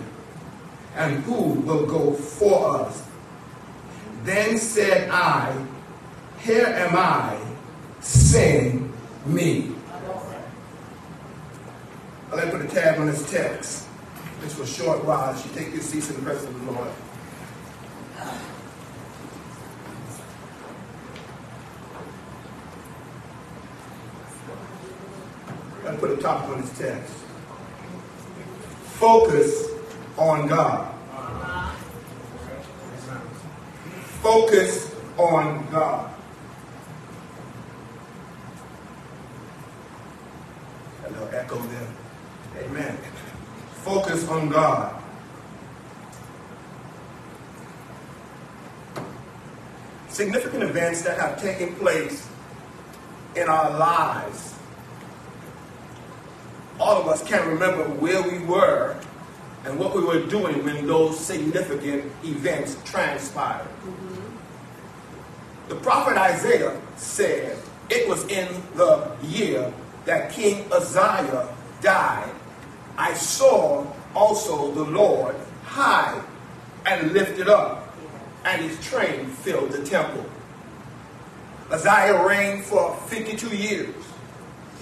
And 0.94 1.24
who 1.24 1.34
will 1.34 1.84
go 1.84 2.12
for 2.12 2.80
us? 2.80 3.04
Then 4.22 4.58
said 4.58 5.10
I, 5.10 5.66
Here 6.38 6.66
am 6.66 6.94
I, 6.94 7.36
send 7.98 8.92
me. 9.26 9.72
Like 12.30 12.44
to 12.44 12.50
put 12.50 12.60
a 12.60 12.68
tag 12.68 13.00
on 13.00 13.06
this 13.06 13.28
text. 13.28 13.87
Just 14.40 14.56
for 14.56 14.62
a 14.62 14.66
short 14.66 15.04
while, 15.04 15.34
you 15.34 15.50
take 15.54 15.72
your 15.72 15.82
seats 15.82 16.10
in 16.10 16.16
the 16.16 16.22
presence 16.22 16.54
of 16.54 16.64
the 16.66 16.72
Lord. 16.72 16.90
I 25.86 25.96
put 25.96 26.10
a 26.10 26.16
topic 26.16 26.50
on 26.50 26.60
this 26.60 26.78
text. 26.78 27.14
Focus 28.98 29.68
on 30.16 30.46
God. 30.48 30.94
Focus 34.22 34.94
on 35.16 35.66
God. 35.70 36.10
A 41.06 41.10
little 41.10 41.28
echo 41.32 41.58
there. 41.58 41.88
Amen. 42.64 42.98
Focus 43.88 44.28
on 44.28 44.50
God. 44.50 45.02
Significant 50.10 50.62
events 50.62 51.00
that 51.02 51.16
have 51.16 51.40
taken 51.40 51.74
place 51.76 52.28
in 53.34 53.48
our 53.48 53.70
lives 53.78 54.58
all 56.80 57.00
of 57.00 57.08
us 57.08 57.26
can't 57.26 57.46
remember 57.46 57.84
where 57.84 58.22
we 58.22 58.44
were 58.44 58.96
and 59.64 59.78
what 59.78 59.94
we 59.94 60.02
were 60.02 60.24
doing 60.26 60.64
when 60.64 60.86
those 60.86 61.18
significant 61.18 62.04
events 62.24 62.76
transpired. 62.84 63.66
The 65.68 65.76
prophet 65.76 66.16
Isaiah 66.16 66.80
said 66.96 67.58
it 67.90 68.08
was 68.08 68.26
in 68.28 68.48
the 68.76 69.10
year 69.22 69.72
that 70.04 70.30
King 70.30 70.70
Uzziah 70.72 71.48
died. 71.80 72.30
I 72.98 73.14
saw 73.14 73.86
also 74.12 74.72
the 74.72 74.82
Lord 74.82 75.36
high 75.62 76.20
and 76.84 77.12
lifted 77.12 77.48
up, 77.48 77.96
and 78.44 78.60
his 78.60 78.78
train 78.84 79.26
filled 79.26 79.70
the 79.70 79.86
temple. 79.86 80.26
Uzziah 81.70 82.26
reigned 82.26 82.64
for 82.64 82.96
52 83.06 83.56
years. 83.56 83.94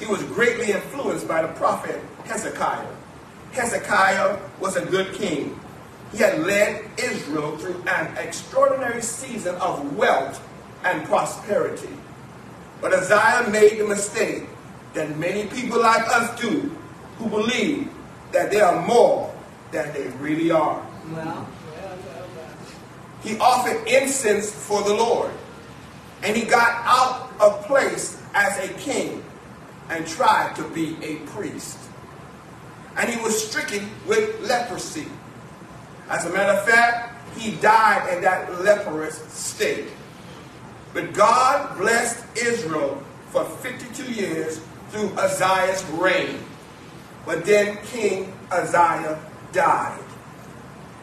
He 0.01 0.07
was 0.07 0.23
greatly 0.23 0.73
influenced 0.73 1.29
by 1.29 1.43
the 1.43 1.49
prophet 1.49 2.03
Hezekiah. 2.25 2.89
Hezekiah 3.53 4.39
was 4.61 4.77
a 4.77 4.87
good 4.87 5.13
king. 5.15 5.61
He 6.11 6.19
had 6.19 6.39
led 6.39 6.87
Israel 6.97 7.59
through 7.59 7.83
an 7.87 8.17
extraordinary 8.17 9.03
season 9.03 9.57
of 9.57 9.95
wealth 9.95 10.41
and 10.85 11.05
prosperity. 11.05 11.95
But 12.81 12.95
Uzziah 12.95 13.51
made 13.51 13.79
the 13.79 13.87
mistake 13.87 14.45
that 14.95 15.19
many 15.19 15.49
people 15.49 15.83
like 15.83 16.07
us 16.09 16.41
do 16.41 16.75
who 17.19 17.29
believe 17.29 17.91
that 18.37 18.51
they 18.51 18.61
are 18.61 18.87
more 18.87 19.35
than 19.73 19.91
they 19.95 20.09
really 20.19 20.51
are. 20.51 20.87
Well, 21.11 21.49
He 23.23 23.39
offered 23.39 23.89
incense 23.89 24.53
for 24.53 24.83
the 24.83 24.93
Lord, 24.93 25.31
and 26.23 26.37
he 26.37 26.45
got 26.45 26.83
out 26.85 27.33
of 27.41 27.65
place 27.67 28.21
as 28.35 28.59
a 28.69 28.73
king 28.75 29.25
and 29.89 30.07
tried 30.07 30.55
to 30.57 30.69
be 30.69 30.97
a 31.03 31.17
priest. 31.33 31.79
And 32.99 33.09
he 33.09 33.21
was 33.23 33.49
stricken 33.49 33.89
with 34.07 34.41
leprosy. 34.43 35.07
As 36.11 36.27
a 36.27 36.31
matter 36.31 36.53
of 36.53 36.69
fact, 36.69 37.15
he 37.39 37.53
died 37.57 38.15
in 38.15 38.23
that 38.23 38.61
leprous 38.61 39.17
state. 39.33 39.89
But 40.93 41.15
God 41.15 41.79
blessed 41.79 42.25
Israel 42.37 43.03
for 43.31 43.45
52 43.45 44.13
years 44.13 44.61
through 44.91 45.09
Uzziah's 45.19 45.85
reign. 45.93 46.39
But 47.27 47.45
then 47.45 47.77
King 47.87 48.33
Uzziah 48.51 49.19
died. 49.53 49.99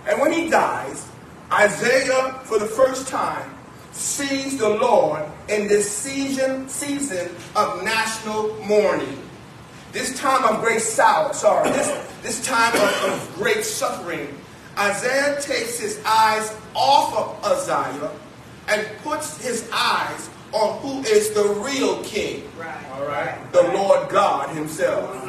And 0.07 0.19
when 0.21 0.31
he 0.31 0.49
dies, 0.49 1.07
Isaiah, 1.51 2.39
for 2.45 2.57
the 2.57 2.65
first 2.65 3.07
time, 3.07 3.53
sees 3.91 4.57
the 4.57 4.69
Lord 4.69 5.23
in 5.49 5.67
this 5.67 5.89
season, 5.89 6.67
season 6.67 7.29
of 7.55 7.83
national 7.83 8.55
mourning. 8.63 9.21
This 9.91 10.17
time 10.17 10.43
of 10.45 10.61
great 10.61 10.81
sorrow, 10.81 11.31
sorry, 11.33 11.69
this, 11.69 12.09
this 12.23 12.45
time 12.45 12.73
of, 12.73 13.11
of 13.11 13.35
great 13.35 13.63
suffering. 13.63 14.35
Isaiah 14.77 15.39
takes 15.39 15.77
his 15.77 16.01
eyes 16.03 16.57
off 16.73 17.13
of 17.15 17.51
Uzziah 17.51 18.09
and 18.69 18.87
puts 19.03 19.39
his 19.43 19.69
eyes 19.71 20.29
on 20.51 20.79
who 20.79 21.01
is 21.03 21.31
the 21.31 21.43
real 21.43 22.03
king. 22.03 22.49
right. 22.57 22.85
All 22.93 23.05
right. 23.05 23.51
The 23.51 23.63
Lord 23.73 24.09
God 24.09 24.55
himself. 24.55 25.23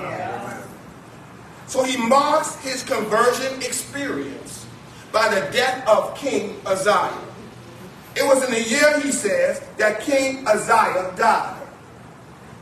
So 1.67 1.83
he 1.83 1.97
marks 1.97 2.57
his 2.57 2.83
conversion 2.83 3.61
experience 3.63 4.67
by 5.13 5.29
the 5.29 5.41
death 5.53 5.87
of 5.89 6.17
King 6.17 6.61
Uzziah. 6.67 7.19
It 8.17 8.25
was 8.25 8.45
in 8.45 8.51
the 8.51 8.63
year, 8.63 9.01
he 9.01 9.11
says, 9.11 9.61
that 9.79 10.01
King 10.01 10.47
Uzziah 10.47 11.15
died. 11.17 11.63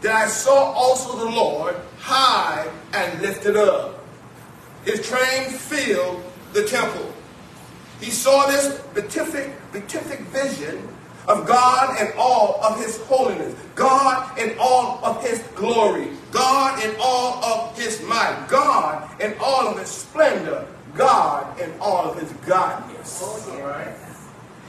That 0.00 0.14
I 0.14 0.26
saw 0.26 0.72
also 0.72 1.16
the 1.16 1.30
Lord 1.30 1.76
high 1.98 2.68
and 2.92 3.20
lifted 3.20 3.56
up. 3.56 3.98
His 4.84 5.06
train 5.06 5.50
filled 5.50 6.22
the 6.52 6.64
temple. 6.64 7.12
He 8.00 8.10
saw 8.10 8.46
this 8.46 8.80
beatific, 8.94 9.52
beatific 9.72 10.20
vision 10.20 10.88
of 11.28 11.46
God 11.46 11.96
and 12.00 12.12
all 12.18 12.60
of 12.62 12.78
his 12.78 12.98
holiness, 13.02 13.54
God 13.74 14.38
and 14.38 14.58
all 14.58 15.04
of 15.04 15.22
his 15.24 15.38
glory, 15.54 16.08
God 16.30 16.82
in 16.82 16.94
all 17.00 17.42
of 17.44 17.78
his 17.78 18.02
might, 18.02 18.46
God 18.48 19.08
in 19.20 19.34
all 19.40 19.68
of 19.68 19.78
his 19.78 19.88
splendor, 19.88 20.66
God 20.94 21.60
in 21.60 21.72
all 21.80 22.10
of 22.10 22.18
his 22.18 22.30
godness. 22.44 23.20
Oh, 23.22 23.60
all 23.60 23.68
right? 23.68 23.94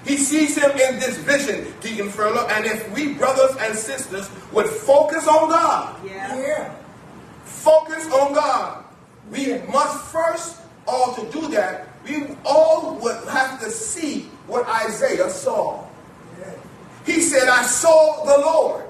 He 0.05 0.17
sees 0.17 0.57
him 0.57 0.71
in 0.71 0.99
this 0.99 1.17
vision, 1.17 1.73
Deacon 1.81 2.09
Furlow, 2.09 2.47
and 2.49 2.65
if 2.65 2.91
we 2.93 3.13
brothers 3.13 3.55
and 3.59 3.75
sisters 3.77 4.29
would 4.51 4.67
focus 4.67 5.27
on 5.27 5.49
God, 5.49 5.95
Yeah. 6.05 6.37
Yeah. 6.37 6.75
focus 7.45 8.05
on 8.11 8.33
God. 8.33 8.83
We 9.31 9.59
must 9.71 10.05
first, 10.11 10.57
all 10.87 11.13
to 11.15 11.25
do 11.31 11.47
that, 11.51 11.87
we 12.05 12.27
all 12.45 12.95
would 13.01 13.23
have 13.29 13.61
to 13.61 13.71
see 13.71 14.23
what 14.47 14.67
Isaiah 14.67 15.29
saw. 15.29 15.85
He 17.05 17.21
said, 17.21 17.47
I 17.47 17.63
saw 17.63 18.23
the 18.25 18.37
Lord. 18.39 18.85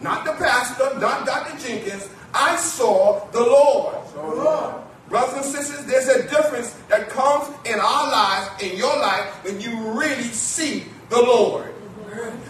Not 0.00 0.24
the 0.24 0.32
pastor, 0.32 0.98
not 0.98 1.26
Dr. 1.26 1.58
Jenkins. 1.58 2.08
I 2.32 2.56
saw 2.56 3.26
the 3.30 3.40
Lord. 3.40 3.96
Lord. 4.16 4.74
Brothers 5.08 5.34
and 5.34 5.44
sisters, 5.44 5.84
there's 5.86 6.08
a 6.08 6.22
difference 6.28 6.72
that 6.88 7.08
comes 7.10 7.48
in 7.66 7.78
our 7.78 8.10
lives, 8.10 8.62
in 8.62 8.76
your 8.76 8.98
life, 8.98 9.26
when 9.44 9.60
you 9.60 9.76
really 9.92 10.22
see 10.22 10.84
the 11.10 11.20
Lord. 11.20 11.66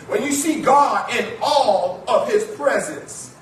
When 0.08 0.22
you 0.22 0.32
see 0.32 0.62
God 0.62 1.12
in 1.14 1.26
all 1.42 2.04
of 2.06 2.28
his 2.28 2.44
presence. 2.44 3.34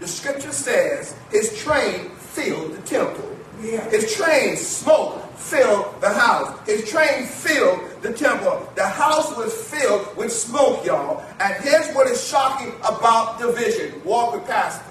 The 0.00 0.08
scripture 0.08 0.52
says 0.52 1.16
his 1.30 1.56
train 1.62 2.10
filled 2.10 2.72
the 2.74 2.82
temple. 2.82 3.36
His 3.60 4.14
train 4.14 4.56
smoke 4.56 5.22
filled 5.36 6.00
the 6.00 6.10
house. 6.10 6.58
His 6.66 6.88
train 6.90 7.26
filled 7.26 7.80
the 8.02 8.12
temple. 8.12 8.68
The 8.74 8.86
house 8.86 9.36
was 9.36 9.52
filled 9.52 10.16
with 10.16 10.32
smoke, 10.32 10.84
y'all. 10.84 11.22
And 11.40 11.54
here's 11.62 11.94
what 11.94 12.06
is 12.08 12.26
shocking 12.26 12.72
about 12.80 13.38
the 13.38 13.52
vision. 13.52 14.00
Walk 14.04 14.34
with 14.34 14.46
Pastor. 14.46 14.84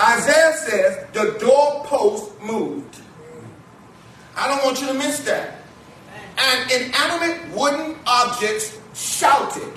Isaiah 0.00 0.52
says 0.56 1.06
the 1.12 1.36
doorpost 1.38 2.40
moved. 2.42 3.00
I 4.36 4.48
don't 4.48 4.64
want 4.64 4.80
you 4.80 4.88
to 4.88 4.94
miss 4.94 5.20
that. 5.20 5.56
And 6.36 6.70
inanimate 6.70 7.56
wooden 7.56 7.96
objects 8.06 8.78
shouted 8.94 9.72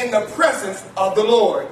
in 0.00 0.10
the 0.10 0.20
presence 0.34 0.84
of 0.96 1.14
the 1.14 1.24
Lord. 1.24 1.68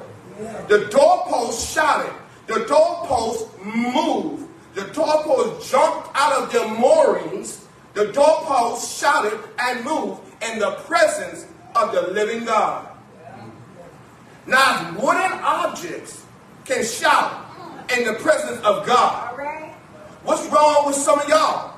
The 0.69 0.89
doorpost 0.91 1.73
shouted. 1.75 2.13
The 2.47 2.65
doorpost 2.67 3.47
moved. 3.63 4.44
The 4.75 4.85
doorpost 4.93 5.71
jumped 5.71 6.09
out 6.15 6.43
of 6.43 6.53
their 6.53 6.69
moorings. 6.69 7.67
The 7.95 8.13
doorpost 8.13 9.01
shouted 9.01 9.39
and 9.59 9.85
moved 9.85 10.21
in 10.43 10.59
the 10.59 10.73
presence 10.87 11.47
of 11.77 11.93
the 11.93 12.13
living 12.13 12.45
God. 12.45 12.89
Now, 14.47 14.95
wooden 14.99 15.33
objects 15.43 16.25
can 16.65 16.85
shout 16.85 17.45
in 17.97 18.05
the 18.05 18.15
presence 18.15 18.61
of 18.65 18.87
God, 18.87 19.39
what's 20.23 20.47
wrong 20.47 20.87
with 20.87 20.97
some 20.97 21.21
of 21.21 21.29
y'all? 21.29 21.75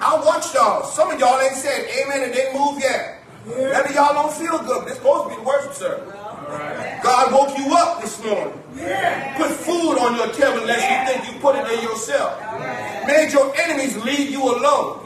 I 0.00 0.22
watched 0.24 0.54
y'all. 0.54 0.84
Some 0.84 1.10
of 1.10 1.18
y'all 1.18 1.40
ain't 1.40 1.54
said 1.54 1.88
amen 1.88 2.22
and 2.24 2.32
didn't 2.32 2.58
move 2.58 2.80
yet. 2.80 3.22
Maybe 3.46 3.94
y'all 3.94 4.14
don't 4.14 4.32
feel 4.32 4.58
good, 4.58 4.86
it's 4.86 4.96
supposed 4.96 5.30
to 5.30 5.36
be 5.36 5.44
worship 5.44 5.74
service. 5.74 6.13
God 7.02 7.32
woke 7.32 7.56
you 7.58 7.74
up 7.74 8.00
this 8.00 8.22
morning. 8.24 8.52
Put 9.36 9.50
food 9.50 9.98
on 9.98 10.16
your 10.16 10.28
table 10.32 10.60
unless 10.60 10.82
you 10.82 11.14
think 11.22 11.32
you 11.34 11.40
put 11.40 11.56
it 11.56 11.70
in 11.72 11.82
yourself. 11.82 12.40
Made 13.06 13.32
your 13.32 13.54
enemies 13.56 13.96
leave 14.04 14.30
you 14.30 14.42
alone. 14.42 15.00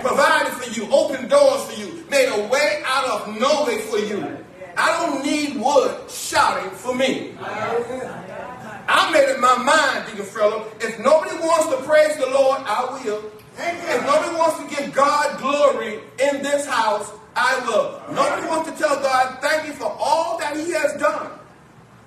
Provided 0.00 0.52
for 0.52 0.70
you, 0.70 0.90
opened 0.92 1.30
doors 1.30 1.64
for 1.64 1.80
you, 1.80 2.04
made 2.10 2.28
a 2.28 2.48
way 2.48 2.82
out 2.84 3.04
of 3.06 3.40
no 3.40 3.64
way 3.64 3.78
for 3.82 3.98
you. 3.98 4.38
I 4.76 4.90
don't 4.98 5.24
need 5.24 5.60
wood 5.60 6.10
shouting 6.10 6.70
for 6.70 6.94
me. 6.94 7.34
I 7.40 9.10
made 9.12 9.28
up 9.28 9.38
my 9.40 9.56
mind, 9.62 10.06
Deacon 10.06 10.24
Furlow. 10.24 10.66
If 10.80 10.98
nobody 10.98 11.36
wants 11.38 11.68
to 11.68 11.76
praise 11.82 12.16
the 12.16 12.26
Lord, 12.26 12.60
I 12.64 13.00
will. 13.04 13.30
If 13.58 14.04
nobody 14.06 14.36
wants 14.36 14.58
to 14.60 14.76
give 14.76 14.94
God 14.94 15.38
glory 15.38 16.00
in 16.18 16.42
this 16.42 16.66
house, 16.66 17.10
I 17.36 17.58
will. 17.66 18.02
Nobody 18.14 18.46
wants 18.46 18.70
to 18.70 18.76
tell 18.76 18.96
God, 18.96 19.38
thank 19.40 19.66
you 19.66 19.72
for 19.72 19.94
all 19.98 20.38
that 20.38 20.56
he 20.56 20.70
has 20.72 20.98
done. 21.00 21.30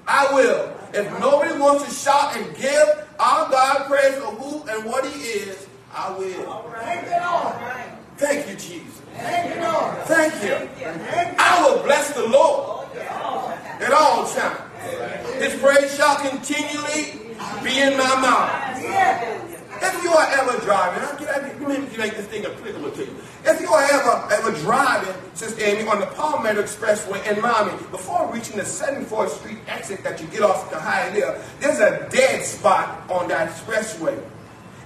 I 0.07 0.33
will. 0.33 0.71
If 0.95 1.19
nobody 1.19 1.59
wants 1.59 1.83
to 1.83 1.91
shout 1.91 2.37
and 2.37 2.55
give 2.55 3.05
our 3.19 3.49
God 3.49 3.85
praise 3.87 4.15
for 4.15 4.31
who 4.31 4.63
and 4.69 4.85
what 4.85 5.05
he 5.05 5.19
is, 5.19 5.67
I 5.93 6.09
will. 6.17 6.71
Thank 6.79 7.05
you, 7.05 7.19
Lord. 7.19 7.55
Thank 8.15 8.47
you, 8.47 8.55
Jesus. 8.55 9.01
Thank 9.15 9.55
you, 9.55 9.61
Lord. 9.61 9.97
Thank 10.03 10.33
you. 10.41 11.35
I 11.37 11.67
will 11.67 11.83
bless 11.83 12.13
the 12.13 12.25
Lord 12.25 12.87
at 12.95 13.91
all 13.91 14.25
times. 14.25 14.61
His 15.43 15.59
praise 15.59 15.97
shall 15.97 16.15
continually 16.15 17.35
be 17.61 17.81
in 17.81 17.97
my 17.97 18.15
mouth. 18.21 18.49
If 19.81 20.01
you 20.01 20.11
are 20.11 20.29
ever 20.31 20.57
driving, 20.63 21.14
Can, 21.65 21.83
maybe 21.83 21.97
make 21.97 22.15
this 22.15 22.27
thing 22.27 22.45
applicable 22.45 22.91
to 22.91 23.05
you. 23.05 23.15
If 23.43 23.61
you 23.61 23.69
are 23.69 23.83
ever 23.91 24.33
ever 24.33 24.51
driving, 24.59 25.15
Sister 25.33 25.63
Amy, 25.63 25.87
on 25.87 25.99
the 25.99 26.07
Palmetto 26.07 26.61
Expressway 26.61 27.25
in 27.31 27.41
Miami, 27.41 27.77
before 27.91 28.31
reaching 28.31 28.57
the 28.57 28.63
74th 28.63 29.29
Street 29.29 29.57
exit 29.67 30.03
that 30.03 30.21
you 30.21 30.27
get 30.27 30.41
off 30.41 30.69
the 30.69 30.79
high 30.79 31.09
there, 31.11 31.41
there's 31.59 31.79
a 31.79 32.07
dead 32.09 32.43
spot 32.43 33.09
on 33.09 33.27
that 33.29 33.49
expressway. 33.49 34.21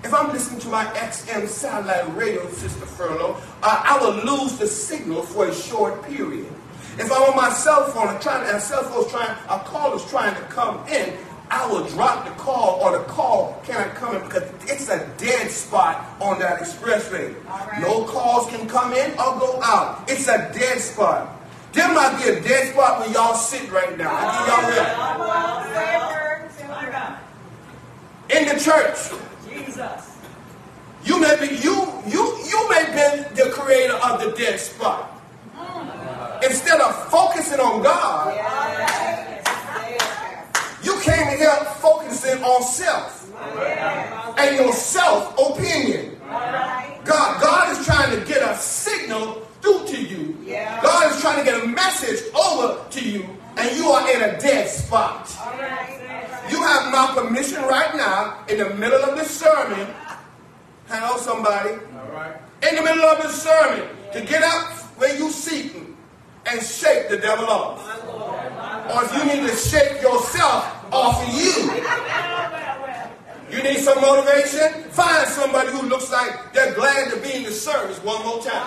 If 0.04 0.14
I'm 0.14 0.32
listening 0.32 0.62
to 0.62 0.70
my 0.70 0.86
XM 0.86 1.48
satellite 1.48 2.16
radio, 2.16 2.50
Sister 2.52 2.86
Furlow, 2.86 3.36
uh, 3.62 3.84
I 3.86 4.00
will 4.00 4.24
lose 4.24 4.58
the 4.58 4.68
signal 4.68 5.24
for 5.24 5.50
a 5.50 5.54
short 5.54 6.04
period. 6.04 6.48
If 6.98 7.12
I'm 7.12 7.24
on 7.24 7.36
my 7.36 7.50
cell 7.50 7.86
phone 7.92 8.08
and 8.10 8.22
trying, 8.22 8.50
and 8.50 8.62
cell 8.62 8.84
phone's 8.84 9.12
trying, 9.12 9.30
a 9.50 9.60
call 9.60 9.96
is 9.96 10.06
trying 10.10 10.36
to 10.36 10.42
come 10.44 10.86
in, 10.88 11.18
I 11.52 11.66
will 11.68 11.86
drop 11.88 12.26
the 12.26 12.32
call 12.32 12.80
or 12.82 12.98
the 12.98 13.04
call 13.06 13.60
cannot 13.66 13.96
come 13.96 14.16
in 14.16 14.22
because 14.24 14.44
it's 14.68 14.90
a 14.90 15.08
dead 15.18 15.50
spot 15.50 16.06
on 16.22 16.40
that 16.40 16.60
expressway. 16.60 17.34
No 17.82 18.04
calls 18.06 18.48
can 18.50 18.68
come 18.68 18.94
in 18.94 19.12
or 19.14 19.40
go 19.40 19.60
out. 19.64 20.04
It's 20.08 20.28
a 20.28 20.52
dead 20.54 20.80
spot. 20.80 21.36
There 21.74 21.88
might 21.94 22.18
be 22.24 22.30
a 22.30 22.42
dead 22.42 22.72
spot 22.74 23.00
where 23.00 23.10
y'all 23.12 23.34
sit 23.36 23.72
right 23.72 23.98
now. 23.98 24.12
I 24.14 24.22
give 24.38 24.48
y'all 24.48 24.70
real. 24.70 24.86
Come 24.96 25.22
on, 25.22 25.64
say 25.74 25.96
a 25.96 26.00
word. 26.08 26.52
Say 26.52 26.66
a 26.66 26.70
word. 26.92 27.18
In 28.30 28.48
the 28.48 28.64
church, 28.64 29.20
Jesus. 29.50 30.18
you 31.04 31.20
may 31.20 31.36
be 31.40 31.56
you 31.56 31.76
you 32.08 32.38
you 32.46 32.70
may 32.70 32.86
be 32.94 33.24
the 33.42 33.50
creator 33.52 33.96
of 33.96 34.20
the 34.22 34.32
dead 34.38 34.60
spot. 34.60 35.10
Hmm. 35.56 36.44
Instead 36.44 36.80
of 36.80 37.10
focusing 37.10 37.60
on 37.60 37.82
God, 37.82 38.36
Yes. 38.36 39.19
Say 41.00 41.12
it. 41.12 41.18
you 41.18 41.26
came 41.26 41.38
here 41.38 41.66
focusing 41.80 42.44
on 42.44 42.64
self 42.64 43.32
and 44.38 44.56
your 44.56 44.74
self 44.74 45.34
opinion. 45.40 46.20
God, 47.04 47.42
God 47.42 47.78
is 47.78 47.86
trying 47.86 48.20
to 48.20 48.26
get 48.26 48.42
a 48.48 48.56
signal 48.56 49.42
through 49.62 49.86
to 49.88 50.02
you. 50.02 50.38
God 50.82 51.14
is 51.14 51.22
trying 51.22 51.44
to 51.44 51.52
get 51.52 51.64
a 51.64 51.68
message 51.68 52.34
over 52.36 52.88
to 52.90 53.10
you, 53.10 53.26
and 53.58 53.78
you 53.78 53.90
are 53.90 54.10
in 54.12 54.22
a 54.22 54.40
dead 54.40 54.70
spot. 54.70 55.30
You 56.50 56.62
have 56.62 56.92
my 56.92 57.14
permission 57.16 57.62
right 57.64 57.96
now 57.96 58.44
in 58.48 58.58
the 58.58 58.74
middle 58.76 59.04
of 59.04 59.18
this 59.18 59.30
sermon. 59.30 59.88
Hello, 60.88 61.18
somebody. 61.18 61.72
In 62.68 62.76
the 62.76 62.82
middle 62.82 63.06
of 63.06 63.22
this 63.24 63.42
sermon, 63.42 63.88
to 64.14 64.22
get 64.22 64.44
up 64.44 64.72
where 64.98 65.18
you 65.18 65.32
seeking 65.32 65.96
and 66.46 66.62
shake 66.62 67.10
the 67.10 67.18
devil 67.18 67.46
off. 67.46 67.86
Or 68.90 69.04
if 69.06 69.14
you 69.16 69.26
need 69.26 69.48
to 69.48 69.56
shake 69.56 70.02
yourself 70.02 70.79
off 70.92 71.22
of 71.28 71.34
you. 71.34 71.72
You 73.56 73.64
need 73.64 73.80
some 73.80 74.00
motivation? 74.02 74.84
Find 74.92 75.28
somebody 75.28 75.70
who 75.72 75.82
looks 75.90 76.12
like 76.12 76.54
they're 76.54 76.74
glad 76.76 77.10
to 77.12 77.18
be 77.20 77.34
in 77.34 77.44
the 77.44 77.52
service 77.52 77.98
one 78.04 78.24
more 78.26 78.42
time. 78.42 78.62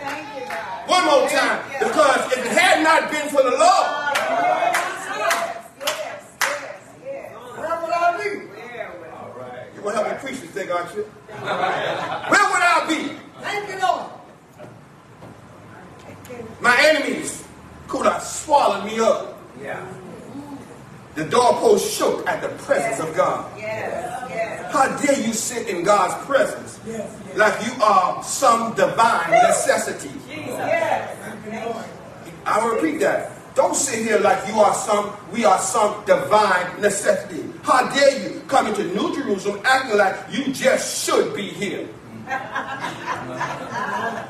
Thank 0.00 0.40
you, 0.42 0.48
God. 0.48 0.88
One 0.88 1.04
more 1.06 1.28
time. 1.28 1.62
Because 1.78 2.32
if 2.32 2.44
it 2.44 2.52
had 2.52 2.82
not 2.82 3.10
been 3.10 3.28
for 3.28 3.42
the 3.42 3.50
Lord, 3.56 3.86
Yes, 4.16 5.06
yes, 5.80 6.32
yes, 6.40 6.82
yes. 7.04 7.32
Where 7.56 7.80
would 7.82 7.90
I 7.92 8.16
be? 8.22 8.46
Yeah, 8.58 8.90
well. 9.00 9.16
All 9.16 9.40
right. 9.40 9.66
you 9.74 9.82
will 9.82 9.92
help 9.92 10.08
me 10.10 10.14
preach 10.18 10.40
this 10.40 10.50
thing, 10.50 10.70
aren't 10.72 10.92
you? 10.94 11.02
Where 11.02 12.46
would 12.50 12.62
I 12.62 12.84
be? 12.88 13.12
Thank 13.42 13.68
you, 13.70 13.78
Lord. 13.80 14.10
My 16.60 16.76
enemies 16.80 17.44
could 17.86 18.06
have 18.06 18.22
swallowed 18.22 18.84
me 18.86 18.98
up. 18.98 19.38
Yeah. 19.62 19.86
The 21.16 21.24
doorpost 21.24 21.96
shook 21.96 22.28
at 22.28 22.42
the 22.42 22.50
presence 22.62 23.00
of 23.00 23.16
God. 23.16 23.50
Yes, 23.56 24.28
yes. 24.28 24.70
How 24.70 24.94
dare 24.98 25.18
you 25.26 25.32
sit 25.32 25.66
in 25.66 25.82
God's 25.82 26.12
presence 26.26 26.78
like 27.34 27.66
you 27.66 27.72
are 27.82 28.22
some 28.22 28.74
divine 28.74 29.30
necessity? 29.30 30.10
Yes. 30.28 31.16
I 32.44 32.68
repeat 32.68 33.00
that. 33.00 33.32
Don't 33.54 33.74
sit 33.74 34.04
here 34.04 34.18
like 34.18 34.46
you 34.46 34.60
are 34.60 34.74
some, 34.74 35.16
we 35.32 35.46
are 35.46 35.58
some 35.58 36.04
divine 36.04 36.82
necessity. 36.82 37.50
How 37.62 37.88
dare 37.88 38.22
you 38.22 38.42
come 38.46 38.66
into 38.66 38.84
New 38.84 39.16
Jerusalem 39.16 39.62
acting 39.64 39.96
like 39.96 40.16
you 40.30 40.52
just 40.52 41.06
should 41.06 41.34
be 41.34 41.48
here? 41.48 41.88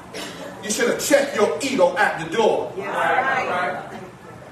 You 0.67 0.73
should 0.73 0.91
have 0.91 1.01
checked 1.01 1.37
your 1.37 1.57
ego 1.63 1.97
at 1.97 2.19
the 2.19 2.37
door. 2.37 2.73
All 2.77 2.83
right. 2.83 3.89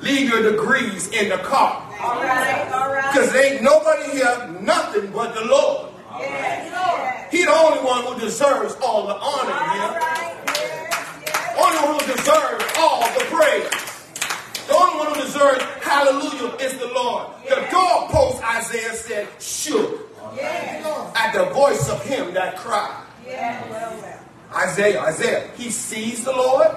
Leave 0.05 0.29
your 0.29 0.43
degrees 0.53 1.09
in 1.09 1.31
the 1.31 1.39
car. 1.39 1.81
All 1.99 2.23
right. 2.23 2.71
All 2.73 2.93
right. 2.93 3.11
Because 3.11 3.33
there 3.33 3.55
ain't 3.55 3.63
nobody 3.63 4.11
here, 4.13 4.59
nothing 4.61 5.11
but 5.11 5.35
the 5.35 5.45
Lord. 5.47 5.93
Yes. 6.19 7.33
He 7.33 7.45
the 7.45 7.51
only 7.51 7.83
one 7.83 8.05
who 8.05 8.21
deserves 8.21 8.77
all 8.83 9.07
the 9.07 9.15
honor 9.15 9.73
here. 9.73 9.99
right. 9.99 10.37
Yes, 10.47 11.25
yes. 11.27 11.57
Only 11.59 11.89
one 11.89 12.01
who 12.01 12.17
deserves 12.17 12.65
all 12.79 13.01
the 13.19 13.25
praise. 13.33 14.67
The 14.69 14.75
only 14.75 14.99
one 14.99 15.15
who 15.15 15.23
deserves 15.23 15.63
hallelujah 15.81 16.55
is 16.57 16.79
the 16.79 16.89
Lord. 16.89 17.29
The 17.49 17.67
doorpost, 17.71 18.43
Isaiah 18.45 18.93
said, 18.95 19.29
shook 19.41 20.11
at 20.39 21.33
the 21.33 21.47
voice 21.47 21.89
of 21.89 22.05
him 22.05 22.35
that 22.35 22.59
cried. 22.59 23.05
Yes. 23.27 23.71
Well, 23.71 23.97
well. 24.03 24.21
Isaiah, 24.69 25.01
Isaiah, 25.01 25.51
he 25.57 25.71
sees 25.71 26.25
the 26.25 26.33
Lord. 26.33 26.69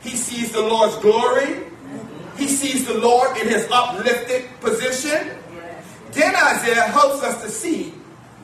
He 0.00 0.16
sees 0.16 0.52
the 0.52 0.62
Lord's 0.62 0.96
glory. 0.96 1.69
Sees 2.60 2.84
the 2.84 2.98
Lord 2.98 3.38
in 3.38 3.48
his 3.48 3.66
uplifted 3.72 4.44
position. 4.60 5.30
Then 6.12 6.36
Isaiah 6.36 6.82
helps 6.82 7.22
us 7.22 7.40
to 7.42 7.48
see 7.48 7.94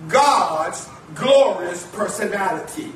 God's 0.09 0.89
glorious 1.15 1.87
personality. 1.89 2.93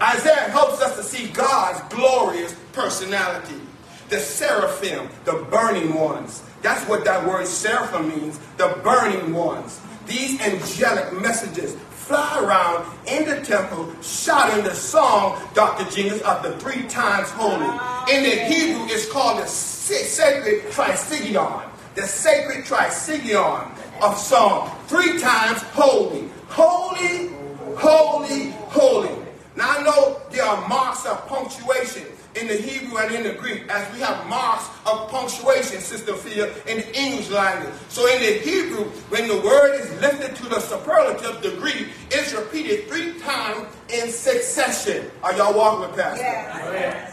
Isaiah 0.00 0.48
helps 0.48 0.80
us 0.80 0.96
to 0.96 1.02
see 1.02 1.28
God's 1.28 1.94
glorious 1.94 2.56
personality. 2.72 3.60
The 4.08 4.18
seraphim, 4.18 5.10
the 5.26 5.46
burning 5.50 5.92
ones. 5.92 6.42
That's 6.62 6.88
what 6.88 7.04
that 7.04 7.28
word 7.28 7.46
seraphim 7.46 8.08
means, 8.08 8.38
the 8.56 8.80
burning 8.82 9.34
ones. 9.34 9.78
These 10.06 10.40
angelic 10.40 11.12
messages 11.20 11.76
fly 12.06 12.40
around 12.40 12.86
in 13.08 13.24
the 13.28 13.40
temple 13.44 13.92
shouting 14.00 14.62
the 14.62 14.74
song, 14.74 15.42
Dr. 15.54 15.90
Genius, 15.90 16.22
of 16.22 16.40
the 16.44 16.56
three 16.58 16.86
times 16.86 17.28
holy. 17.30 17.66
In 18.14 18.22
the 18.22 18.36
Hebrew, 18.44 18.86
it's 18.86 19.10
called 19.10 19.42
the 19.42 19.46
sacred 19.46 20.62
trisagion. 20.70 21.68
The 21.96 22.02
sacred 22.02 22.64
trisagion 22.64 23.68
of 24.00 24.16
song. 24.16 24.70
Three 24.86 25.18
times 25.18 25.60
holy. 25.74 26.28
Holy, 26.48 27.30
holy, 27.76 28.50
holy. 28.68 29.10
Now 29.56 29.78
I 29.78 29.82
know 29.82 30.20
there 30.30 30.44
are 30.44 30.68
marks 30.68 31.06
of 31.06 31.26
punctuation 31.26 32.04
in 32.36 32.46
the 32.46 32.54
Hebrew 32.54 32.98
and 32.98 33.14
in 33.14 33.22
the 33.22 33.32
Greek, 33.32 33.66
as 33.68 33.92
we 33.92 34.00
have 34.00 34.26
marks 34.26 34.68
of 34.84 35.10
punctuation, 35.10 35.80
Sister 35.80 36.14
Phil, 36.14 36.46
in 36.66 36.78
the 36.78 36.98
English 36.98 37.30
language. 37.30 37.74
So 37.88 38.06
in 38.06 38.20
the 38.20 38.38
Hebrew, 38.38 38.84
when 39.08 39.28
the 39.28 39.38
word 39.40 39.80
is 39.80 39.90
lifted 40.00 40.36
to 40.36 40.48
the 40.48 40.60
superlative 40.60 41.40
degree, 41.42 41.88
it's 42.10 42.32
repeated 42.34 42.88
three 42.88 43.18
times 43.20 43.66
in 43.88 44.10
succession. 44.10 45.10
Are 45.22 45.34
y'all 45.34 45.56
walking 45.56 45.88
with 45.88 45.98
Pastor? 45.98 46.22
Yes. 46.22 47.12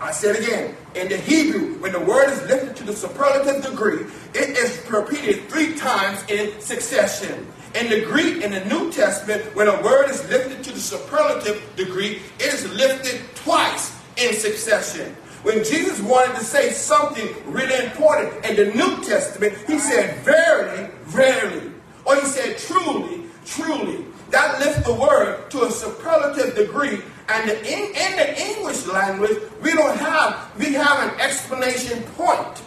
I 0.00 0.12
said 0.12 0.36
again, 0.36 0.76
in 0.94 1.08
the 1.08 1.16
Hebrew, 1.16 1.74
when 1.80 1.92
the 1.92 2.00
word 2.00 2.30
is 2.30 2.40
lifted 2.42 2.76
to 2.76 2.84
the 2.84 2.92
superlative 2.92 3.64
degree, 3.64 4.06
it 4.32 4.50
is 4.56 4.84
repeated 4.88 5.48
three 5.48 5.74
times 5.74 6.22
in 6.28 6.60
succession. 6.60 7.46
In 7.74 7.90
the 7.90 8.04
Greek, 8.04 8.42
in 8.42 8.52
the 8.52 8.64
New 8.64 8.92
Testament, 8.92 9.54
when 9.54 9.68
a 9.68 9.82
word 9.82 10.08
is 10.08 10.26
lifted 10.30 10.62
to 10.64 10.72
the 10.72 10.80
superlative 10.80 11.62
degree, 11.76 12.22
it 12.38 12.54
is 12.54 12.72
lifted 12.74 13.20
twice 13.34 13.97
in 14.18 14.34
succession. 14.34 15.14
When 15.42 15.64
Jesus 15.64 16.00
wanted 16.00 16.36
to 16.36 16.44
say 16.44 16.70
something 16.72 17.28
really 17.46 17.86
important 17.86 18.44
in 18.44 18.56
the 18.56 18.74
New 18.74 19.02
Testament, 19.04 19.56
he 19.66 19.78
said, 19.78 20.18
verily, 20.24 20.90
verily. 21.04 21.70
Or 22.04 22.16
he 22.16 22.26
said, 22.26 22.58
truly, 22.58 23.22
truly. 23.44 24.04
That 24.30 24.58
lifts 24.60 24.84
the 24.84 24.94
word 24.94 25.50
to 25.52 25.62
a 25.62 25.70
superlative 25.70 26.56
degree. 26.56 27.00
And 27.28 27.50
in, 27.50 27.78
in 27.94 28.16
the 28.16 28.40
English 28.40 28.86
language, 28.86 29.38
we 29.62 29.72
don't 29.72 29.96
have, 29.98 30.50
we 30.58 30.72
have 30.74 31.12
an 31.12 31.20
explanation 31.20 32.02
point 32.16 32.62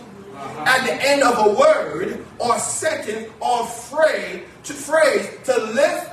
at 0.65 0.85
the 0.85 0.93
end 1.07 1.23
of 1.23 1.47
a 1.47 1.59
word 1.59 2.25
or 2.39 2.57
sentence 2.59 3.29
or 3.39 3.65
phrase 3.65 4.43
to 4.63 4.73
phrase 4.73 5.29
to 5.43 5.57
lift 5.65 6.11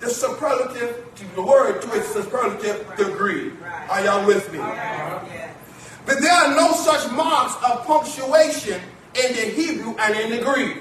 the 0.00 0.08
superlative 0.08 1.14
to 1.14 1.34
the 1.34 1.42
word 1.42 1.82
to 1.82 1.92
its 1.92 2.12
superlative 2.12 2.96
degree. 2.96 3.52
Are 3.88 4.04
y'all 4.04 4.26
with 4.26 4.50
me? 4.52 4.58
But 4.58 6.20
there 6.20 6.32
are 6.32 6.56
no 6.56 6.72
such 6.72 7.10
marks 7.12 7.54
of 7.64 7.84
punctuation 7.86 8.80
in 9.14 9.32
the 9.34 9.42
Hebrew 9.42 9.94
and 9.98 10.14
in 10.16 10.30
the 10.30 10.44
Greek. 10.44 10.78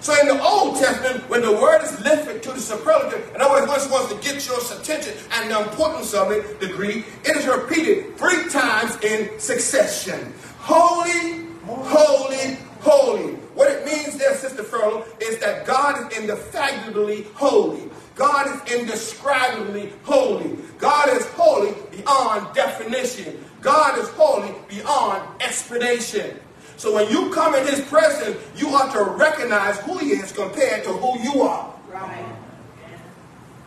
So 0.00 0.18
in 0.20 0.28
the 0.28 0.42
Old 0.42 0.76
Testament, 0.76 1.28
when 1.28 1.42
the 1.42 1.52
word 1.52 1.82
is 1.82 2.00
lifted 2.00 2.42
to 2.44 2.52
the 2.52 2.60
superlative, 2.60 3.34
in 3.34 3.40
other 3.40 3.60
words, 3.60 3.68
once 3.68 3.90
wants 3.90 4.14
to 4.14 4.20
get 4.20 4.46
your 4.46 4.58
attention 4.80 5.14
and 5.32 5.50
the 5.50 5.60
importance 5.60 6.14
of 6.14 6.30
it, 6.30 6.60
the 6.60 6.68
Greek, 6.68 7.04
it 7.24 7.36
is 7.36 7.46
repeated 7.46 8.16
three 8.16 8.48
times 8.48 8.96
in 9.02 9.38
succession. 9.38 10.32
Holy, 10.58 11.46
holy, 11.66 12.56
holy. 12.80 13.34
What 13.54 13.70
it 13.70 13.84
means 13.84 14.16
there, 14.16 14.34
Sister 14.36 14.62
Furlow, 14.62 15.04
is 15.20 15.38
that 15.38 15.66
God 15.66 16.12
is 16.12 16.18
indefagibly 16.18 17.26
holy. 17.34 17.90
God 18.18 18.48
is 18.48 18.80
indescribably 18.80 19.92
holy. 20.02 20.58
God 20.78 21.08
is 21.16 21.24
holy 21.28 21.72
beyond 21.96 22.52
definition. 22.52 23.44
God 23.60 23.96
is 23.96 24.08
holy 24.10 24.52
beyond 24.68 25.22
explanation. 25.40 26.36
So 26.76 26.94
when 26.94 27.08
you 27.10 27.30
come 27.30 27.54
in 27.54 27.64
his 27.66 27.80
presence, 27.82 28.36
you 28.56 28.68
ought 28.70 28.92
to 28.92 29.04
recognize 29.04 29.78
who 29.78 29.98
he 29.98 30.10
is 30.10 30.32
compared 30.32 30.82
to 30.84 30.90
who 30.90 31.20
you 31.22 31.42
are. 31.42 31.72
Right. 31.88 32.26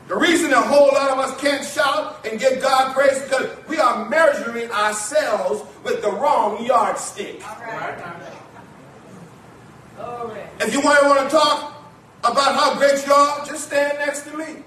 The 0.10 0.18
reason 0.18 0.52
a 0.52 0.62
whole 0.62 0.88
lot 0.88 1.12
of 1.12 1.20
us 1.20 1.40
can't 1.40 1.66
shout 1.66 2.26
and 2.26 2.38
give 2.38 2.62
God 2.62 2.94
praise 2.94 3.14
is 3.14 3.24
because 3.24 3.50
we 3.70 3.80
are 3.80 4.10
measuring 4.10 4.70
ourselves 4.72 5.64
with 5.86 6.02
the 6.02 6.12
wrong 6.12 6.66
yardstick. 6.66 7.42
All 7.48 7.58
right. 7.62 8.22
Glory. 9.96 10.42
If 10.60 10.74
you 10.74 10.82
want 10.82 11.30
to 11.30 11.38
talk 11.38 11.71
about 12.24 12.56
how 12.56 12.76
great 12.78 13.06
you 13.06 13.14
are, 13.14 13.46
just 13.46 13.68
stand 13.68 13.98
next 14.00 14.22
to 14.22 14.38
me. 14.38 14.64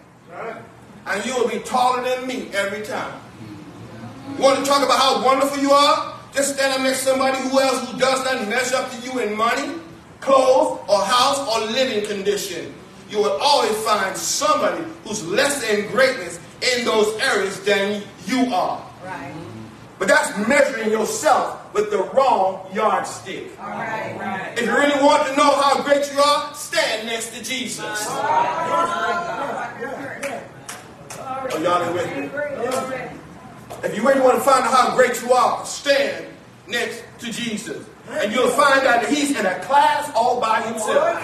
And 1.07 1.25
you 1.25 1.35
will 1.37 1.49
be 1.49 1.59
taller 1.61 2.03
than 2.03 2.27
me 2.27 2.49
every 2.53 2.85
time. 2.85 3.21
You 4.37 4.43
want 4.43 4.59
to 4.59 4.65
talk 4.65 4.83
about 4.83 4.99
how 4.99 5.25
wonderful 5.25 5.59
you 5.59 5.71
are? 5.71 6.19
Just 6.35 6.55
stand 6.55 6.73
up 6.75 6.81
next 6.81 7.01
to 7.01 7.11
somebody 7.11 7.39
who 7.49 7.61
else 7.61 7.89
who 7.89 7.99
does 7.99 8.25
not 8.25 8.49
measure 8.49 8.77
up 8.77 8.91
to 8.91 9.01
you 9.07 9.21
in 9.21 9.37
money, 9.37 9.79
clothes, 10.21 10.81
or 10.89 11.01
house, 11.05 11.39
or 11.49 11.71
living 11.71 12.05
condition. 12.07 12.75
You 13.09 13.19
will 13.19 13.39
always 13.41 13.77
find 13.85 14.17
somebody 14.17 14.83
who's 15.05 15.25
less 15.27 15.63
in 15.71 15.87
greatness 15.89 16.41
in 16.61 16.85
those 16.85 17.17
areas 17.21 17.61
than 17.61 18.03
you 18.27 18.53
are. 18.53 18.85
Right. 19.05 19.35
But 19.99 20.09
that's 20.09 20.37
measuring 20.49 20.91
yourself 20.91 21.64
with 21.75 21.91
the 21.91 21.99
wrong 22.15 22.67
yardstick. 22.73 23.51
All 23.61 23.69
right, 23.69 24.17
right. 24.19 24.57
If 24.57 24.65
you 24.65 24.71
really 24.71 25.03
want 25.03 25.27
to 25.27 25.37
know 25.37 25.51
how 25.61 25.83
great 25.83 26.11
you 26.13 26.21
are, 26.21 26.55
stand 26.55 27.07
next 27.07 27.35
to 27.35 27.43
Jesus. 27.43 28.07
Oh, 31.51 31.59
y'all 31.61 31.83
ain't 31.83 31.93
with 31.93 32.17
me? 32.17 32.31
If 33.83 33.97
you 33.97 34.07
really 34.07 34.21
want 34.21 34.37
to 34.37 34.41
find 34.41 34.65
out 34.65 34.73
how 34.73 34.97
great 34.97 35.21
you 35.21 35.33
are, 35.33 35.67
stand 35.67 36.27
next 36.69 37.03
to 37.19 37.31
Jesus. 37.31 37.85
And 38.09 38.33
you'll 38.33 38.51
find 38.51 38.87
out 38.87 39.03
that 39.03 39.11
he's 39.11 39.37
in 39.37 39.45
a 39.45 39.59
class 39.61 40.11
all 40.15 40.41
by 40.41 40.63
himself. 40.63 41.21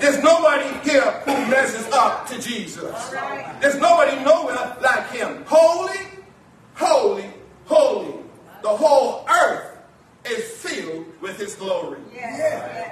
There's 0.00 0.22
nobody 0.22 0.68
here 0.88 1.10
who 1.24 1.32
measures 1.50 1.86
up 1.92 2.26
to 2.28 2.40
Jesus. 2.40 3.10
There's 3.60 3.76
nobody 3.80 4.22
nowhere 4.24 4.76
like 4.80 5.10
him. 5.10 5.44
Holy, 5.46 5.98
holy, 6.74 7.26
holy. 7.66 8.19
The 8.62 8.68
whole 8.68 9.26
earth 9.28 9.66
is 10.24 10.44
filled 10.44 11.06
with 11.20 11.38
his 11.38 11.54
glory. 11.54 11.98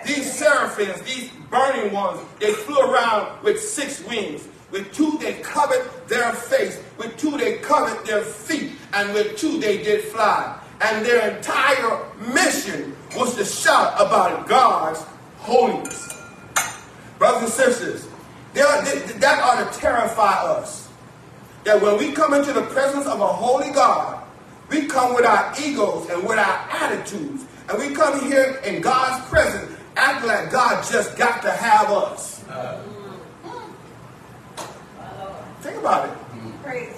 These 0.06 0.38
seraphims, 0.38 1.00
these 1.02 1.30
burning 1.50 1.92
ones, 1.92 2.20
they 2.40 2.52
flew 2.52 2.78
around 2.80 3.42
with 3.42 3.60
six 3.60 4.02
wings. 4.04 4.48
With 4.70 4.92
two 4.92 5.16
they 5.18 5.34
covered 5.34 5.90
their 6.08 6.32
face, 6.32 6.78
with 6.98 7.16
two 7.16 7.36
they 7.38 7.56
covered 7.58 8.04
their 8.06 8.22
feet, 8.22 8.72
and 8.92 9.12
with 9.14 9.36
two 9.38 9.58
they 9.58 9.78
did 9.82 10.04
fly. 10.04 10.58
And 10.80 11.04
their 11.04 11.36
entire 11.36 12.00
mission 12.34 12.94
was 13.16 13.34
to 13.36 13.44
shout 13.44 13.94
about 13.96 14.46
God's 14.46 15.02
holiness. 15.38 16.08
Brothers 17.18 17.42
and 17.44 17.52
sisters, 17.52 18.04
they 18.52 18.60
are- 18.60 18.82
that 18.82 19.42
ought 19.42 19.72
to 19.72 19.78
terrify 19.78 20.42
us. 20.44 20.88
That 21.64 21.80
when 21.80 21.96
we 21.98 22.12
come 22.12 22.34
into 22.34 22.52
the 22.52 22.62
presence 22.62 23.06
of 23.06 23.20
a 23.20 23.26
holy 23.26 23.70
God, 23.70 24.17
we 24.70 24.86
come 24.86 25.14
with 25.14 25.24
our 25.24 25.52
egos 25.60 26.08
and 26.10 26.22
with 26.22 26.38
our 26.38 26.68
attitudes. 26.70 27.44
And 27.68 27.78
we 27.78 27.94
come 27.94 28.26
here 28.26 28.60
in 28.64 28.80
God's 28.80 29.26
presence 29.28 29.78
acting 29.96 30.28
like 30.28 30.50
God 30.50 30.84
just 30.90 31.16
got 31.16 31.42
to 31.42 31.50
have 31.50 31.90
us. 31.90 32.44
Think 35.60 35.76
about 35.78 36.08
it. 36.08 36.92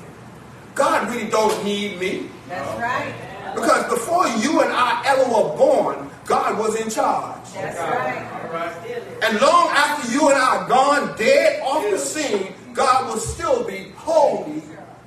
God 0.75 1.11
really 1.11 1.29
don't 1.29 1.65
need 1.65 1.99
me. 1.99 2.29
That's 2.49 2.81
right. 2.81 3.15
Because 3.55 3.85
before 3.89 4.29
you 4.29 4.61
and 4.61 4.73
I 4.73 5.03
ever 5.07 5.25
were 5.25 5.57
born, 5.57 6.11
God 6.27 6.59
was 6.59 6.81
in 6.81 6.89
charge. 6.89 7.53
That's 7.53 7.79
right. 7.79 9.21
And 9.23 9.41
long 9.41 9.69
after 9.71 10.13
you 10.13 10.29
and 10.29 10.39
I 10.39 10.57
are 10.57 10.69
gone, 10.69 11.17
dead 11.17 11.63
off 11.63 11.91
the 11.91 11.99
scene, 11.99 12.55
God 12.75 13.09
will 13.09 13.21
still 13.21 13.65
be 13.65 13.93
holy, 13.97 14.63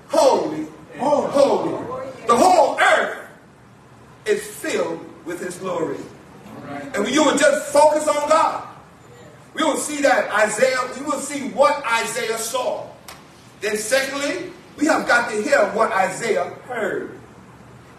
holy, 0.09 0.67
holy. 0.99 1.92
The 2.33 2.39
whole 2.39 2.79
earth 2.79 3.29
is 4.25 4.41
filled 4.41 5.05
with 5.23 5.39
His 5.39 5.55
glory. 5.57 5.97
And 6.67 7.03
when 7.03 7.13
you 7.13 7.23
would 7.25 7.37
just 7.37 7.71
focus 7.71 8.07
on 8.07 8.27
God, 8.27 8.67
we 9.53 9.63
will 9.63 9.77
see 9.77 10.01
that 10.01 10.31
Isaiah, 10.31 10.79
we 10.97 11.05
will 11.05 11.19
see 11.19 11.49
what 11.49 11.85
Isaiah 11.85 12.39
saw. 12.39 12.87
Then 13.61 13.77
secondly, 13.77 14.51
we 14.77 14.87
have 14.87 15.07
got 15.07 15.29
to 15.29 15.43
hear 15.43 15.59
what 15.73 15.91
Isaiah 15.91 16.45
heard. 16.65 17.19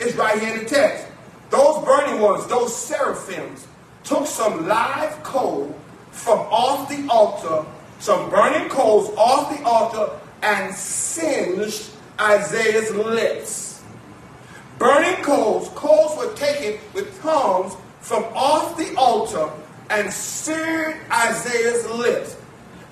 It's 0.01 0.16
right 0.16 0.36
here 0.43 0.55
in 0.55 0.65
the 0.65 0.69
text. 0.69 1.06
Those 1.51 1.85
burning 1.85 2.20
ones, 2.20 2.44
those 2.48 2.77
seraphims, 2.77 3.69
took 4.02 4.27
some 4.27 4.66
live 4.66 5.23
coal 5.23 5.78
from 6.11 6.40
off 6.40 6.89
the 6.89 7.06
altar, 7.09 7.65
some 8.01 8.31
burning 8.31 8.69
coals 8.69 9.16
off 9.16 9.56
the 9.56 9.65
altar, 9.65 10.11
and 10.43 10.74
singed 10.74 11.89
Isaiah's 12.19 12.90
lips. 12.90 13.73
Burning 14.78 15.22
coals, 15.22 15.68
coals 15.70 16.16
were 16.18 16.34
taken 16.34 16.80
with 16.94 17.20
tongs 17.22 17.74
from 18.01 18.24
off 18.34 18.76
the 18.76 18.94
altar 18.96 19.51
and 19.90 20.12
seared 20.12 20.96
Isaiah's 21.10 21.88
lips. 21.90 22.36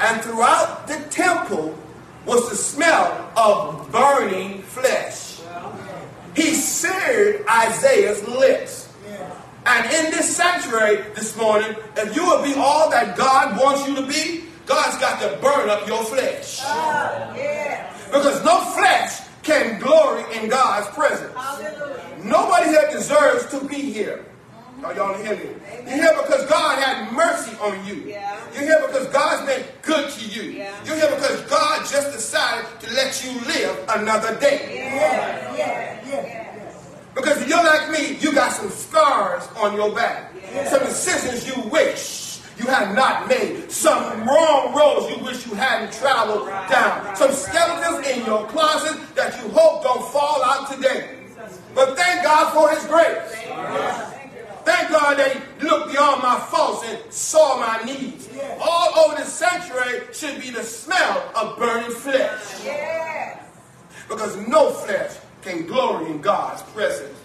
And 0.00 0.20
throughout 0.22 0.86
the 0.86 0.98
temple 1.10 1.76
was 2.24 2.48
the 2.50 2.56
smell 2.56 3.30
of 3.36 3.90
burning 3.90 4.62
flesh. 4.62 5.40
He 6.34 6.54
seared 6.54 7.44
Isaiah's 7.48 8.26
lips. 8.26 8.88
And 9.64 9.86
in 9.92 10.10
this 10.10 10.36
sanctuary 10.36 11.04
this 11.14 11.36
morning, 11.36 11.76
if 11.96 12.16
you 12.16 12.24
will 12.24 12.42
be 12.42 12.54
all 12.54 12.90
that 12.90 13.16
God 13.16 13.60
wants 13.60 13.86
you 13.86 13.94
to 13.96 14.06
be, 14.06 14.44
God's 14.66 14.98
got 14.98 15.20
to 15.20 15.38
burn 15.40 15.68
up 15.68 15.86
your 15.86 16.02
flesh. 16.04 16.60
Ah, 16.62 17.32
because 18.06 18.44
no 18.44 18.60
flesh 18.72 19.20
can 19.42 19.80
glory 19.80 20.24
in 20.36 20.48
God's 20.48 20.88
presence. 20.94 21.34
Nobody 22.24 22.68
here 22.68 22.88
deserves 22.90 23.46
to 23.50 23.66
be 23.66 23.92
here. 23.92 24.24
Are 24.84 24.94
y'all 24.94 25.14
hear 25.14 25.36
me? 25.36 25.50
You're 25.86 26.02
here 26.02 26.22
because 26.22 26.46
God 26.46 26.82
had 26.82 27.12
mercy 27.12 27.56
on 27.58 27.86
you. 27.86 28.02
Yeah. 28.04 28.36
You're 28.52 28.64
here 28.64 28.82
because 28.86 29.06
God's 29.08 29.46
been 29.46 29.64
good 29.82 30.10
to 30.10 30.28
you. 30.28 30.50
Yeah. 30.50 30.84
You're 30.84 30.96
here 30.96 31.10
because 31.14 31.40
God 31.42 31.86
just 31.86 32.12
decided 32.12 32.66
to 32.80 32.92
let 32.92 33.24
you 33.24 33.32
live 33.46 33.84
another 33.90 34.38
day. 34.40 34.90
Because 37.14 37.42
if 37.42 37.48
you're 37.48 37.62
like 37.62 37.90
me, 37.90 38.16
you 38.16 38.32
got 38.34 38.52
some 38.52 38.70
scars 38.70 39.46
on 39.56 39.76
your 39.76 39.94
back. 39.94 40.32
Some 40.66 40.80
decisions 40.80 41.46
you 41.46 41.62
wish 41.70 42.31
you 42.58 42.66
have 42.66 42.94
not 42.94 43.28
made. 43.28 43.70
Some 43.70 44.26
wrong 44.26 44.74
roads 44.74 45.14
you 45.14 45.24
wish 45.24 45.46
you 45.46 45.54
hadn't 45.54 45.92
traveled 45.92 46.46
down. 46.70 47.16
Some 47.16 47.32
skeletons 47.32 48.06
in 48.06 48.24
your 48.26 48.46
closet 48.46 48.98
that 49.14 49.40
you 49.42 49.48
hope 49.50 49.82
don't 49.82 50.04
fall 50.12 50.42
out 50.44 50.70
today. 50.70 51.18
But 51.74 51.96
thank 51.96 52.22
God 52.22 52.52
for 52.52 52.70
his 52.70 52.84
grace. 52.86 54.12
Thank 54.64 54.90
God 54.90 55.18
he 55.18 55.66
looked 55.66 55.90
beyond 55.90 56.22
my 56.22 56.38
faults 56.38 56.84
and 56.86 57.12
saw 57.12 57.58
my 57.58 57.82
needs. 57.84 58.28
All 58.60 58.98
over 58.98 59.16
the 59.16 59.24
sanctuary 59.24 60.02
should 60.12 60.40
be 60.40 60.50
the 60.50 60.62
smell 60.62 61.30
of 61.34 61.58
burning 61.58 61.90
flesh. 61.90 62.60
Because 64.08 64.36
no 64.46 64.70
flesh 64.70 65.16
can 65.42 65.66
glory 65.66 66.10
in 66.10 66.20
God's 66.20 66.62
presence. 66.62 67.18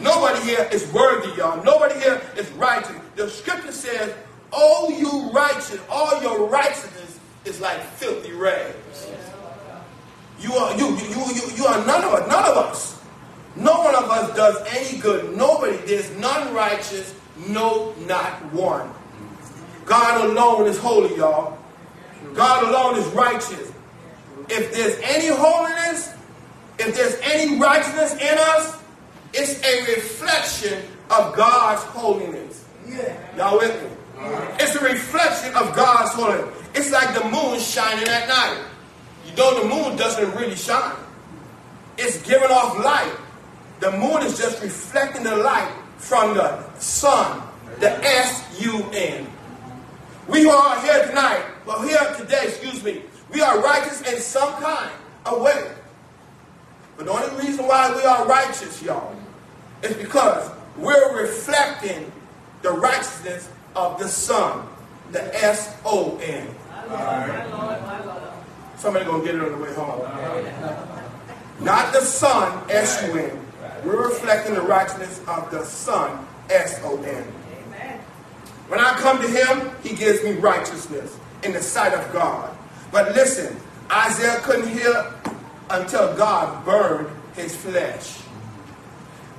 Nobody 0.00 0.40
here 0.44 0.66
is 0.72 0.90
worthy, 0.92 1.36
y'all. 1.36 1.62
Nobody 1.62 2.00
here 2.00 2.22
is 2.36 2.50
righteous. 2.52 2.96
The 3.16 3.28
scripture 3.28 3.72
says, 3.72 4.14
Oh, 4.50 4.88
you 4.88 5.30
righteous, 5.30 5.78
all 5.90 6.22
your 6.22 6.46
righteousness 6.46 7.18
is 7.44 7.60
like 7.60 7.82
filthy 7.82 8.32
rags. 8.32 9.10
You 10.40 10.54
are 10.54 10.74
you 10.78 10.88
you 10.96 11.08
you 11.08 11.34
you, 11.34 11.42
you 11.56 11.66
are 11.66 11.84
none 11.86 12.02
of 12.04 12.14
us, 12.14 12.28
none 12.28 12.44
of 12.44 12.56
us. 12.56 12.98
No 13.56 13.80
one 13.80 13.94
of 13.94 14.04
us 14.04 14.34
does 14.36 14.56
any 14.70 14.98
good. 15.00 15.36
Nobody, 15.36 15.76
there's 15.78 16.16
none 16.16 16.54
righteous, 16.54 17.12
no, 17.48 17.94
not 18.08 18.52
one. 18.52 18.90
God 19.84 20.24
alone 20.24 20.66
is 20.66 20.78
holy, 20.78 21.16
y'all. 21.16 21.58
God 22.34 22.64
alone 22.64 22.98
is 22.98 23.06
righteous. 23.14 23.72
If 24.48 24.72
there's 24.72 24.98
any 25.02 25.28
holiness, 25.28 26.14
if 26.78 26.94
there's 26.94 27.18
any 27.22 27.58
righteousness 27.58 28.14
in 28.14 28.38
us, 28.38 28.80
it's 29.32 29.62
a 29.64 29.94
reflection 29.94 30.82
of 31.10 31.34
God's 31.36 31.82
holiness. 31.82 32.64
Y'all 33.36 33.58
with 33.58 33.82
me? 33.82 33.90
It's 34.58 34.74
a 34.74 34.84
reflection 34.84 35.54
of 35.54 35.74
God's 35.76 36.12
holiness. 36.12 36.54
It's 36.74 36.90
like 36.90 37.14
the 37.14 37.24
moon 37.28 37.58
shining 37.60 38.08
at 38.08 38.28
night. 38.28 38.64
You 39.26 39.36
know 39.36 39.62
the 39.62 39.68
moon 39.68 39.96
doesn't 39.96 40.34
really 40.34 40.56
shine. 40.56 40.96
It's 41.98 42.22
giving 42.22 42.50
off 42.50 42.78
light. 42.84 43.14
The 43.80 43.92
moon 43.92 44.22
is 44.22 44.38
just 44.38 44.62
reflecting 44.62 45.24
the 45.24 45.36
light 45.36 45.72
from 45.98 46.34
the 46.34 46.62
sun, 46.78 47.42
the 47.80 48.04
S-U-N. 48.04 49.26
We 50.26 50.48
are 50.48 50.80
here 50.80 51.06
tonight, 51.06 51.44
well 51.64 51.82
here 51.82 52.14
today, 52.16 52.48
excuse 52.48 52.82
me, 52.82 53.02
we 53.32 53.40
are 53.40 53.60
righteous 53.62 54.02
in 54.02 54.20
some 54.20 54.52
kind 54.60 54.90
of 55.24 55.40
way. 55.40 55.70
But 56.96 57.06
the 57.06 57.12
only 57.12 57.46
reason 57.46 57.66
why 57.66 57.94
we 57.94 58.02
are 58.02 58.26
righteous, 58.26 58.82
y'all, 58.82 59.14
is 59.82 59.94
because 59.94 60.50
we're 60.76 61.22
reflecting 61.22 62.10
the 62.62 62.70
righteousness 62.70 63.48
of 63.76 63.98
the 63.98 64.08
Son, 64.08 64.66
the 65.12 65.34
S-O-N. 65.44 66.48
Somebody 68.76 69.04
gonna 69.04 69.24
get 69.24 69.36
it 69.36 69.42
on 69.42 69.52
the 69.52 69.58
way 69.58 69.72
home. 69.74 70.00
Not 71.60 71.92
the 71.92 72.00
Son, 72.00 72.68
S-U-N. 72.70 73.46
We're 73.84 74.08
reflecting 74.08 74.54
the 74.54 74.62
righteousness 74.62 75.20
of 75.28 75.50
the 75.50 75.64
Son, 75.64 76.26
S-O-N. 76.50 77.24
When 78.68 78.80
I 78.80 78.94
come 78.98 79.20
to 79.22 79.28
him, 79.28 79.70
he 79.82 79.96
gives 79.96 80.22
me 80.22 80.32
righteousness 80.32 81.16
in 81.42 81.52
the 81.52 81.62
sight 81.62 81.94
of 81.94 82.12
God. 82.12 82.54
But 82.92 83.14
listen, 83.14 83.56
Isaiah 83.90 84.40
couldn't 84.42 84.68
hear 84.68 85.14
until 85.70 86.14
God 86.16 86.64
burned 86.64 87.08
his 87.34 87.56
flesh. 87.56 88.18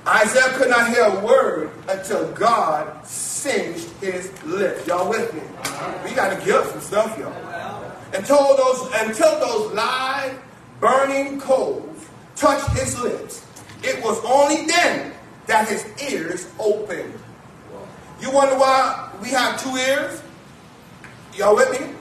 Isaiah 0.06 0.52
could 0.54 0.70
not 0.70 0.88
hear 0.88 1.04
a 1.04 1.24
word 1.24 1.70
until 1.88 2.32
God 2.32 3.06
singed 3.06 3.88
his 4.00 4.32
lips. 4.44 4.86
Y'all 4.86 5.08
with 5.08 5.32
me? 5.34 5.42
We 6.04 6.14
got 6.16 6.36
to 6.36 6.44
give 6.44 6.56
up 6.56 6.66
some 6.66 6.80
stuff, 6.80 7.18
y'all. 7.18 7.32
Until 8.12 8.56
those, 8.56 8.90
until 8.94 9.38
those 9.38 9.72
live, 9.72 10.40
burning 10.80 11.40
coals 11.40 12.08
touched 12.34 12.70
his 12.70 12.98
lips, 13.00 13.46
it 13.84 14.02
was 14.02 14.20
only 14.24 14.66
then 14.66 15.12
that 15.46 15.68
his 15.68 15.86
ears 16.10 16.50
opened. 16.58 17.14
You 18.20 18.30
wonder 18.30 18.56
why 18.56 19.10
we 19.22 19.28
have 19.30 19.62
two 19.62 19.76
ears? 19.76 20.22
Y'all 21.34 21.54
with 21.56 21.70
me? 21.80 21.94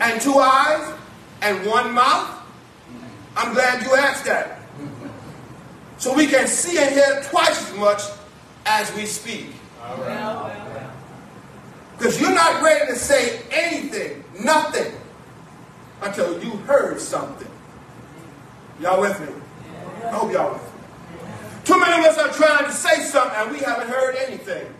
And 0.00 0.20
two 0.20 0.34
eyes? 0.34 0.94
And 1.42 1.66
one 1.66 1.92
mouth? 1.92 2.36
I'm 3.36 3.52
glad 3.52 3.82
you 3.84 3.94
asked 3.94 4.24
that. 4.24 4.60
So 5.98 6.14
we 6.14 6.26
can 6.26 6.46
see 6.46 6.78
and 6.78 6.90
hear 6.90 7.22
twice 7.24 7.70
as 7.70 7.78
much 7.78 8.02
as 8.66 8.94
we 8.94 9.04
speak. 9.04 9.46
Because 11.96 12.20
you're 12.20 12.34
not 12.34 12.62
ready 12.62 12.86
to 12.86 12.96
say 12.96 13.42
anything, 13.50 14.24
nothing, 14.40 14.92
until 16.02 16.42
you 16.42 16.50
heard 16.58 17.00
something. 17.00 17.48
Y'all 18.80 19.00
with 19.00 19.20
me? 19.20 19.34
I 20.04 20.10
hope 20.10 20.32
y'all 20.32 20.52
with 20.52 20.62
me. 20.62 20.68
Too 21.64 21.78
many 21.78 21.98
of 21.98 22.12
us 22.12 22.18
are 22.18 22.32
trying 22.32 22.64
to 22.64 22.72
say 22.72 23.02
something 23.02 23.36
and 23.36 23.50
we 23.50 23.58
haven't 23.58 23.88
heard 23.88 24.14
anything. 24.16 24.72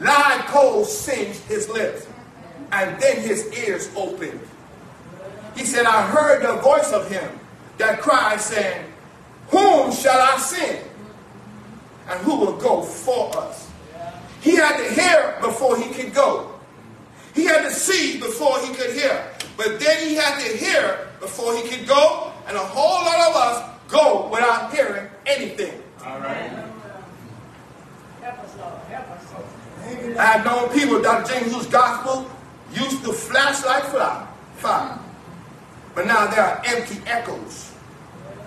Live 0.00 0.44
coals 0.46 0.96
singed 0.96 1.40
his 1.44 1.68
lips, 1.68 2.06
and 2.72 3.00
then 3.00 3.20
his 3.20 3.50
ears 3.66 3.90
opened. 3.96 4.40
He 5.56 5.64
said, 5.64 5.86
I 5.86 6.06
heard 6.06 6.42
the 6.42 6.60
voice 6.60 6.92
of 6.92 7.10
him 7.10 7.38
that 7.78 8.00
cried, 8.00 8.40
saying, 8.40 8.84
Whom 9.48 9.92
shall 9.92 10.20
I 10.20 10.36
send? 10.36 10.84
And 12.08 12.20
who 12.20 12.36
will 12.36 12.56
go 12.56 12.82
for 12.82 13.36
us? 13.38 13.70
He 14.42 14.54
had 14.54 14.76
to 14.76 14.94
hear 14.94 15.38
before 15.40 15.76
he 15.78 15.92
could 15.92 16.14
go. 16.14 16.52
He 17.34 17.44
had 17.44 17.62
to 17.62 17.70
see 17.70 18.18
before 18.18 18.58
he 18.60 18.74
could 18.74 18.92
hear. 18.92 19.28
But 19.56 19.80
then 19.80 20.08
he 20.08 20.14
had 20.14 20.38
to 20.40 20.56
hear 20.56 21.08
before 21.20 21.56
he 21.56 21.68
could 21.68 21.86
go, 21.88 22.32
and 22.46 22.56
a 22.56 22.60
whole 22.60 23.04
lot 23.04 23.30
of 23.30 23.36
us 23.36 23.70
go 23.88 24.28
without 24.30 24.74
hearing 24.74 25.08
anything. 25.24 25.82
Help 26.02 26.22
us, 26.24 26.75
Lord. 28.58 28.72
Help 28.88 29.10
us, 29.10 29.32
Lord. 29.32 30.16
I 30.18 30.24
have 30.24 30.44
known 30.44 30.68
people, 30.70 31.00
Dr. 31.00 31.32
James, 31.32 31.52
whose 31.52 31.66
gospel 31.66 32.28
used 32.72 33.04
to 33.04 33.12
flash 33.12 33.64
like 33.64 33.84
fly, 33.84 34.26
fire. 34.56 34.98
But 35.94 36.06
now 36.06 36.26
they 36.26 36.36
are 36.38 36.60
empty 36.66 37.00
echoes 37.06 37.72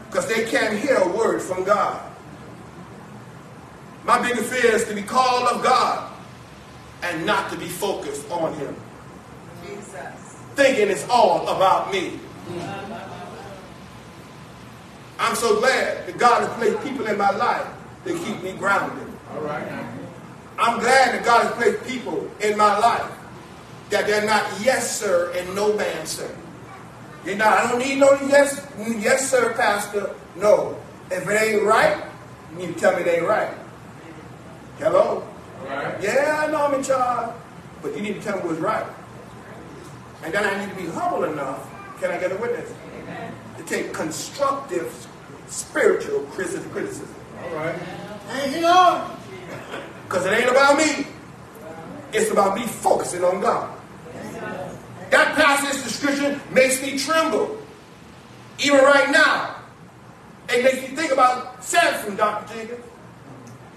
because 0.08 0.28
they 0.28 0.46
can't 0.46 0.78
hear 0.78 0.98
a 0.98 1.08
word 1.08 1.42
from 1.42 1.64
God. 1.64 2.02
My 4.04 4.22
biggest 4.22 4.52
fear 4.52 4.72
is 4.76 4.86
to 4.86 4.96
be 4.96 5.02
called 5.02 5.48
of 5.48 5.64
God 5.64 6.12
and 7.04 7.26
not 7.26 7.52
to 7.52 7.58
be 7.58 7.68
focused 7.68 8.30
on 8.32 8.54
Him, 8.56 8.76
Jesus. 9.66 9.96
thinking 10.56 10.90
it's 10.90 11.08
all 11.10 11.48
about 11.48 11.92
me. 11.92 12.20
I'm 15.20 15.36
so 15.36 15.60
glad 15.60 16.08
that 16.08 16.18
God 16.18 16.48
has 16.48 16.58
placed 16.58 16.82
people 16.84 17.06
in 17.08 17.18
my 17.18 17.32
life 17.32 17.68
to 18.06 18.18
keep 18.20 18.42
me 18.42 18.54
grounded. 18.54 19.08
All 19.34 19.42
right. 19.42 19.99
I'm 20.60 20.80
glad 20.80 21.16
that 21.16 21.24
God 21.24 21.46
has 21.46 21.54
placed 21.54 21.88
people 21.88 22.30
in 22.42 22.58
my 22.58 22.78
life 22.80 23.10
that 23.90 24.06
they're 24.06 24.26
not 24.26 24.44
yes 24.62 25.00
sir 25.00 25.32
and 25.36 25.56
no 25.56 25.74
man 25.74 26.06
sir. 26.06 26.30
You 27.26 27.36
know, 27.36 27.46
I 27.46 27.70
don't 27.70 27.80
need 27.80 28.00
no 28.00 28.12
yes, 28.28 28.66
yes 28.78 29.30
sir, 29.30 29.54
pastor. 29.54 30.16
No. 30.36 30.78
If 31.12 31.28
it 31.28 31.42
ain't 31.42 31.64
right, 31.64 32.04
you 32.52 32.60
need 32.60 32.74
to 32.74 32.80
tell 32.80 32.96
me 32.96 33.02
it 33.02 33.08
ain't 33.08 33.28
right. 33.28 33.54
Hello? 34.78 35.28
All 35.62 35.68
right. 35.68 36.02
Yeah, 36.02 36.44
I 36.46 36.52
know 36.52 36.66
I'm 36.66 36.74
in 36.74 36.84
charge, 36.84 37.36
but 37.82 37.96
you 37.96 38.02
need 38.02 38.16
to 38.16 38.22
tell 38.22 38.38
me 38.38 38.44
what's 38.44 38.60
right. 38.60 38.86
And 40.24 40.34
then 40.34 40.44
I 40.44 40.66
need 40.66 40.76
to 40.76 40.82
be 40.82 40.90
humble 40.90 41.24
enough, 41.24 41.70
can 42.02 42.12
I 42.12 42.20
get 42.20 42.32
a 42.32 42.36
witness? 42.36 42.72
To 43.58 43.64
take 43.64 43.94
constructive 43.94 45.08
spiritual 45.48 46.22
criticism. 46.32 47.16
All 47.44 47.56
right. 47.56 47.76
Thank 48.28 48.56
you, 48.56 48.62
Lord. 48.64 49.02
Because 50.10 50.26
it 50.26 50.34
ain't 50.34 50.50
about 50.50 50.76
me. 50.76 51.06
It's 52.14 52.32
about 52.32 52.58
me 52.58 52.66
focusing 52.66 53.24
on 53.24 53.42
God. 53.42 53.78
That 55.12 55.36
passage 55.36 55.86
of 55.86 55.92
scripture 55.92 56.42
makes 56.52 56.82
me 56.82 56.98
tremble. 56.98 57.56
Even 58.58 58.80
right 58.80 59.12
now. 59.12 59.56
It 60.50 60.64
makes 60.64 60.82
me 60.82 60.96
think 60.96 61.12
about 61.12 61.64
Samson, 61.64 62.16
Dr. 62.16 62.56
Jenkins. 62.56 62.84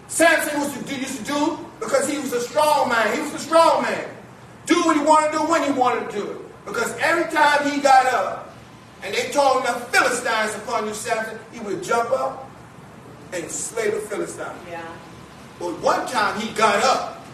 Samson 0.08 0.58
was 0.58 0.72
to 0.72 0.84
do, 0.84 0.96
used 0.96 1.18
to 1.18 1.24
do 1.24 1.58
because 1.78 2.08
he 2.08 2.18
was 2.18 2.32
a 2.32 2.40
strong 2.40 2.88
man. 2.88 3.14
He 3.14 3.20
was 3.20 3.34
a 3.34 3.38
strong 3.38 3.82
man. 3.82 4.08
Do 4.64 4.80
what 4.84 4.96
he 4.96 5.02
wanted 5.04 5.32
to 5.32 5.38
do 5.38 5.44
when 5.44 5.62
he 5.64 5.72
wanted 5.78 6.10
to 6.10 6.16
do 6.16 6.30
it. 6.30 6.64
Because 6.64 6.96
every 7.00 7.30
time 7.30 7.70
he 7.70 7.78
got 7.82 8.06
up 8.06 8.54
and 9.02 9.14
they 9.14 9.28
told 9.32 9.64
him 9.64 9.74
the 9.74 9.80
Philistines 9.80 10.54
upon 10.62 10.86
you, 10.86 10.94
Samson, 10.94 11.38
he 11.52 11.60
would 11.60 11.82
jump 11.82 12.10
up 12.10 12.50
and 13.34 13.50
slay 13.50 13.90
the 13.90 13.98
Philistines. 13.98 14.56
Yeah. 14.70 14.82
But 15.62 15.80
one 15.80 16.08
time 16.08 16.40
he 16.40 16.52
got 16.54 16.82
up, 16.82 17.24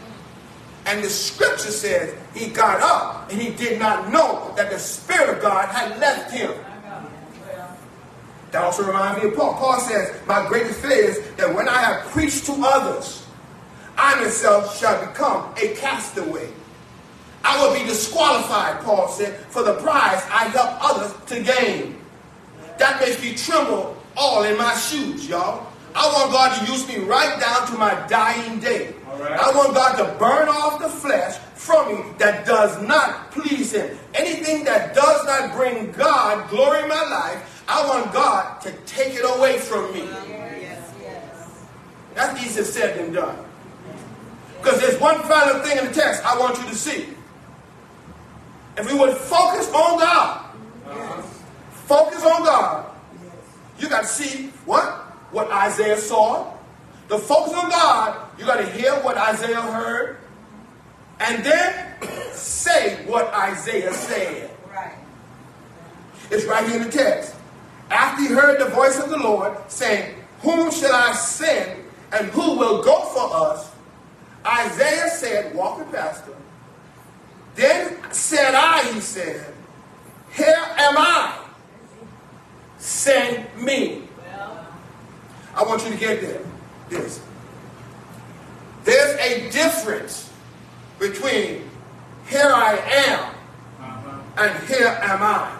and 0.84 1.02
the 1.02 1.08
scripture 1.08 1.70
says 1.70 2.14
he 2.34 2.48
got 2.48 2.82
up 2.82 3.32
and 3.32 3.40
he 3.40 3.52
did 3.52 3.78
not 3.78 4.12
know 4.12 4.52
that 4.54 4.70
the 4.70 4.78
Spirit 4.78 5.36
of 5.36 5.40
God 5.40 5.66
had 5.70 5.98
left 5.98 6.30
him. 6.30 6.52
That 8.50 8.64
also 8.64 8.86
reminds 8.86 9.22
me 9.22 9.30
of 9.30 9.34
Paul. 9.34 9.54
Paul 9.54 9.80
says, 9.80 10.14
My 10.26 10.46
greatest 10.46 10.80
fear 10.80 10.92
is 10.92 11.20
that 11.36 11.54
when 11.54 11.70
I 11.70 11.78
have 11.78 12.06
preached 12.08 12.44
to 12.46 12.56
others, 12.58 13.26
I 13.96 14.22
myself 14.22 14.78
shall 14.78 15.06
become 15.06 15.50
a 15.62 15.74
castaway. 15.76 16.50
I 17.44 17.66
will 17.66 17.78
be 17.78 17.86
disqualified, 17.86 18.82
Paul 18.82 19.08
said, 19.08 19.38
for 19.48 19.62
the 19.62 19.74
prize 19.76 20.22
I 20.30 20.50
help 20.52 20.84
others 20.84 21.14
to 21.28 21.42
gain. 21.42 21.98
That 22.78 23.00
makes 23.00 23.22
me 23.22 23.34
tremble 23.34 23.96
all 24.18 24.42
in 24.42 24.58
my 24.58 24.74
shoes, 24.74 25.26
y'all. 25.26 25.67
I 25.94 26.06
want 26.12 26.32
God 26.32 26.58
to 26.58 26.72
use 26.72 26.86
me 26.86 26.98
right 26.98 27.38
down 27.40 27.66
to 27.68 27.74
my 27.74 27.94
dying 28.08 28.60
day. 28.60 28.94
All 29.10 29.18
right. 29.18 29.32
I 29.32 29.50
want 29.54 29.74
God 29.74 29.96
to 29.96 30.18
burn 30.18 30.48
off 30.48 30.80
the 30.80 30.88
flesh 30.88 31.38
from 31.54 31.94
me 31.94 32.12
that 32.18 32.46
does 32.46 32.80
not 32.86 33.30
please 33.30 33.72
Him. 33.72 33.98
Anything 34.14 34.64
that 34.64 34.94
does 34.94 35.24
not 35.26 35.54
bring 35.56 35.90
God 35.92 36.48
glory 36.50 36.82
in 36.82 36.88
my 36.88 37.02
life, 37.02 37.64
I 37.68 37.86
want 37.86 38.12
God 38.12 38.60
to 38.62 38.72
take 38.86 39.14
it 39.14 39.24
away 39.24 39.58
from 39.58 39.92
me. 39.92 40.00
Yes, 40.00 40.94
yes. 41.00 41.64
That's 42.14 42.42
easier 42.44 42.64
said 42.64 42.98
than 42.98 43.12
done. 43.12 43.36
Because 44.62 44.80
there's 44.80 45.00
one 45.00 45.20
final 45.22 45.62
thing 45.62 45.78
in 45.78 45.86
the 45.86 45.92
text 45.92 46.24
I 46.24 46.38
want 46.38 46.58
you 46.58 46.64
to 46.64 46.74
see. 46.74 47.08
If 48.76 48.90
we 48.90 48.98
would 48.98 49.16
focus 49.16 49.68
on 49.68 49.98
God, 49.98 50.44
uh-huh. 50.86 51.22
focus 51.86 52.22
on 52.24 52.44
God, 52.44 52.90
you 53.78 53.88
got 53.88 54.02
to 54.02 54.08
see 54.08 54.48
what? 54.64 55.07
What 55.30 55.50
Isaiah 55.50 55.98
saw. 55.98 56.54
The 57.08 57.18
focus 57.18 57.54
on 57.54 57.70
God, 57.70 58.28
you 58.38 58.44
got 58.44 58.56
to 58.56 58.70
hear 58.70 58.92
what 59.02 59.16
Isaiah 59.16 59.60
heard. 59.60 60.18
And 61.20 61.44
then 61.44 61.94
say 62.32 63.04
what 63.06 63.32
Isaiah 63.32 63.92
said. 63.92 64.50
Right. 64.70 64.94
It's 66.30 66.44
right 66.44 66.66
here 66.68 66.76
in 66.76 66.84
the 66.84 66.90
text. 66.90 67.34
After 67.90 68.22
he 68.22 68.28
heard 68.28 68.60
the 68.60 68.70
voice 68.70 68.98
of 68.98 69.08
the 69.08 69.16
Lord 69.16 69.56
saying, 69.68 70.14
Whom 70.42 70.70
shall 70.70 70.92
I 70.92 71.12
send 71.14 71.84
and 72.12 72.28
who 72.28 72.58
will 72.58 72.82
go 72.82 73.04
for 73.06 73.34
us? 73.34 73.72
Isaiah 74.46 75.10
said, 75.10 75.54
Walk 75.54 75.78
with 75.78 75.90
Pastor. 75.92 76.34
Then 77.54 77.98
said 78.12 78.54
I, 78.54 78.92
he 78.92 79.00
said, 79.00 79.52
Here 80.32 80.54
am 80.56 80.94
I. 80.96 81.44
Send 82.78 83.46
me. 83.56 84.07
I 85.58 85.64
want 85.64 85.84
you 85.84 85.90
to 85.90 85.96
get 85.96 86.20
there. 86.20 86.40
This. 86.88 87.20
There's 88.84 89.18
a 89.20 89.50
difference 89.50 90.30
between 91.00 91.68
here 92.28 92.46
I 92.46 92.76
am 92.76 93.34
Uh-huh. 93.80 94.20
and 94.44 94.68
here 94.68 94.86
am 95.02 95.22
I. 95.22 95.58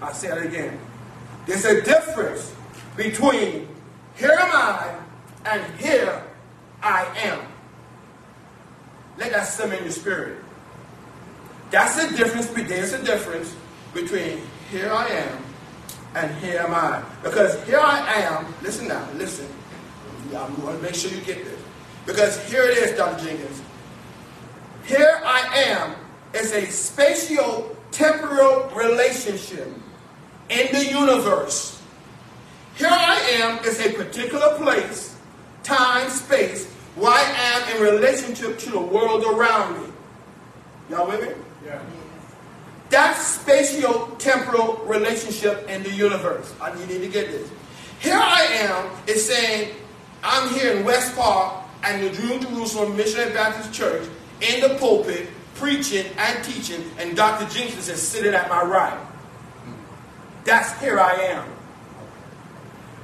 I 0.00 0.12
say 0.12 0.28
it 0.28 0.46
again. 0.46 0.78
There's 1.46 1.64
a 1.66 1.82
difference 1.82 2.54
between 2.96 3.68
here 4.16 4.32
am 4.32 4.50
I 4.52 4.94
and 5.44 5.62
here 5.78 6.22
I 6.82 7.04
am. 7.18 7.40
Let 9.18 9.32
that 9.32 9.46
simmer 9.46 9.74
in 9.74 9.84
your 9.84 9.92
spirit. 9.92 10.38
That's 11.70 12.02
the 12.02 12.16
difference. 12.16 12.46
There's 12.46 12.94
a 12.94 13.02
difference 13.04 13.54
between 13.92 14.40
here 14.70 14.90
I 14.92 15.08
am 15.08 15.44
and 16.14 16.34
here 16.36 16.60
am 16.60 16.72
I. 16.74 17.02
Because 17.22 17.62
here 17.64 17.80
I 17.80 18.22
am, 18.22 18.46
listen 18.62 18.88
now, 18.88 19.06
listen. 19.14 19.46
I 20.30 20.48
want 20.62 20.76
to 20.76 20.82
make 20.82 20.94
sure 20.94 21.10
you 21.10 21.20
get 21.22 21.44
this. 21.44 21.58
Because 22.06 22.38
here 22.50 22.62
it 22.62 22.78
is, 22.78 22.96
Dr. 22.96 23.24
Jenkins. 23.24 23.60
Here 24.84 25.20
I 25.24 25.40
am 25.68 25.96
is 26.34 26.52
a 26.52 26.62
spatio-temporal 26.62 28.70
relationship 28.74 29.68
in 30.48 30.72
the 30.72 30.84
universe. 30.84 31.80
Here 32.76 32.88
I 32.90 33.16
am 33.42 33.64
is 33.64 33.80
a 33.80 33.92
particular 33.92 34.56
place, 34.56 35.16
time, 35.62 36.10
space, 36.10 36.66
where 36.94 37.12
I 37.12 37.22
am 37.22 37.76
in 37.76 37.82
relationship 37.82 38.58
to 38.58 38.70
the 38.70 38.80
world 38.80 39.24
around 39.24 39.82
me. 39.82 39.88
Y'all 40.90 41.06
with 41.06 41.22
me? 41.22 41.34
Yeah. 42.90 43.12
That 43.12 43.16
spatio-temporal 43.16 44.84
relationship 44.86 45.68
in 45.68 45.82
the 45.82 45.90
universe. 45.90 46.54
I 46.60 46.74
you 46.74 46.86
need 46.86 47.00
to 47.00 47.08
get 47.08 47.30
this. 47.30 47.50
Here 48.00 48.18
I 48.18 48.42
am 48.42 48.90
is 49.06 49.26
saying, 49.26 49.74
I'm 50.22 50.52
here 50.54 50.72
in 50.72 50.84
West 50.84 51.14
Park 51.16 51.64
and 51.84 52.02
the 52.02 52.22
New 52.22 52.40
Jerusalem 52.40 52.96
Missionary 52.96 53.32
Baptist 53.32 53.72
Church 53.72 54.08
in 54.40 54.60
the 54.60 54.76
pulpit 54.78 55.28
preaching 55.58 56.06
and 56.16 56.44
teaching, 56.44 56.84
and 56.98 57.16
Dr. 57.16 57.52
Jenkins 57.52 57.88
is 57.88 58.00
sitting 58.00 58.32
at 58.32 58.48
my 58.48 58.62
right. 58.62 58.98
That's 60.44 60.80
here 60.80 61.00
I 61.00 61.14
am. 61.14 61.48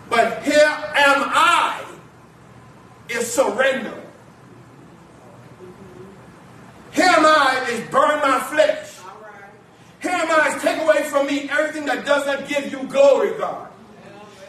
But 0.09 0.43
here 0.45 0.65
am 0.65 1.25
I 1.27 1.85
is 3.09 3.33
surrender. 3.33 4.01
Here 6.93 7.05
am 7.05 7.27
I 7.27 7.67
is 7.71 7.91
burn 7.91 8.21
my 8.21 8.39
flesh. 8.39 8.94
Here 10.05 10.13
am 10.13 10.29
I 10.31 10.59
take 10.59 10.83
away 10.83 11.03
from 11.05 11.27
me 11.27 11.49
everything 11.49 11.87
that 11.87 12.05
does 12.05 12.27
not 12.27 12.47
give 12.47 12.71
you 12.71 12.83
glory, 12.89 13.39
God. 13.39 13.69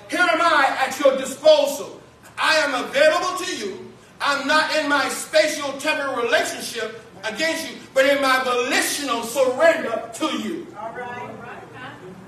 Here 0.09 0.19
am 0.19 0.41
I 0.41 0.77
at 0.85 0.99
your 0.99 1.15
disposal. 1.15 2.01
I 2.37 2.55
am 2.57 2.73
available 2.83 3.37
to 3.45 3.55
you. 3.55 3.89
I'm 4.19 4.45
not 4.49 4.75
in 4.75 4.89
my 4.89 5.07
spatial 5.07 5.71
temporal 5.79 6.21
relationship 6.21 7.01
against 7.23 7.71
you, 7.71 7.77
but 7.93 8.05
in 8.05 8.21
my 8.21 8.43
volitional 8.43 9.23
surrender 9.23 10.09
to 10.15 10.25
you. 10.39 10.67
All 10.77 10.91
right. 10.93 11.31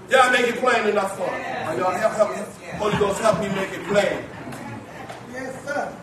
Did 0.10 0.20
I 0.20 0.32
make 0.32 0.48
it 0.48 0.56
plain 0.62 0.88
enough 0.88 1.18
for 1.18 1.26
you? 1.26 1.30
Are 1.66 1.78
y'all 1.78 1.92
help, 1.92 2.14
help 2.14 2.30
me? 2.32 2.44
Holy 2.78 2.98
Ghost, 2.98 3.20
help 3.20 3.42
me 3.42 3.50
make 3.50 3.72
it 3.74 3.86
plain. 3.88 4.24
Yes, 5.34 5.66
sir. 5.66 5.94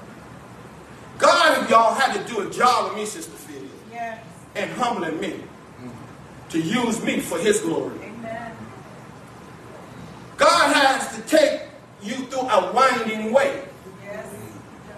God, 1.16 1.62
if 1.62 1.70
y'all 1.70 1.94
had 1.94 2.12
to 2.22 2.34
do 2.34 2.46
a 2.46 2.50
job 2.52 2.90
with 2.90 2.98
me, 2.98 3.06
Sister 3.06 3.32
Philia, 3.32 3.66
Yes. 3.90 4.18
and 4.56 4.70
humbling 4.72 5.18
me 5.20 5.40
to 6.50 6.60
use 6.60 7.02
me 7.02 7.20
for 7.20 7.38
His 7.38 7.60
glory. 7.60 7.96
Amen. 8.02 8.52
God 10.36 10.74
has 10.74 11.14
to 11.16 11.22
take 11.22 11.62
you 12.02 12.14
through 12.26 12.48
a 12.48 12.72
winding 12.72 13.32
way 13.32 13.62
Yes. 14.04 14.26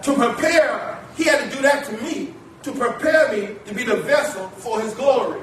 to 0.03 0.13
prepare. 0.13 0.99
He 1.15 1.23
had 1.23 1.49
to 1.49 1.55
do 1.55 1.61
that 1.61 1.85
to 1.85 1.97
me 2.03 2.33
to 2.63 2.71
prepare 2.71 3.31
me 3.31 3.55
to 3.65 3.73
be 3.73 3.83
the 3.83 3.95
vessel 3.97 4.49
for 4.49 4.81
His 4.81 4.93
glory. 4.93 5.41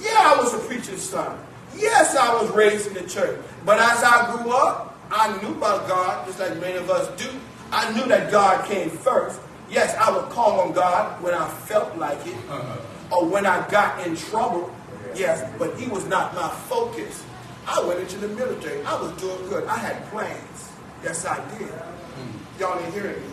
Yeah, 0.00 0.34
I 0.34 0.36
was 0.40 0.54
a 0.54 0.58
preacher's 0.58 1.02
son. 1.02 1.38
Yes, 1.76 2.14
I 2.16 2.32
was 2.40 2.50
raised 2.50 2.86
in 2.86 2.94
the 2.94 3.08
church. 3.08 3.38
But 3.64 3.78
as 3.80 4.02
I 4.04 4.36
grew 4.36 4.52
up, 4.52 4.96
I 5.10 5.40
knew 5.42 5.50
about 5.50 5.88
God, 5.88 6.26
just 6.26 6.38
like 6.38 6.56
many 6.60 6.76
of 6.76 6.88
us 6.90 7.08
do. 7.20 7.28
I 7.72 7.92
knew 7.92 8.06
that 8.06 8.30
God 8.30 8.64
came 8.66 8.90
first. 8.90 9.40
Yes, 9.70 9.94
I 9.96 10.10
would 10.14 10.30
call 10.30 10.60
on 10.60 10.72
God 10.72 11.22
when 11.22 11.34
I 11.34 11.48
felt 11.48 11.96
like 11.98 12.18
it 12.26 12.34
uh-huh. 12.48 12.76
Or 13.10 13.24
when 13.24 13.46
I 13.46 13.66
got 13.70 14.06
in 14.06 14.16
trouble. 14.16 14.74
Yes, 15.14 15.48
but 15.58 15.76
He 15.78 15.88
was 15.88 16.06
not 16.06 16.34
my 16.34 16.48
focus. 16.68 17.24
I 17.66 17.82
went 17.82 18.00
into 18.00 18.16
the 18.18 18.28
military. 18.28 18.82
I 18.84 19.00
was 19.00 19.12
doing 19.20 19.48
good. 19.48 19.66
I 19.66 19.76
had 19.76 20.04
plans. 20.10 20.70
Yes, 21.02 21.24
I 21.26 21.36
did. 21.58 21.68
Hmm. 21.68 22.60
Y'all 22.60 22.78
ain't 22.78 22.94
hearing 22.94 23.20
me. 23.20 23.28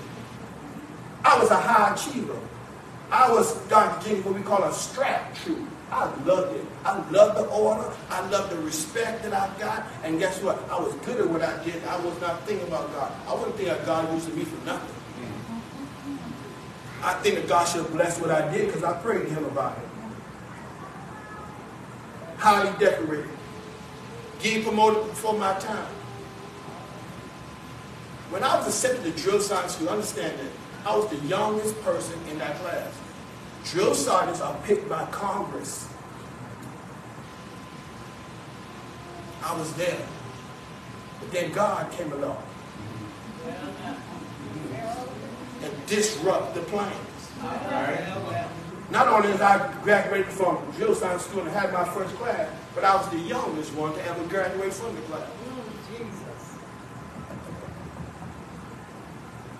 I 1.23 1.39
was 1.39 1.49
a 1.51 1.55
high 1.55 1.93
achiever. 1.93 2.37
I 3.11 3.31
was 3.31 3.55
Dr. 3.67 4.09
Jenny, 4.09 4.21
what 4.21 4.35
we 4.35 4.41
call 4.41 4.63
a 4.63 4.69
STRAC 4.69 5.35
troop. 5.43 5.67
I 5.91 6.05
loved 6.23 6.55
it. 6.55 6.65
I 6.83 6.97
loved 7.09 7.37
the 7.37 7.45
order. 7.47 7.91
I 8.09 8.27
loved 8.29 8.51
the 8.51 8.59
respect 8.59 9.23
that 9.23 9.33
I 9.33 9.47
got. 9.59 9.87
And 10.03 10.19
guess 10.19 10.41
what? 10.41 10.57
I 10.69 10.79
was 10.79 10.93
good 11.05 11.19
at 11.19 11.29
what 11.29 11.41
I 11.41 11.63
did. 11.63 11.83
I 11.85 11.97
was 12.01 12.19
not 12.19 12.45
thinking 12.45 12.67
about 12.67 12.91
God. 12.93 13.11
I 13.27 13.33
wouldn't 13.35 13.55
think 13.55 13.69
that 13.69 13.85
God 13.85 14.11
used 14.13 14.33
me 14.35 14.43
for 14.43 14.65
nothing. 14.65 14.95
I 17.05 17.13
think 17.21 17.35
that 17.35 17.47
God 17.47 17.65
should 17.65 17.83
have 17.83 17.91
blessed 17.91 18.19
what 18.19 18.31
I 18.31 18.51
did 18.51 18.65
because 18.65 18.83
I 18.83 18.93
prayed 18.93 19.27
to 19.27 19.29
him 19.29 19.45
about 19.45 19.77
it. 19.77 19.87
Highly 22.37 22.71
decorated. 22.79 23.29
Getting 24.39 24.63
promoted 24.63 25.07
before 25.07 25.37
my 25.37 25.53
time. 25.59 25.93
When 28.31 28.43
I 28.43 28.57
was 28.57 28.65
accepted 28.65 29.03
to 29.03 29.21
drill 29.21 29.39
sergeant 29.39 29.71
school, 29.71 29.89
understand 29.89 30.39
that 30.39 30.51
I 30.83 30.97
was 30.97 31.07
the 31.11 31.17
youngest 31.27 31.79
person 31.83 32.19
in 32.27 32.39
that 32.39 32.57
class. 32.57 32.91
Drill 33.65 33.93
sergeants 33.93 34.41
are 34.41 34.57
picked 34.63 34.89
by 34.89 35.05
Congress. 35.05 35.87
I 39.43 39.55
was 39.55 39.71
there. 39.73 40.07
But 41.19 41.31
then 41.31 41.51
God 41.51 41.91
came 41.91 42.11
along 42.13 42.41
disrupt 45.87 46.53
the 46.55 46.61
plans. 46.61 46.93
Not 48.91 49.07
only 49.07 49.31
did 49.31 49.41
I 49.41 49.73
graduate 49.83 50.27
from 50.27 50.57
drill 50.77 50.95
sergeant 50.95 51.21
school 51.21 51.41
and 51.41 51.51
had 51.51 51.73
my 51.73 51.83
first 51.85 52.15
class, 52.15 52.49
but 52.73 52.83
I 52.83 52.95
was 52.95 53.09
the 53.09 53.19
youngest 53.19 53.73
one 53.73 53.93
to 53.93 54.05
ever 54.05 54.23
graduate 54.25 54.73
from 54.73 54.95
the 54.95 55.01
class. 55.01 55.27
Oh, 55.27 56.05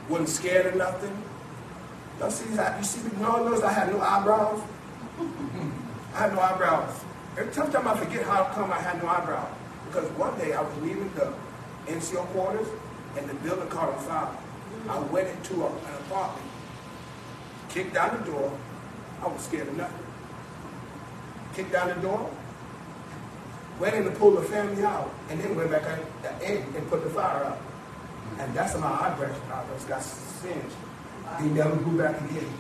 Wasn't 0.10 0.30
scared 0.30 0.68
of 0.68 0.76
nothing. 0.76 1.24
Y'all 2.20 2.30
see 2.30 2.50
that? 2.56 2.78
You 2.78 2.86
see 2.86 3.04
me? 3.04 3.12
No, 3.20 3.44
notice 3.44 3.64
I 3.64 3.74
had 3.74 3.92
no 3.92 4.00
eyebrows. 4.00 4.62
I 6.14 6.18
had 6.20 6.34
no 6.34 6.40
eyebrows. 6.40 7.04
Every 7.38 7.52
time 7.52 7.88
I 7.88 7.98
forget 7.98 8.24
how 8.24 8.46
come 8.54 8.72
I 8.72 8.80
had 8.80 9.02
no 9.02 9.10
eyebrows. 9.10 9.52
Because 9.88 10.10
one 10.12 10.38
day 10.38 10.54
I 10.54 10.62
was 10.62 10.78
leaving 10.82 11.12
the 11.16 11.34
NCO 11.88 12.26
quarters 12.28 12.68
and 13.18 13.28
the 13.30 13.34
building 13.36 13.68
caught 13.68 13.90
on 13.90 14.00
fire. 14.04 14.30
I 14.88 15.00
went 15.00 15.28
into 15.30 15.66
a, 15.66 15.68
apartment, 16.08 16.48
kicked 17.70 17.94
down 17.94 18.18
the 18.18 18.32
door. 18.32 18.58
I 19.22 19.28
was 19.28 19.42
scared 19.42 19.68
of 19.68 19.78
nothing. 19.78 20.06
Kicked 21.54 21.72
down 21.72 21.90
the 21.90 21.96
door, 21.96 22.30
went 23.80 23.96
in 23.96 24.04
to 24.04 24.12
pull 24.12 24.32
the 24.32 24.42
family 24.42 24.84
out, 24.84 25.14
and 25.30 25.40
then 25.40 25.56
went 25.56 25.72
back 25.72 25.84
in 26.44 26.62
and 26.76 26.90
put 26.90 27.04
the 27.04 27.10
fire 27.10 27.46
out. 27.46 27.58
And 28.40 28.54
that's 28.54 28.74
when 28.74 28.84
my 28.84 28.90
eyebrows, 28.90 29.36
eyebrows 29.52 29.86
got 29.86 30.02
singed. 30.02 30.76
They 31.40 31.48
never 31.48 31.76
grew 31.78 31.98
back 31.98 32.20
again. 32.22 32.54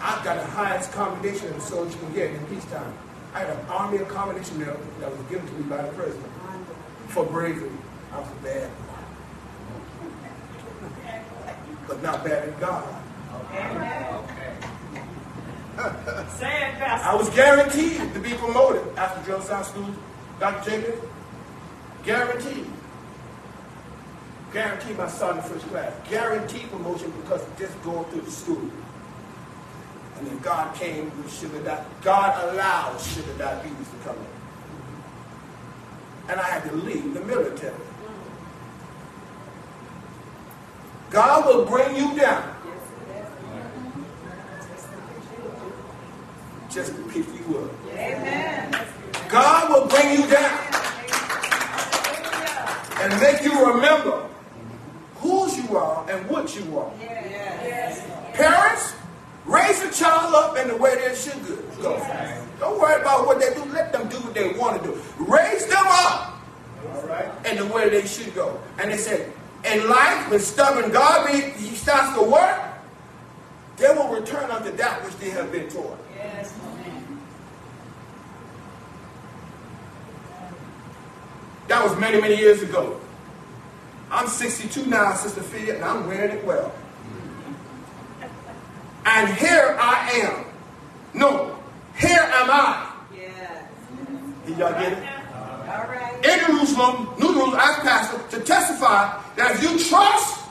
I've 0.00 0.24
got 0.24 0.36
the 0.36 0.46
highest 0.46 0.92
commendation 0.92 1.48
of 1.48 1.56
a 1.56 1.60
soldier 1.60 1.98
can 1.98 2.12
get 2.14 2.30
in 2.30 2.46
peacetime. 2.46 2.92
I 3.34 3.40
had 3.40 3.50
an 3.50 3.66
army 3.66 3.98
accommodation 3.98 4.58
medal 4.58 4.80
that 5.00 5.10
was 5.10 5.20
given 5.28 5.46
to 5.46 5.52
me 5.54 5.62
by 5.64 5.82
the 5.82 5.92
president 5.92 6.32
for 7.08 7.24
bravery. 7.26 7.70
I 8.12 8.20
was 8.20 8.28
a 8.28 8.42
bad 8.42 8.70
But 11.90 12.02
not 12.04 12.24
bad 12.24 12.48
in 12.48 12.56
God. 12.60 12.84
Say 16.38 16.68
it, 16.68 16.78
Pastor. 16.78 17.08
I 17.08 17.14
was 17.16 17.28
guaranteed 17.30 18.14
to 18.14 18.20
be 18.20 18.34
promoted 18.34 18.96
after 18.96 19.20
drill 19.24 19.40
school. 19.40 19.92
Dr. 20.38 20.70
Jacobs, 20.70 21.04
guaranteed. 22.04 22.66
Guaranteed 24.52 24.98
my 24.98 25.08
son 25.08 25.38
in 25.38 25.42
first 25.42 25.66
class. 25.66 25.92
Guaranteed 26.08 26.70
promotion 26.70 27.10
because 27.22 27.42
of 27.42 27.58
just 27.58 27.82
going 27.82 28.04
through 28.10 28.20
the 28.20 28.30
school. 28.30 28.70
And 30.18 30.26
then 30.28 30.38
God 30.38 30.72
came 30.76 31.06
with 31.20 31.32
sugar 31.36 31.60
di- 31.60 31.84
God 32.02 32.52
allowed 32.54 33.00
sugar 33.00 33.32
diabetes 33.36 33.88
to 33.88 33.96
come 34.04 34.16
in. 34.16 34.26
And 36.30 36.38
I 36.40 36.44
had 36.44 36.70
to 36.70 36.76
leave 36.76 37.14
the 37.14 37.20
military. 37.22 37.74
God 41.10 41.46
will 41.46 41.64
bring 41.64 41.96
you 41.96 42.16
down 42.16 42.56
just 46.70 46.94
to 46.94 47.02
pick 47.08 47.26
you 47.26 47.58
up. 47.58 47.70
Amen. 47.92 48.86
God 49.28 49.70
will 49.70 49.88
bring 49.88 50.20
you 50.20 50.26
down 50.28 50.58
and 53.00 53.20
make 53.20 53.42
you 53.42 53.72
remember 53.72 54.28
whose 55.16 55.58
you 55.58 55.76
are 55.76 56.08
and 56.08 56.28
what 56.28 56.54
you 56.54 56.78
are. 56.78 56.92
Yes. 57.00 58.06
Parents, 58.34 58.94
raise 59.46 59.82
a 59.82 59.90
child 59.90 60.34
up 60.34 60.56
in 60.56 60.68
the 60.68 60.76
way 60.76 60.94
they 60.94 61.14
should 61.16 61.44
go. 61.82 61.98
Don't 62.60 62.78
worry 62.78 63.00
about 63.00 63.26
what 63.26 63.40
they 63.40 63.52
do. 63.54 63.64
Let 63.72 63.92
them 63.92 64.08
do 64.08 64.16
what 64.18 64.34
they 64.34 64.52
want 64.52 64.80
to 64.82 64.88
do. 64.88 65.00
Raise 65.18 65.66
them 65.66 65.84
up 65.86 66.40
right, 67.04 67.46
in 67.46 67.56
the 67.56 67.66
way 67.66 67.88
they 67.88 68.06
should 68.06 68.32
go. 68.34 68.60
And 68.78 68.92
they 68.92 68.96
say, 68.96 69.28
in 69.64 69.88
life, 69.88 70.30
when 70.30 70.40
stubborn 70.40 70.90
God 70.90 71.28
he 71.28 71.74
starts 71.74 72.14
to 72.16 72.22
work, 72.22 72.60
they 73.76 73.88
will 73.88 74.08
return 74.08 74.50
unto 74.50 74.70
that 74.76 75.04
which 75.04 75.16
they 75.16 75.30
have 75.30 75.50
been 75.50 75.68
taught. 75.68 75.98
Yes. 76.14 76.54
That 81.68 81.84
was 81.84 81.96
many, 81.98 82.20
many 82.20 82.36
years 82.36 82.62
ago. 82.62 83.00
I'm 84.10 84.26
62 84.26 84.86
now, 84.86 85.14
Sister 85.14 85.40
Fia, 85.40 85.76
and 85.76 85.84
I'm 85.84 86.06
wearing 86.06 86.36
it 86.36 86.44
well. 86.44 86.74
And 89.06 89.32
here 89.38 89.76
I 89.80 90.10
am. 90.22 90.44
No, 91.14 91.56
here 91.96 92.18
am 92.18 92.50
I. 92.50 92.92
Yes. 93.16 93.64
Did 94.46 94.58
y'all 94.58 94.72
get 94.72 94.92
it? 94.92 95.19
Right. 95.70 96.24
In 96.24 96.46
Jerusalem, 96.46 97.08
New 97.18 97.32
Jerusalem, 97.32 97.60
as 97.60 97.76
pastor, 97.80 98.38
to 98.38 98.44
testify 98.44 99.20
that 99.36 99.56
if 99.56 99.62
you 99.62 99.78
trust 99.78 100.44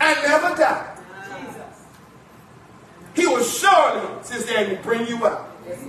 and 0.00 0.18
never 0.22 0.54
doubt, 0.56 0.98
Jesus. 1.38 1.86
he 3.14 3.26
will 3.26 3.42
surely, 3.42 4.22
Sister 4.22 4.52
Amy, 4.56 4.76
bring 4.82 5.06
you 5.06 5.26
out. 5.26 5.50
Yes. 5.66 5.84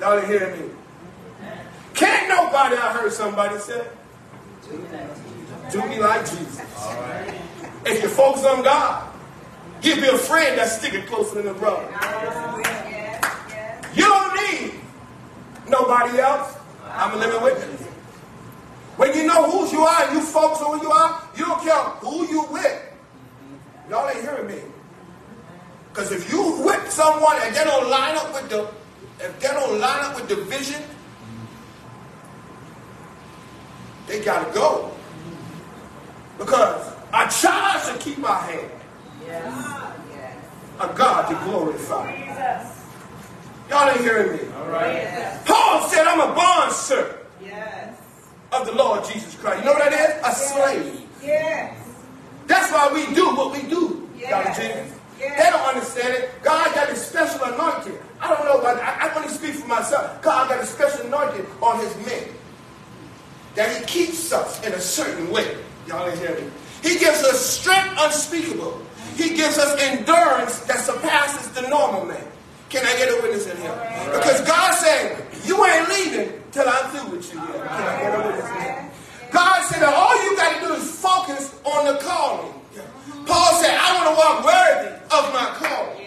Y'all 0.00 0.20
didn't 0.20 0.30
hear 0.30 0.56
me. 0.56 0.70
Can't 1.94 2.28
nobody, 2.28 2.76
I 2.76 2.92
heard 2.92 3.12
somebody 3.12 3.58
say, 3.58 3.86
do 5.70 5.86
me 5.86 5.98
like 5.98 6.20
Jesus. 6.28 6.60
If 7.86 8.02
you 8.02 8.08
focus 8.08 8.44
on 8.44 8.62
God, 8.64 9.10
He'll 9.82 10.00
be 10.00 10.06
a 10.08 10.16
friend 10.16 10.58
that's 10.58 10.78
sticking 10.78 11.02
closer 11.02 11.42
than 11.42 11.54
a 11.54 11.58
brother. 11.58 11.86
You 13.94 14.02
don't 14.02 14.34
need 14.34 14.72
nobody 15.68 16.18
else. 16.18 16.56
I'm 16.84 17.14
a 17.14 17.16
living 17.16 17.42
witness. 17.42 17.83
When 18.96 19.12
you 19.14 19.26
know 19.26 19.50
who 19.50 19.70
you 19.72 19.82
are 19.82 20.04
and 20.04 20.16
you 20.16 20.22
focus 20.22 20.62
on 20.62 20.78
who 20.78 20.86
you 20.86 20.92
are, 20.92 21.22
you 21.36 21.44
don't 21.44 21.62
care 21.62 21.74
who 21.74 22.26
you 22.28 22.46
with. 22.50 22.82
Y'all 23.90 24.08
ain't 24.08 24.20
hearing 24.20 24.46
me. 24.46 24.60
Because 25.90 26.12
if 26.12 26.30
you 26.30 26.62
whip 26.64 26.86
someone 26.88 27.36
and 27.42 27.54
they 27.54 27.64
don't 27.64 27.90
line 27.90 28.16
up 28.16 28.32
with 28.32 28.48
the, 28.50 28.68
if 29.24 29.40
they 29.40 29.48
don't 29.48 29.80
line 29.80 30.04
up 30.04 30.14
with 30.14 30.28
the 30.28 30.36
vision, 30.44 30.82
they 34.06 34.24
gotta 34.24 34.52
go. 34.54 34.92
Because 36.38 36.92
I 37.12 37.26
charge 37.28 37.92
to 37.92 38.04
keep 38.04 38.18
my 38.18 38.36
hand. 38.36 38.70
A 40.80 40.94
God 40.94 41.28
to 41.28 41.50
glorify. 41.50 42.14
Y'all 43.70 43.88
ain't 43.88 44.00
hearing 44.00 44.32
me. 44.36 44.52
All 44.56 44.68
right. 44.68 45.40
Paul 45.46 45.88
said, 45.88 46.06
I'm 46.06 46.20
a 46.20 46.34
bond 46.34 46.72
servant 46.72 47.14
Yes. 47.14 47.23
Of 48.60 48.66
the 48.66 48.72
Lord 48.72 49.04
Jesus 49.04 49.34
Christ. 49.36 49.60
You 49.60 49.64
know 49.66 49.72
what 49.72 49.90
that 49.90 49.92
is? 49.92 50.26
A 50.26 50.32
slave. 50.34 51.00
Yes. 51.22 51.76
That's 52.46 52.70
why 52.72 52.90
we 52.92 53.12
do 53.14 53.34
what 53.34 53.52
we 53.52 53.62
do, 53.68 54.08
Yes. 54.18 54.30
Dr. 54.30 54.60
Jenkins. 54.68 55.00
Yes. 55.18 55.42
They 55.42 55.50
don't 55.50 55.66
understand 55.68 56.14
it. 56.14 56.30
God 56.42 56.74
got 56.74 56.90
a 56.90 56.96
special 56.96 57.44
anointing. 57.44 57.96
I 58.20 58.28
don't 58.34 58.44
know 58.44 58.58
about 58.60 58.78
I, 58.78 59.08
I 59.08 59.14
only 59.14 59.28
speak 59.28 59.54
for 59.54 59.66
myself. 59.68 60.20
God 60.22 60.48
got 60.48 60.60
a 60.60 60.66
special 60.66 61.06
anointing 61.06 61.46
on 61.62 61.78
his 61.80 61.94
men. 62.06 62.24
That 63.54 63.74
he 63.76 63.84
keeps 63.86 64.32
us 64.32 64.64
in 64.66 64.72
a 64.72 64.80
certain 64.80 65.30
way. 65.30 65.56
Y'all 65.86 66.08
ain't 66.08 66.18
hearing 66.18 66.46
me. 66.46 66.50
He 66.82 66.98
gives 66.98 67.22
us 67.22 67.40
strength 67.40 67.94
unspeakable. 67.98 68.80
He 69.16 69.30
gives 69.36 69.56
us 69.58 69.80
endurance 69.80 70.58
that 70.60 70.80
surpasses 70.80 71.48
the 71.52 71.68
normal 71.68 72.04
man. 72.04 72.24
Can 72.68 72.84
I 72.84 72.96
get 72.98 73.08
a 73.10 73.22
witness 73.22 73.46
in 73.46 73.56
here? 73.58 74.10
Because 74.12 74.40
God 74.42 74.74
said, 74.74 75.23
you 75.46 75.64
ain't 75.64 75.88
leaving 75.88 76.32
till 76.52 76.68
I'm 76.68 76.90
through 76.90 77.16
with 77.16 77.32
you. 77.32 77.40
Can 77.40 77.50
I 77.50 78.00
get 78.00 78.14
a 78.14 78.26
witness? 78.26 79.30
God 79.32 79.62
said 79.64 79.82
that 79.82 79.92
all 79.94 80.14
you 80.24 80.36
got 80.36 80.60
to 80.60 80.66
do 80.68 80.74
is 80.74 80.90
focus 81.00 81.54
on 81.64 81.86
the 81.86 81.98
calling. 82.00 82.52
Paul 83.26 83.54
said, 83.60 83.76
I 83.76 83.94
want 83.98 84.08
to 84.10 84.16
walk 84.16 84.44
worthy 84.44 84.90
of 85.10 85.32
my 85.32 85.46
calling. 85.58 86.06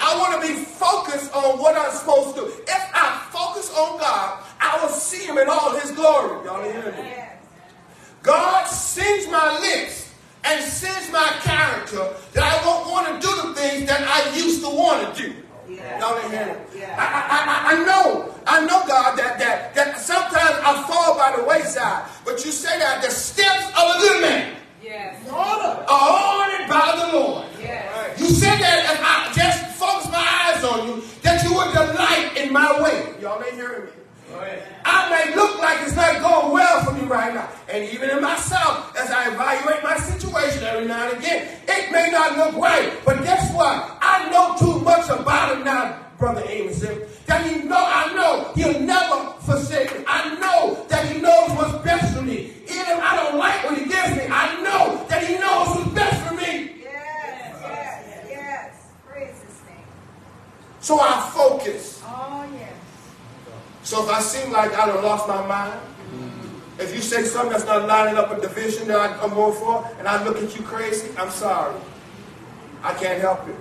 I 0.00 0.18
want 0.18 0.40
to 0.40 0.48
be 0.48 0.54
focused 0.54 1.32
on 1.34 1.58
what 1.58 1.76
I'm 1.76 1.92
supposed 1.92 2.34
to 2.36 2.40
do. 2.40 2.46
If 2.46 2.90
I 2.94 3.28
focus 3.30 3.70
on 3.76 3.98
God, 4.00 4.42
I 4.58 4.80
will 4.82 4.88
see 4.88 5.26
him 5.26 5.38
in 5.38 5.48
all 5.48 5.78
his 5.78 5.92
glory. 5.92 6.44
Y'all 6.46 6.64
hearing 6.64 7.04
me? 7.04 7.14
God 8.22 8.66
sings 8.66 9.30
my 9.30 9.58
lips 9.60 10.12
and 10.44 10.64
sings 10.64 11.10
my 11.12 11.28
character 11.42 12.12
that 12.32 12.42
I 12.42 12.66
won't 12.66 12.90
want 12.90 13.06
to 13.06 13.26
do 13.26 13.48
the 13.48 13.54
things 13.54 13.88
that 13.88 14.02
I 14.02 14.34
used 14.36 14.62
to 14.62 14.68
want 14.68 15.14
to 15.14 15.22
do. 15.22 15.34
Y'all 15.98 16.18
ain't 16.18 16.30
hearing? 16.32 16.56
I, 16.96 17.04
I, 17.04 17.72
I, 17.74 17.80
I 17.80 17.84
know, 17.84 18.34
I 18.46 18.60
know, 18.66 18.86
God, 18.86 19.18
that, 19.18 19.38
that, 19.38 19.74
that 19.74 19.98
sometimes 19.98 20.56
I 20.62 20.84
fall 20.88 21.16
by 21.16 21.36
the 21.36 21.44
wayside. 21.44 22.08
But 22.24 22.44
you 22.44 22.52
say 22.52 22.78
that 22.78 23.02
the 23.02 23.10
steps 23.10 23.66
of 23.70 23.96
a 23.96 23.98
good 24.00 24.22
man 24.22 24.56
Yes. 24.82 25.28
are 25.28 25.86
ordered 25.86 26.68
by 26.68 26.94
the 26.96 27.16
Lord. 27.18 27.46
Yes. 27.60 28.18
You 28.20 28.26
said 28.26 28.58
that 28.58 28.86
and 28.90 28.98
I 29.04 29.32
just 29.34 29.78
focus 29.78 30.10
my 30.10 30.18
eyes 30.18 30.64
on 30.64 30.88
you, 30.88 31.04
that 31.22 31.42
you 31.44 31.54
would 31.54 31.72
delight 31.72 32.36
in 32.36 32.52
my 32.52 32.80
way. 32.82 33.14
Y'all 33.20 33.42
ain't 33.42 33.54
hearing 33.54 33.84
me. 33.86 33.90
I 34.84 35.10
may 35.10 35.34
look 35.34 35.58
like 35.58 35.80
it's 35.82 35.96
not 35.96 36.20
going 36.20 36.52
well 36.52 36.84
for 36.84 36.92
me 36.92 37.02
right 37.02 37.34
now. 37.34 37.48
And 37.68 37.88
even 37.92 38.10
in 38.10 38.20
myself, 38.20 38.96
as 38.96 39.10
I 39.10 39.32
evaluate 39.32 39.82
my 39.82 39.96
situation 39.96 40.64
every 40.64 40.86
now 40.86 41.08
and 41.08 41.18
again, 41.18 41.48
it 41.68 41.92
may 41.92 42.10
not 42.10 42.36
look 42.36 42.62
right. 42.62 42.92
But 43.04 43.22
guess 43.22 43.52
what? 43.54 43.98
I 44.00 44.28
know 44.30 44.56
too 44.58 44.80
much 44.80 45.08
about 45.08 45.56
him 45.56 45.64
now, 45.64 45.98
Brother 46.18 46.44
Amos. 46.46 46.80
That 47.26 47.46
he 47.46 47.62
know, 47.64 47.76
I 47.78 48.12
know 48.14 48.52
he'll 48.54 48.80
never 48.80 49.32
forsake 49.40 49.96
me. 49.98 50.04
I 50.06 50.34
know 50.38 50.84
that 50.88 51.06
he 51.06 51.20
knows 51.20 51.50
what's 51.50 51.84
best 51.84 52.16
for 52.16 52.22
me. 52.22 52.52
Even 52.64 52.86
if 52.86 53.00
I 53.00 53.16
don't 53.16 53.38
like 53.38 53.64
what 53.64 53.78
he 53.78 53.84
gives 53.84 54.16
me, 54.16 54.26
I 54.30 54.60
know 54.62 55.06
that 55.08 55.24
he 55.24 55.34
knows 55.34 55.76
what's 55.76 55.90
best 55.94 56.26
for 56.26 56.34
me. 56.34 56.76
Yes. 56.82 57.58
Yes. 57.62 58.26
Yes. 58.28 58.74
Praise 59.08 59.40
his 59.46 59.60
name. 59.66 59.84
So 60.80 61.00
I 61.00 61.30
focus. 61.34 62.02
Oh, 62.04 62.46
yes. 62.54 62.72
So 63.82 64.02
if 64.04 64.10
I 64.10 64.20
seem 64.20 64.52
like 64.52 64.72
I 64.74 64.86
done 64.86 65.02
lost 65.02 65.26
my 65.28 65.44
mind, 65.46 65.80
if 66.78 66.94
you 66.94 67.00
say 67.00 67.24
something 67.24 67.52
that's 67.52 67.66
not 67.66 67.86
lining 67.86 68.16
up 68.16 68.30
with 68.30 68.42
the 68.42 68.48
vision 68.48 68.88
that 68.88 68.98
I- 68.98 69.22
I'm 69.22 69.34
going 69.34 69.54
for, 69.58 69.88
and 69.98 70.08
I 70.08 70.22
look 70.24 70.42
at 70.42 70.56
you 70.56 70.62
crazy, 70.62 71.10
I'm 71.18 71.30
sorry. 71.30 71.74
I 72.82 72.94
can't 72.94 73.20
help 73.20 73.46
it. 73.48 73.56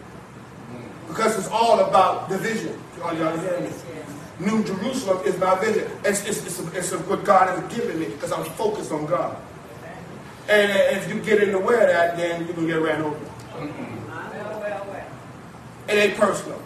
Because 1.08 1.38
it's 1.38 1.50
all 1.50 1.80
about 1.80 2.30
the 2.30 2.38
vision. 2.38 2.80
Y'all, 2.98 3.18
y'all 3.18 3.38
hear 3.38 3.60
me? 3.60 3.70
New 4.40 4.64
Jerusalem 4.64 5.20
is 5.26 5.38
my 5.38 5.56
vision. 5.56 5.90
It's, 6.06 6.26
it's, 6.26 6.46
it's, 6.46 6.60
it's 6.74 6.92
what 7.08 7.26
God 7.26 7.50
has 7.50 7.76
given 7.76 8.00
me 8.00 8.06
because 8.06 8.32
I'm 8.32 8.46
focused 8.46 8.92
on 8.92 9.06
God. 9.06 9.36
And 10.48 10.72
if 10.98 11.14
you 11.14 11.20
get 11.22 11.44
in 11.44 11.52
the 11.52 11.60
way 11.60 11.76
of 11.76 11.88
that, 11.88 12.16
then 12.16 12.46
you're 12.46 12.56
going 12.56 12.68
to 12.68 12.74
get 12.74 12.82
ran 12.82 13.02
over. 13.02 13.16
Mm-hmm. 13.16 14.08
Well, 14.08 14.60
well, 14.62 14.88
well. 14.90 15.08
It 15.90 15.94
ain't 15.94 16.18
personal. 16.18 16.62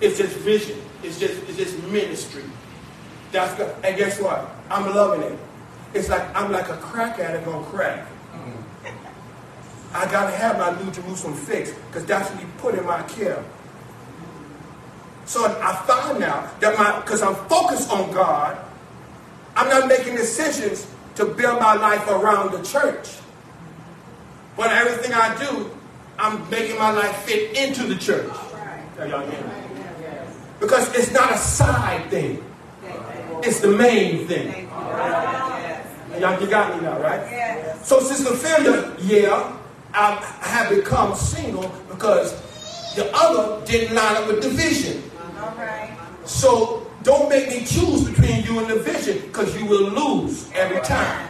It's 0.00 0.18
just 0.18 0.36
vision. 0.38 0.80
It's 1.02 1.18
just 1.18 1.42
it's 1.48 1.56
just 1.56 1.82
ministry. 1.84 2.44
That's 3.32 3.54
good. 3.54 3.74
And 3.84 3.96
guess 3.96 4.20
what? 4.20 4.48
I'm 4.70 4.94
loving 4.94 5.22
it. 5.22 5.38
It's 5.94 6.08
like 6.08 6.22
I'm 6.36 6.52
like 6.52 6.68
a 6.68 6.76
crack 6.76 7.18
addict 7.18 7.46
on 7.46 7.64
crack. 7.66 8.06
I 9.92 10.04
gotta 10.10 10.36
have 10.36 10.58
my 10.58 10.82
New 10.82 10.90
Jerusalem 10.92 11.34
fixed 11.34 11.74
because 11.86 12.04
that's 12.04 12.30
what 12.30 12.38
He 12.40 12.46
put 12.58 12.74
in 12.74 12.84
my 12.84 13.02
care. 13.04 13.42
So 15.24 15.44
I 15.44 15.74
found 15.86 16.22
out 16.22 16.60
that 16.60 16.78
my 16.78 17.00
because 17.00 17.22
I'm 17.22 17.34
focused 17.48 17.90
on 17.90 18.10
God, 18.12 18.58
I'm 19.56 19.68
not 19.68 19.88
making 19.88 20.14
decisions 20.14 20.86
to 21.16 21.24
build 21.24 21.60
my 21.60 21.74
life 21.74 22.06
around 22.08 22.52
the 22.52 22.62
church. 22.62 23.16
But 24.56 24.70
everything 24.70 25.12
I 25.12 25.36
do, 25.38 25.70
I'm 26.18 26.48
making 26.50 26.78
my 26.78 26.90
life 26.90 27.16
fit 27.24 27.56
into 27.56 27.84
the 27.84 27.96
church. 27.96 28.30
Are 28.98 29.06
y'all? 29.06 29.67
Because 30.60 30.94
it's 30.94 31.12
not 31.12 31.32
a 31.32 31.38
side 31.38 32.10
thing. 32.10 32.44
It's 33.42 33.60
the 33.60 33.68
main 33.68 34.26
thing. 34.26 34.68
Y'all, 36.20 36.40
you 36.40 36.48
got 36.48 36.74
me 36.74 36.82
now, 36.82 36.98
right? 37.00 37.76
So, 37.84 38.00
Sister 38.00 38.34
Ophelia, 38.34 38.92
yeah, 39.00 39.56
I 39.94 40.14
have 40.40 40.70
become 40.70 41.14
single 41.14 41.68
because 41.88 42.34
the 42.96 43.08
other 43.14 43.64
didn't 43.64 43.94
line 43.94 44.16
up 44.16 44.26
with 44.26 44.42
the 44.42 44.48
vision. 44.48 45.02
So, 46.24 46.86
don't 47.04 47.28
make 47.28 47.48
me 47.48 47.64
choose 47.64 48.08
between 48.10 48.42
you 48.44 48.58
and 48.58 48.68
the 48.68 48.80
vision 48.80 49.20
because 49.26 49.56
you 49.56 49.64
will 49.66 49.90
lose 49.90 50.50
every 50.54 50.80
time. 50.80 51.28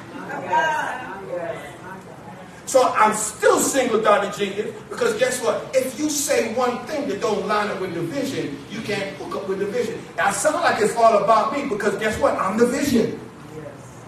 So 2.69 2.93
I'm 2.93 3.15
still 3.15 3.59
single, 3.61 4.03
Dr. 4.03 4.31
Jenkins, 4.39 4.77
because 4.91 5.19
guess 5.19 5.43
what? 5.43 5.75
If 5.75 5.99
you 5.99 6.11
say 6.11 6.53
one 6.53 6.85
thing 6.85 7.09
that 7.09 7.19
don't 7.19 7.47
line 7.47 7.69
up 7.69 7.81
with 7.81 7.95
the 7.95 8.03
vision, 8.03 8.59
you 8.71 8.83
can't 8.83 9.17
hook 9.17 9.37
up 9.37 9.49
with 9.49 9.61
the 9.61 9.65
vision. 9.65 9.99
Now, 10.19 10.27
I 10.27 10.33
sound 10.33 10.57
like 10.57 10.83
it's 10.83 10.95
all 10.95 11.25
about 11.25 11.55
me 11.55 11.67
because 11.67 11.97
guess 11.99 12.21
what? 12.21 12.35
I'm 12.35 12.59
the 12.59 12.67
vision. 12.67 13.19
Yes. 13.57 14.05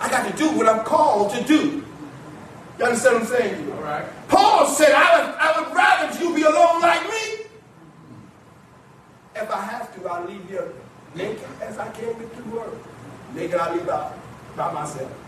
I 0.00 0.10
got 0.10 0.28
to 0.28 0.36
do 0.36 0.50
what 0.50 0.68
I'm 0.68 0.84
called 0.84 1.32
to 1.34 1.44
do. 1.44 1.84
You 2.80 2.84
understand 2.84 3.20
what 3.20 3.22
I'm 3.22 3.28
saying? 3.28 3.72
All 3.72 3.82
right. 3.82 4.04
Paul 4.28 4.66
said, 4.66 4.90
I 4.90 5.20
would, 5.20 5.34
I 5.38 5.60
would 5.60 5.72
rather 5.76 6.18
you 6.18 6.34
be 6.34 6.42
alone 6.42 6.80
like 6.80 7.04
me. 7.04 7.44
If 9.36 9.48
I 9.48 9.60
have 9.62 9.94
to, 9.94 10.08
I'll 10.08 10.26
leave 10.26 10.44
here 10.48 10.72
naked 11.14 11.38
as 11.60 11.78
I 11.78 11.88
came 11.92 12.20
into 12.20 12.42
the 12.42 12.48
world. 12.48 12.76
Naked, 13.32 13.54
I'll 13.54 13.76
leave 13.76 13.88
out 13.88 14.18
by 14.56 14.72
myself. 14.72 15.21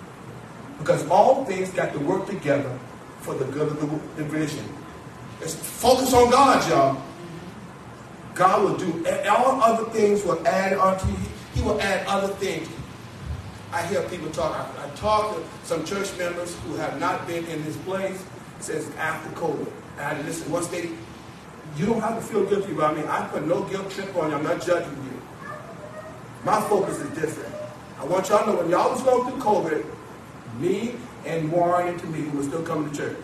Because 0.79 1.07
all 1.09 1.45
things 1.45 1.71
got 1.71 1.93
to 1.93 1.99
work 2.01 2.27
together 2.27 2.79
for 3.21 3.35
the 3.35 3.45
good 3.47 3.69
of 3.69 3.81
the, 3.81 4.23
division. 4.23 4.65
vision. 4.65 4.75
Let's 5.41 5.55
focus 5.55 6.13
on 6.13 6.31
God, 6.31 6.69
y'all. 6.69 7.03
God 8.35 8.63
will 8.63 8.77
do 8.77 9.07
all 9.29 9.63
other 9.63 9.91
things 9.91 10.25
will 10.25 10.45
add 10.47 10.73
onto 10.75 11.09
you. 11.09 11.17
He 11.55 11.63
will 11.63 11.81
add 11.81 12.07
other 12.07 12.33
things. 12.35 12.69
I 13.73 13.83
hear 13.87 14.03
people 14.09 14.31
talk. 14.31 14.55
I, 14.57 14.87
I 14.87 14.89
talk 14.97 15.37
to 15.37 15.43
some 15.67 15.85
church 15.85 16.17
members 16.19 16.57
who 16.61 16.75
have 16.77 16.99
not 17.01 17.27
been 17.27 17.45
in 17.47 17.65
this 17.65 17.77
place 17.79 18.25
since 18.61 18.89
after 18.97 19.31
COVID. 19.37 19.71
And 19.99 20.19
I 20.19 20.23
listen, 20.23 20.51
once 20.51 20.67
they, 20.69 20.91
you 21.77 21.87
don't 21.87 22.01
have 22.01 22.17
to 22.17 22.23
feel 22.23 22.45
guilty 22.47 22.73
about 22.73 22.97
me. 22.97 23.05
I 23.07 23.27
put 23.29 23.47
no 23.47 23.63
guilt 23.65 23.91
trip 23.91 24.15
on 24.17 24.31
you. 24.31 24.37
I'm 24.37 24.45
not 24.45 24.63
judging 24.63 24.93
you. 24.93 25.23
My 26.45 26.61
focus 26.63 26.99
is 26.99 27.11
different. 27.19 27.55
I 27.99 28.05
want 28.05 28.29
y'all 28.29 28.45
to 28.45 28.53
know 28.53 28.57
when 28.59 28.71
y'all 28.71 28.91
was 28.91 29.03
going 29.03 29.31
through 29.31 29.43
COVID, 29.43 29.87
me 30.59 30.95
and 31.25 31.51
Warren 31.51 31.89
and 31.89 32.01
Tamika 32.01 32.35
were 32.35 32.43
still 32.43 32.63
coming 32.63 32.91
to 32.91 32.97
church. 32.97 33.17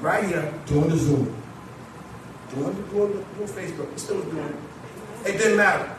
Right 0.00 0.24
here, 0.24 0.52
doing 0.66 0.88
the 0.88 0.96
Zoom. 0.96 1.34
Doing 2.54 2.76
the, 2.76 2.82
doing 2.90 3.12
the, 3.12 3.24
doing 3.36 3.48
Facebook. 3.48 3.90
We're 3.90 3.98
still 3.98 4.22
doing 4.22 4.46
it. 4.46 5.28
It 5.28 5.38
didn't 5.38 5.56
matter. 5.56 5.90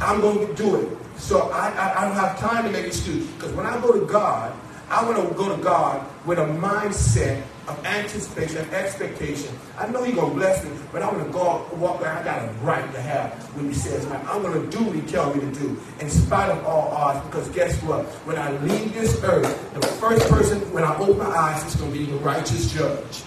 I'm 0.00 0.20
going 0.20 0.46
to 0.46 0.54
do 0.54 0.76
it. 0.76 0.98
So 1.16 1.50
I, 1.50 1.68
I, 1.70 2.00
I 2.00 2.04
don't 2.06 2.16
have 2.16 2.38
time 2.38 2.64
to 2.64 2.70
make 2.70 2.86
excuses. 2.86 3.28
Because 3.32 3.52
when 3.52 3.66
I 3.66 3.80
go 3.80 3.98
to 3.98 4.06
God, 4.06 4.54
I 4.88 5.04
want 5.04 5.28
to 5.28 5.34
go 5.34 5.54
to 5.54 5.62
God 5.62 6.06
with 6.26 6.38
a 6.38 6.44
mindset 6.44 7.42
of 7.66 7.84
anticipation, 7.86 8.58
of 8.58 8.72
expectation. 8.74 9.54
I 9.78 9.86
know 9.88 10.02
He's 10.02 10.14
gonna 10.14 10.34
bless 10.34 10.64
me, 10.64 10.70
but 10.92 11.02
I'm 11.02 11.16
gonna 11.16 11.30
go 11.30 11.66
walk 11.76 12.00
around. 12.02 12.18
I 12.18 12.24
got 12.24 12.48
a 12.48 12.52
right 12.62 12.92
to 12.92 13.00
have 13.00 13.32
when 13.56 13.68
He 13.68 13.74
says, 13.74 14.06
"Man, 14.06 14.20
I'm 14.28 14.42
gonna 14.42 14.66
do 14.66 14.84
what 14.84 14.94
He 14.94 15.02
tells 15.02 15.34
me 15.34 15.40
to 15.40 15.60
do, 15.60 15.80
in 16.00 16.10
spite 16.10 16.50
of 16.50 16.64
all 16.66 16.88
odds." 16.90 17.24
Because 17.26 17.48
guess 17.48 17.74
what? 17.82 18.04
When 18.26 18.36
I 18.36 18.50
leave 18.58 18.92
this 18.94 19.22
earth, 19.24 19.48
the 19.74 19.86
first 19.86 20.28
person 20.28 20.60
when 20.72 20.84
I 20.84 20.96
open 20.98 21.18
my 21.18 21.24
eyes 21.24 21.64
is 21.64 21.76
gonna 21.76 21.92
be 21.92 22.04
the 22.04 22.16
righteous 22.18 22.70
judge. 22.70 23.24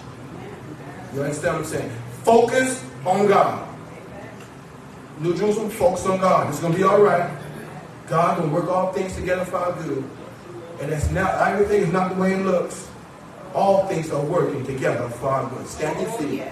You 1.13 1.23
understand 1.23 1.55
what 1.55 1.65
I'm 1.65 1.69
saying? 1.71 1.91
Focus 2.23 2.83
on 3.05 3.27
God. 3.27 3.67
New 5.19 5.35
Jerusalem, 5.35 5.69
focus 5.71 6.05
on 6.05 6.19
God. 6.19 6.49
It's 6.49 6.59
gonna 6.59 6.75
be 6.75 6.83
all 6.83 7.01
right. 7.01 7.29
God 8.07 8.39
will 8.39 8.49
work 8.49 8.69
all 8.69 8.93
things 8.93 9.15
together 9.15 9.43
for 9.45 9.57
our 9.57 9.73
good. 9.81 10.03
And 10.79 10.91
that's 10.91 11.09
not 11.09 11.33
everything 11.47 11.81
is 11.81 11.91
not 11.91 12.13
the 12.13 12.21
way 12.21 12.33
it 12.33 12.45
looks. 12.45 12.86
All 13.53 13.87
things 13.87 14.11
are 14.11 14.23
working 14.23 14.65
together 14.65 15.09
for 15.09 15.29
our 15.29 15.49
good. 15.49 15.67
Stand 15.67 15.99
your 16.01 16.11
feet. 16.11 16.43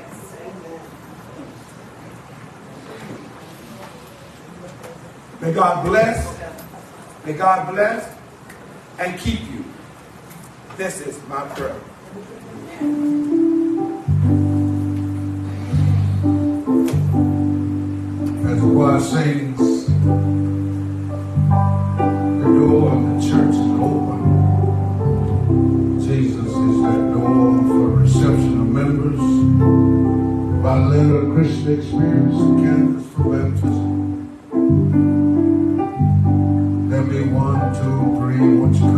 May 5.42 5.54
God 5.54 5.86
bless. 5.86 6.40
May 7.26 7.34
God 7.34 7.72
bless 7.74 8.16
and 9.00 9.20
keep 9.20 9.42
you. 9.52 9.66
This 10.78 11.02
is 11.02 11.20
my 11.28 11.46
prayer. 11.50 11.80
As 18.46 18.62
the 18.62 18.68
choir 18.74 19.00
sings, 19.00 19.86
the 22.28 22.44
door 22.44 22.92
of 22.92 23.00
the 23.04 23.16
church 23.28 23.56
is 23.56 23.72
open. 23.82 24.20
Jesus 26.02 26.45
is 26.45 26.45
that 26.45 26.45
door 26.45 26.45
for 28.16 28.30
reception 28.30 28.62
of 28.62 28.68
members, 28.68 29.20
by 30.64 30.80
bilateral 30.80 31.34
Christian 31.36 31.80
experience, 31.80 32.36
and 32.36 32.60
candidates 32.64 33.08
for 33.14 33.24
baptism. 33.24 33.90
There'll 36.90 37.08
be 37.08 37.24
one, 37.30 37.74
two, 37.74 38.00
three, 38.18 38.40
won't 38.40 38.76
you 38.76 38.95